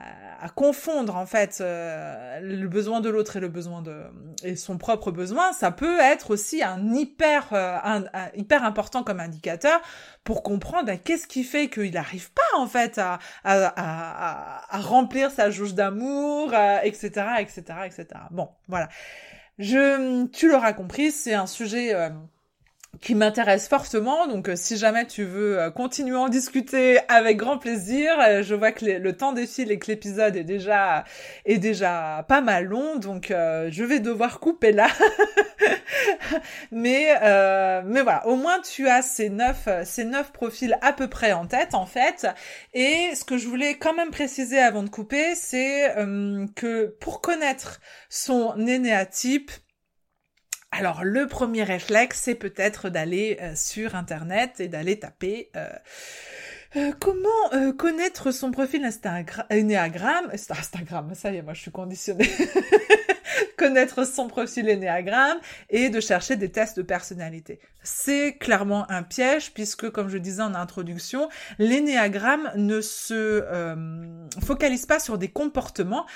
à 0.41 0.49
confondre 0.49 1.17
en 1.17 1.27
fait 1.27 1.42
euh, 1.61 2.41
le 2.41 2.69
besoin 2.69 3.01
de 3.01 3.09
l'autre 3.09 3.37
et 3.37 3.41
le 3.41 3.49
besoin 3.49 3.83
de 3.83 4.03
et 4.43 4.57
son 4.57 4.79
propre 4.79 5.11
besoin, 5.11 5.53
ça 5.53 5.71
peut 5.71 6.01
être 6.01 6.31
aussi 6.31 6.63
un 6.63 6.95
hyper 6.95 7.53
euh, 7.53 7.77
un, 7.83 8.05
hyper 8.35 8.65
important 8.65 9.03
comme 9.03 9.21
indicateur 9.21 9.81
pour 10.25 10.43
comprendre 10.43 10.87
ben, 10.87 10.99
qu'est-ce 10.99 11.27
qui 11.27 11.45
fait 11.45 11.69
qu'il 11.69 11.93
n'arrive 11.93 12.33
pas 12.33 12.59
en 12.59 12.67
fait 12.67 12.99
à, 12.99 13.19
à, 13.45 14.79
remplir 14.81 15.31
sa 15.31 15.51
jauge 15.51 15.75
d'amour, 15.75 16.55
etc., 16.83 17.11
etc., 17.41 17.63
etc. 17.87 18.07
Bon, 18.31 18.49
voilà. 18.69 18.89
Je, 19.59 20.27
tu 20.29 20.49
l'auras 20.49 20.73
compris, 20.73 21.11
c'est 21.11 21.35
un 21.35 21.47
sujet 21.47 21.95
euh, 21.95 22.11
qui 23.01 23.15
m'intéresse 23.15 23.69
fortement. 23.69 24.27
Donc, 24.27 24.49
euh, 24.49 24.57
si 24.57 24.77
jamais 24.77 25.07
tu 25.07 25.25
veux 25.25 25.59
euh, 25.59 25.71
continuer 25.71 26.17
à 26.17 26.21
en 26.21 26.29
discuter, 26.29 26.99
avec 27.09 27.37
grand 27.37 27.59
plaisir. 27.59 28.13
Euh, 28.21 28.43
je 28.43 28.55
vois 28.55 28.73
que 28.73 28.85
le 28.85 29.17
temps 29.17 29.33
défile 29.33 29.73
et 29.73 29.79
que 29.79 29.91
l'épisode 29.91 30.37
est 30.37 30.45
déjà 30.45 31.05
est 31.45 31.59
déjà 31.59 32.25
pas 32.29 32.41
mal 32.41 32.67
long, 32.67 32.97
donc 32.97 33.27
je 33.31 33.85
vais 33.85 33.99
devoir 33.99 34.41
couper 34.41 34.73
là. 34.73 34.89
mais 36.73 37.09
mais 37.85 38.03
voilà, 38.03 38.27
au 38.27 38.37
moins 38.37 38.61
tu 38.61 38.89
as 38.89 39.03
ces 39.03 39.31
neuf 39.31 39.69
ces 39.85 40.05
neuf 40.05 40.33
profils 40.33 40.79
à 40.81 40.93
peu 40.93 41.09
près 41.09 41.33
en 41.33 41.47
tête 41.47 41.75
en 41.75 41.87
fait. 41.87 42.27
Et 42.75 43.11
ce 43.15 43.25
que 43.25 43.39
je 43.39 43.49
voulais 43.49 43.75
quand 43.75 43.95
même 43.95 44.11
préciser 44.11 44.59
avant 44.59 44.83
de 44.83 44.89
couper, 44.89 45.35
c'est 45.35 45.95
que 46.55 46.87
pour 47.01 47.21
connaître 47.21 47.81
son 48.09 48.55
énéatype 48.67 49.51
alors 50.73 51.05
le 51.05 51.27
premier 51.27 51.65
réflexe, 51.65 52.21
c'est 52.23 52.35
peut-être 52.35 52.89
d'aller 52.89 53.39
euh, 53.43 53.53
sur 53.55 53.95
Internet 53.95 54.59
et 54.59 54.69
d'aller 54.69 54.99
taper 54.99 55.51
euh, 55.55 55.69
euh, 56.77 56.93
comment 56.99 57.73
connaître 57.77 58.31
son 58.31 58.51
profil 58.51 58.83
Instagram, 58.83 59.45
Enneagram, 59.53 60.31
Instagram, 60.33 61.15
ça 61.15 61.31
y 61.31 61.37
est, 61.37 61.43
moi 61.43 61.53
je 61.53 61.61
suis 61.61 61.71
conditionnée. 61.71 62.29
connaître 63.59 64.07
son 64.07 64.29
profil 64.29 64.69
Enneagram 64.71 65.39
et 65.69 65.91
de 65.91 66.01
chercher 66.01 66.37
des 66.37 66.51
tests 66.51 66.79
de 66.79 66.83
personnalité. 66.83 67.61
C'est 67.83 68.37
clairement 68.39 68.91
un 68.91 69.03
piège 69.03 69.53
puisque, 69.53 69.91
comme 69.91 70.09
je 70.09 70.19
disais 70.19 70.43
en 70.43 70.55
introduction, 70.55 71.29
l'Enneagram 71.59 72.51
ne 72.57 72.81
se 72.81 73.45
focalise 74.45 74.87
pas 74.87 74.99
sur 74.99 75.19
des 75.19 75.29
comportements 75.29 76.07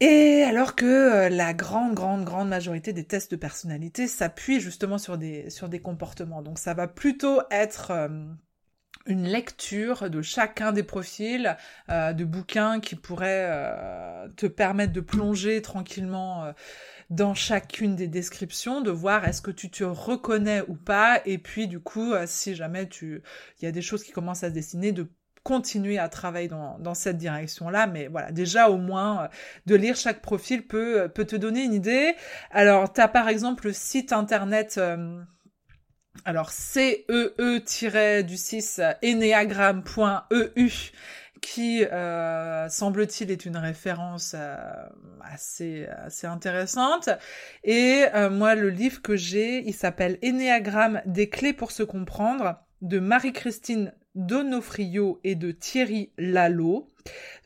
et 0.00 0.42
alors 0.44 0.76
que 0.76 0.86
euh, 0.86 1.28
la 1.28 1.52
grande, 1.52 1.94
grande, 1.94 2.24
grande 2.24 2.48
majorité 2.48 2.92
des 2.94 3.04
tests 3.04 3.30
de 3.30 3.36
personnalité 3.36 4.06
s'appuient 4.06 4.60
justement 4.60 4.96
sur 4.96 5.18
des, 5.18 5.50
sur 5.50 5.68
des 5.68 5.80
comportements. 5.80 6.42
Donc 6.42 6.58
ça 6.58 6.72
va 6.72 6.88
plutôt 6.88 7.42
être 7.50 7.90
euh, 7.90 8.08
une 9.06 9.24
lecture 9.24 10.08
de 10.08 10.22
chacun 10.22 10.72
des 10.72 10.82
profils 10.82 11.54
euh, 11.90 12.14
de 12.14 12.24
bouquins 12.24 12.80
qui 12.80 12.96
pourraient 12.96 13.48
te 14.36 14.46
permettre 14.46 14.94
de 14.94 15.00
plonger 15.00 15.60
tranquillement 15.60 16.52
dans 17.10 17.34
chacune 17.34 17.96
des 17.96 18.08
descriptions, 18.08 18.80
de 18.80 18.90
voir 18.90 19.26
est-ce 19.26 19.42
que 19.42 19.50
tu 19.50 19.70
te 19.70 19.84
reconnais 19.84 20.62
ou 20.68 20.76
pas, 20.76 21.20
et 21.26 21.38
puis 21.38 21.66
du 21.66 21.80
coup, 21.80 22.12
si 22.26 22.54
jamais 22.54 22.88
tu, 22.88 23.22
il 23.60 23.64
y 23.64 23.68
a 23.68 23.72
des 23.72 23.82
choses 23.82 24.04
qui 24.04 24.12
commencent 24.12 24.44
à 24.44 24.48
se 24.50 24.54
dessiner, 24.54 24.92
de 24.92 25.10
continuer 25.42 25.98
à 25.98 26.08
travailler 26.08 26.48
dans, 26.48 26.78
dans 26.78 26.94
cette 26.94 27.16
direction-là, 27.16 27.86
mais 27.86 28.08
voilà, 28.08 28.30
déjà 28.30 28.68
au 28.68 28.76
moins 28.76 29.24
euh, 29.24 29.28
de 29.66 29.74
lire 29.74 29.96
chaque 29.96 30.20
profil 30.20 30.66
peut, 30.66 31.02
euh, 31.02 31.08
peut 31.08 31.24
te 31.24 31.36
donner 31.36 31.64
une 31.64 31.72
idée. 31.72 32.14
Alors, 32.50 32.92
tu 32.92 33.00
as 33.00 33.08
par 33.08 33.28
exemple 33.28 33.66
le 33.66 33.72
site 33.72 34.12
internet... 34.12 34.76
Euh, 34.78 35.20
alors 36.24 36.50
CEE- 36.50 38.22
du 38.24 38.36
6 38.36 38.80
enneagram.eu 39.02 40.70
qui 41.40 41.84
euh, 41.84 42.68
semble-t-il 42.68 43.30
est 43.30 43.46
une 43.46 43.56
référence 43.56 44.34
assez 45.22 45.86
assez 45.86 46.26
intéressante 46.26 47.08
et 47.62 48.04
moi 48.30 48.56
le 48.56 48.70
livre 48.70 49.00
que 49.00 49.16
j'ai 49.16 49.66
il 49.66 49.72
s'appelle 49.72 50.18
Ennéagramme 50.22 51.00
des 51.06 51.30
clés 51.30 51.54
pour 51.54 51.70
se 51.70 51.84
comprendre 51.84 52.58
de 52.82 52.98
Marie-Christine 52.98 53.94
Donofrio 54.16 55.20
et 55.22 55.36
de 55.36 55.52
Thierry 55.52 56.10
Lalo. 56.18 56.89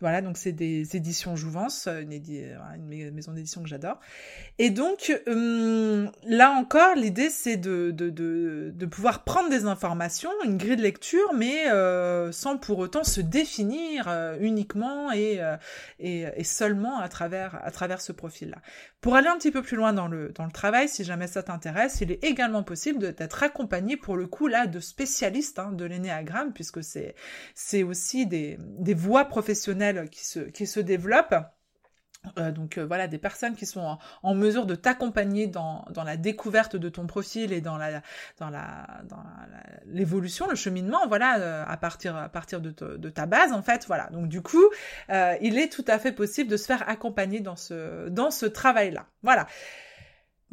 Voilà, 0.00 0.20
donc 0.20 0.36
c'est 0.36 0.52
des 0.52 0.96
éditions 0.96 1.36
Jouvence, 1.36 1.88
une, 1.88 3.10
maison 3.12 3.32
d'édition 3.32 3.62
que 3.62 3.68
j'adore. 3.68 4.00
Et 4.58 4.70
donc, 4.70 5.12
hum, 5.26 6.10
là 6.24 6.50
encore, 6.50 6.94
l'idée 6.94 7.30
c'est 7.30 7.56
de, 7.56 7.90
de, 7.90 8.86
pouvoir 8.86 9.24
prendre 9.24 9.50
des 9.50 9.66
informations, 9.66 10.30
une 10.44 10.56
grille 10.56 10.76
de 10.76 10.82
lecture, 10.82 11.32
mais 11.34 11.70
euh, 11.70 12.32
sans 12.32 12.58
pour 12.58 12.78
autant 12.78 13.02
se 13.02 13.20
définir 13.20 14.06
euh, 14.08 14.36
uniquement 14.40 15.10
et, 15.10 15.40
euh, 15.40 15.56
et, 15.98 16.26
et, 16.36 16.44
seulement 16.44 16.98
à 16.98 17.08
travers, 17.08 17.58
à 17.64 17.70
travers 17.70 18.00
ce 18.00 18.12
profil-là. 18.12 18.58
Pour 19.00 19.16
aller 19.16 19.28
un 19.28 19.36
petit 19.36 19.50
peu 19.50 19.62
plus 19.62 19.76
loin 19.76 19.92
dans 19.92 20.08
le, 20.08 20.30
dans 20.30 20.44
le 20.44 20.52
travail, 20.52 20.88
si 20.88 21.04
jamais 21.04 21.26
ça 21.26 21.42
t'intéresse, 21.42 21.98
il 22.00 22.10
est 22.12 22.24
également 22.24 22.62
possible 22.62 23.14
d'être 23.14 23.42
accompagné 23.42 23.96
pour 23.96 24.16
le 24.16 24.26
coup 24.26 24.46
là 24.46 24.66
de 24.66 24.80
spécialistes 24.80 25.58
hein, 25.58 25.72
de 25.72 25.84
l'énéagramme, 25.84 26.52
puisque 26.52 26.82
c'est 26.82 27.14
c'est 27.54 27.82
aussi 27.82 28.26
des, 28.26 28.58
des 28.60 28.94
voies 28.94 29.24
professionnelles 29.24 29.43
qui 29.44 30.24
se, 30.24 30.40
qui 30.40 30.66
se 30.66 30.80
développent. 30.80 31.34
Euh, 32.38 32.50
donc 32.50 32.78
euh, 32.78 32.86
voilà, 32.86 33.06
des 33.06 33.18
personnes 33.18 33.54
qui 33.54 33.66
sont 33.66 33.98
en, 34.22 34.34
mesure 34.34 34.66
de 34.66 34.74
t'accompagner 34.74 35.46
dans, 35.46 35.84
dans 35.90 36.04
la 36.04 36.16
découverte 36.16 36.76
de 36.76 36.88
ton 36.88 37.06
profil 37.06 37.52
et 37.52 37.60
dans 37.60 37.76
la 37.76 38.02
dans 38.38 38.50
la 38.50 38.86
dans 39.08 39.22
l'évolution, 39.86 40.46
le 40.48 40.54
cheminement, 40.54 41.06
voilà, 41.06 41.38
euh, 41.38 41.64
à 41.66 41.76
partir 41.76 42.16
à 42.16 42.28
partir 42.28 42.60
de, 42.60 42.70
de, 42.70 43.10
ta 43.10 43.26
base 43.26 43.52
en 43.52 43.62
fait, 43.62 43.84
voilà. 43.86 44.08
Donc 44.10 44.28
du 44.28 44.40
coup, 44.40 44.64
il 45.08 45.58
est 45.58 45.70
tout 45.70 45.84
à 45.86 45.98
fait 45.98 46.12
possible 46.12 46.50
de 46.50 46.56
se 46.56 46.66
faire 46.66 46.88
accompagner 46.88 47.40
dans 47.40 47.56
ce 47.56 48.08
dans 48.08 48.30
ce 48.30 48.46
travail 48.46 48.90
là. 48.90 49.06
Voilà. 49.22 49.46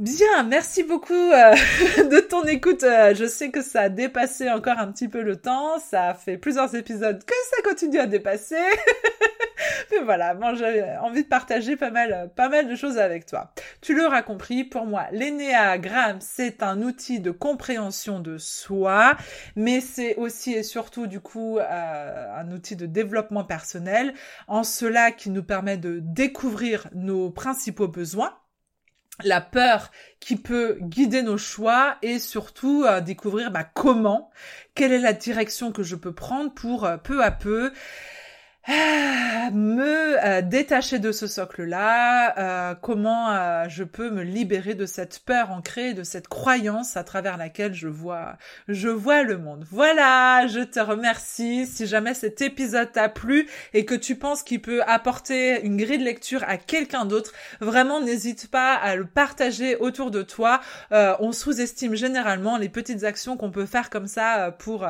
Bien, 0.01 0.41
merci 0.41 0.81
beaucoup 0.81 1.13
euh, 1.13 1.53
de 2.09 2.19
ton 2.21 2.43
écoute. 2.45 2.81
Euh, 2.81 3.13
je 3.13 3.25
sais 3.25 3.51
que 3.51 3.61
ça 3.61 3.81
a 3.81 3.89
dépassé 3.89 4.49
encore 4.49 4.79
un 4.79 4.91
petit 4.91 5.07
peu 5.07 5.21
le 5.21 5.35
temps. 5.35 5.77
Ça 5.77 6.15
fait 6.15 6.39
plusieurs 6.39 6.73
épisodes 6.73 7.23
que 7.23 7.35
ça 7.51 7.69
continue 7.69 7.99
à 7.99 8.07
dépasser. 8.07 8.55
Mais 9.91 9.99
voilà, 9.99 10.33
moi 10.33 10.55
j'avais 10.55 10.97
envie 10.97 11.21
de 11.21 11.27
partager 11.27 11.75
pas 11.75 11.91
mal, 11.91 12.31
pas 12.35 12.49
mal 12.49 12.67
de 12.67 12.73
choses 12.73 12.97
avec 12.97 13.27
toi. 13.27 13.53
Tu 13.81 13.93
l'auras 13.93 14.23
compris, 14.23 14.63
pour 14.63 14.87
moi, 14.87 15.05
l'énéagramme, 15.11 16.17
c'est 16.19 16.63
un 16.63 16.81
outil 16.81 17.19
de 17.19 17.29
compréhension 17.29 18.19
de 18.19 18.39
soi, 18.39 19.15
mais 19.55 19.81
c'est 19.81 20.15
aussi 20.15 20.53
et 20.53 20.63
surtout 20.63 21.05
du 21.05 21.19
coup 21.19 21.59
euh, 21.59 22.35
un 22.35 22.51
outil 22.51 22.75
de 22.75 22.87
développement 22.87 23.43
personnel, 23.43 24.15
en 24.47 24.63
cela 24.63 25.11
qui 25.11 25.29
nous 25.29 25.43
permet 25.43 25.77
de 25.77 25.99
découvrir 26.01 26.87
nos 26.95 27.29
principaux 27.29 27.87
besoins 27.87 28.33
la 29.23 29.41
peur 29.41 29.91
qui 30.19 30.35
peut 30.35 30.77
guider 30.81 31.21
nos 31.21 31.37
choix 31.37 31.97
et 32.01 32.19
surtout 32.19 32.83
euh, 32.85 33.01
découvrir 33.01 33.51
bah, 33.51 33.63
comment, 33.63 34.29
quelle 34.75 34.91
est 34.91 34.99
la 34.99 35.13
direction 35.13 35.71
que 35.71 35.83
je 35.83 35.95
peux 35.95 36.13
prendre 36.13 36.53
pour 36.53 36.85
euh, 36.85 36.97
peu 36.97 37.23
à 37.23 37.31
peu 37.31 37.71
me 38.67 40.23
euh, 40.23 40.41
détacher 40.41 40.99
de 40.99 41.11
ce 41.11 41.25
socle-là, 41.25 42.37
euh, 42.37 42.75
comment 42.79 43.31
euh, 43.31 43.65
je 43.67 43.83
peux 43.83 44.11
me 44.11 44.21
libérer 44.21 44.75
de 44.75 44.85
cette 44.85 45.19
peur 45.19 45.51
ancrée, 45.51 45.93
de 45.93 46.03
cette 46.03 46.27
croyance 46.27 46.95
à 46.95 47.03
travers 47.03 47.37
laquelle 47.37 47.73
je 47.73 47.87
vois, 47.87 48.37
je 48.67 48.89
vois 48.89 49.23
le 49.23 49.37
monde. 49.37 49.65
Voilà, 49.71 50.45
je 50.47 50.59
te 50.59 50.79
remercie. 50.79 51.65
Si 51.65 51.87
jamais 51.87 52.13
cet 52.13 52.41
épisode 52.41 52.91
t'a 52.91 53.09
plu 53.09 53.47
et 53.73 53.85
que 53.85 53.95
tu 53.95 54.15
penses 54.15 54.43
qu'il 54.43 54.61
peut 54.61 54.83
apporter 54.83 55.61
une 55.65 55.77
grille 55.77 55.97
de 55.97 56.03
lecture 56.03 56.43
à 56.47 56.57
quelqu'un 56.57 57.05
d'autre, 57.05 57.31
vraiment 57.61 57.99
n'hésite 57.99 58.49
pas 58.49 58.75
à 58.75 58.95
le 58.95 59.05
partager 59.05 59.75
autour 59.77 60.11
de 60.11 60.21
toi. 60.21 60.61
on 60.91 61.31
sous-estime 61.31 61.95
généralement 61.95 62.57
les 62.57 62.69
petites 62.69 63.03
actions 63.03 63.37
qu'on 63.37 63.51
peut 63.51 63.65
faire 63.65 63.89
comme 63.89 64.07
ça 64.07 64.51
pour 64.59 64.87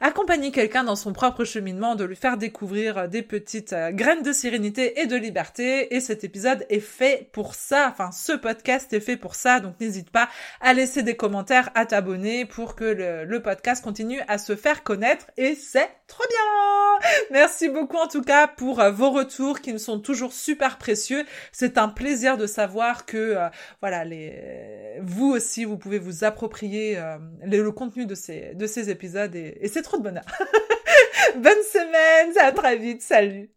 accompagner 0.00 0.52
quelqu'un 0.52 0.84
dans 0.84 0.96
son 0.96 1.12
propre 1.12 1.44
cheminement, 1.44 1.94
de 1.96 2.04
lui 2.04 2.16
faire 2.16 2.36
découvrir 2.36 2.99
des 3.06 3.22
petites 3.22 3.72
euh, 3.72 3.90
graines 3.92 4.22
de 4.22 4.32
sérénité 4.32 5.00
et 5.00 5.06
de 5.06 5.16
liberté. 5.16 5.94
Et 5.94 6.00
cet 6.00 6.24
épisode 6.24 6.66
est 6.68 6.80
fait 6.80 7.28
pour 7.32 7.54
ça. 7.54 7.88
Enfin, 7.90 8.10
ce 8.12 8.32
podcast 8.32 8.92
est 8.92 9.00
fait 9.00 9.16
pour 9.16 9.34
ça. 9.34 9.60
Donc 9.60 9.78
n'hésite 9.80 10.10
pas 10.10 10.28
à 10.60 10.72
laisser 10.74 11.02
des 11.02 11.16
commentaires, 11.16 11.70
à 11.74 11.86
t'abonner 11.86 12.44
pour 12.44 12.74
que 12.74 12.84
le, 12.84 13.40
podcast 13.40 13.82
continue 13.82 14.20
à 14.28 14.36
se 14.36 14.54
faire 14.54 14.82
connaître. 14.82 15.26
Et 15.36 15.54
c'est 15.54 15.88
trop 16.06 16.24
bien 16.28 17.08
Merci 17.30 17.70
beaucoup 17.70 17.96
en 17.96 18.06
tout 18.06 18.20
cas 18.20 18.46
pour 18.46 18.80
euh, 18.80 18.90
vos 18.90 19.10
retours 19.10 19.60
qui 19.60 19.72
me 19.72 19.78
sont 19.78 19.98
toujours 19.98 20.32
super 20.32 20.76
précieux. 20.76 21.24
C'est 21.52 21.78
un 21.78 21.88
plaisir 21.88 22.36
de 22.36 22.46
savoir 22.46 23.06
que 23.06 23.16
euh, 23.16 23.48
voilà 23.80 24.04
les 24.04 24.98
vous 25.00 25.30
aussi 25.30 25.64
vous 25.64 25.78
pouvez 25.78 25.98
vous 25.98 26.24
approprier 26.24 27.00
le, 27.42 27.70
contenu 27.70 28.04
de 28.04 28.14
ces 28.14 28.54
de 28.54 28.66
ces 28.66 28.90
épisodes 28.90 29.34
et 29.34 29.68
c'est 29.68 29.82
trop 29.82 29.96
de 29.96 30.02
bonheur. 30.02 30.24
Bonne 31.36 31.62
semaine, 31.72 32.36
à 32.38 32.52
très 32.52 32.76
vite, 32.76 33.02
salut. 33.02 33.50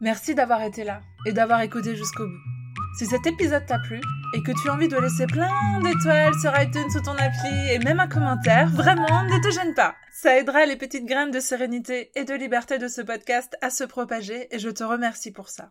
Merci 0.00 0.34
d'avoir 0.34 0.62
été 0.62 0.84
là 0.84 1.00
et 1.26 1.32
d'avoir 1.32 1.60
écouté 1.62 1.96
jusqu'au 1.96 2.26
bout. 2.26 2.58
Si 2.98 3.06
cet 3.06 3.26
épisode 3.26 3.66
t'a 3.66 3.78
plu 3.78 4.00
et 4.34 4.42
que 4.42 4.52
tu 4.60 4.68
as 4.68 4.72
envie 4.72 4.88
de 4.88 4.96
laisser 4.96 5.26
plein 5.26 5.80
d'étoiles 5.80 6.34
sur 6.40 6.52
iTunes 6.60 6.90
sous 6.90 7.00
ton 7.00 7.12
appli 7.12 7.72
et 7.72 7.78
même 7.78 8.00
un 8.00 8.08
commentaire, 8.08 8.68
vraiment, 8.70 9.24
ne 9.24 9.40
te 9.40 9.50
gêne 9.50 9.74
pas. 9.74 9.94
Ça 10.12 10.36
aidera 10.36 10.66
les 10.66 10.76
petites 10.76 11.06
graines 11.06 11.30
de 11.30 11.40
sérénité 11.40 12.10
et 12.14 12.24
de 12.24 12.34
liberté 12.34 12.78
de 12.78 12.88
ce 12.88 13.02
podcast 13.02 13.56
à 13.60 13.70
se 13.70 13.84
propager 13.84 14.54
et 14.54 14.58
je 14.58 14.70
te 14.70 14.84
remercie 14.84 15.32
pour 15.32 15.48
ça. 15.48 15.70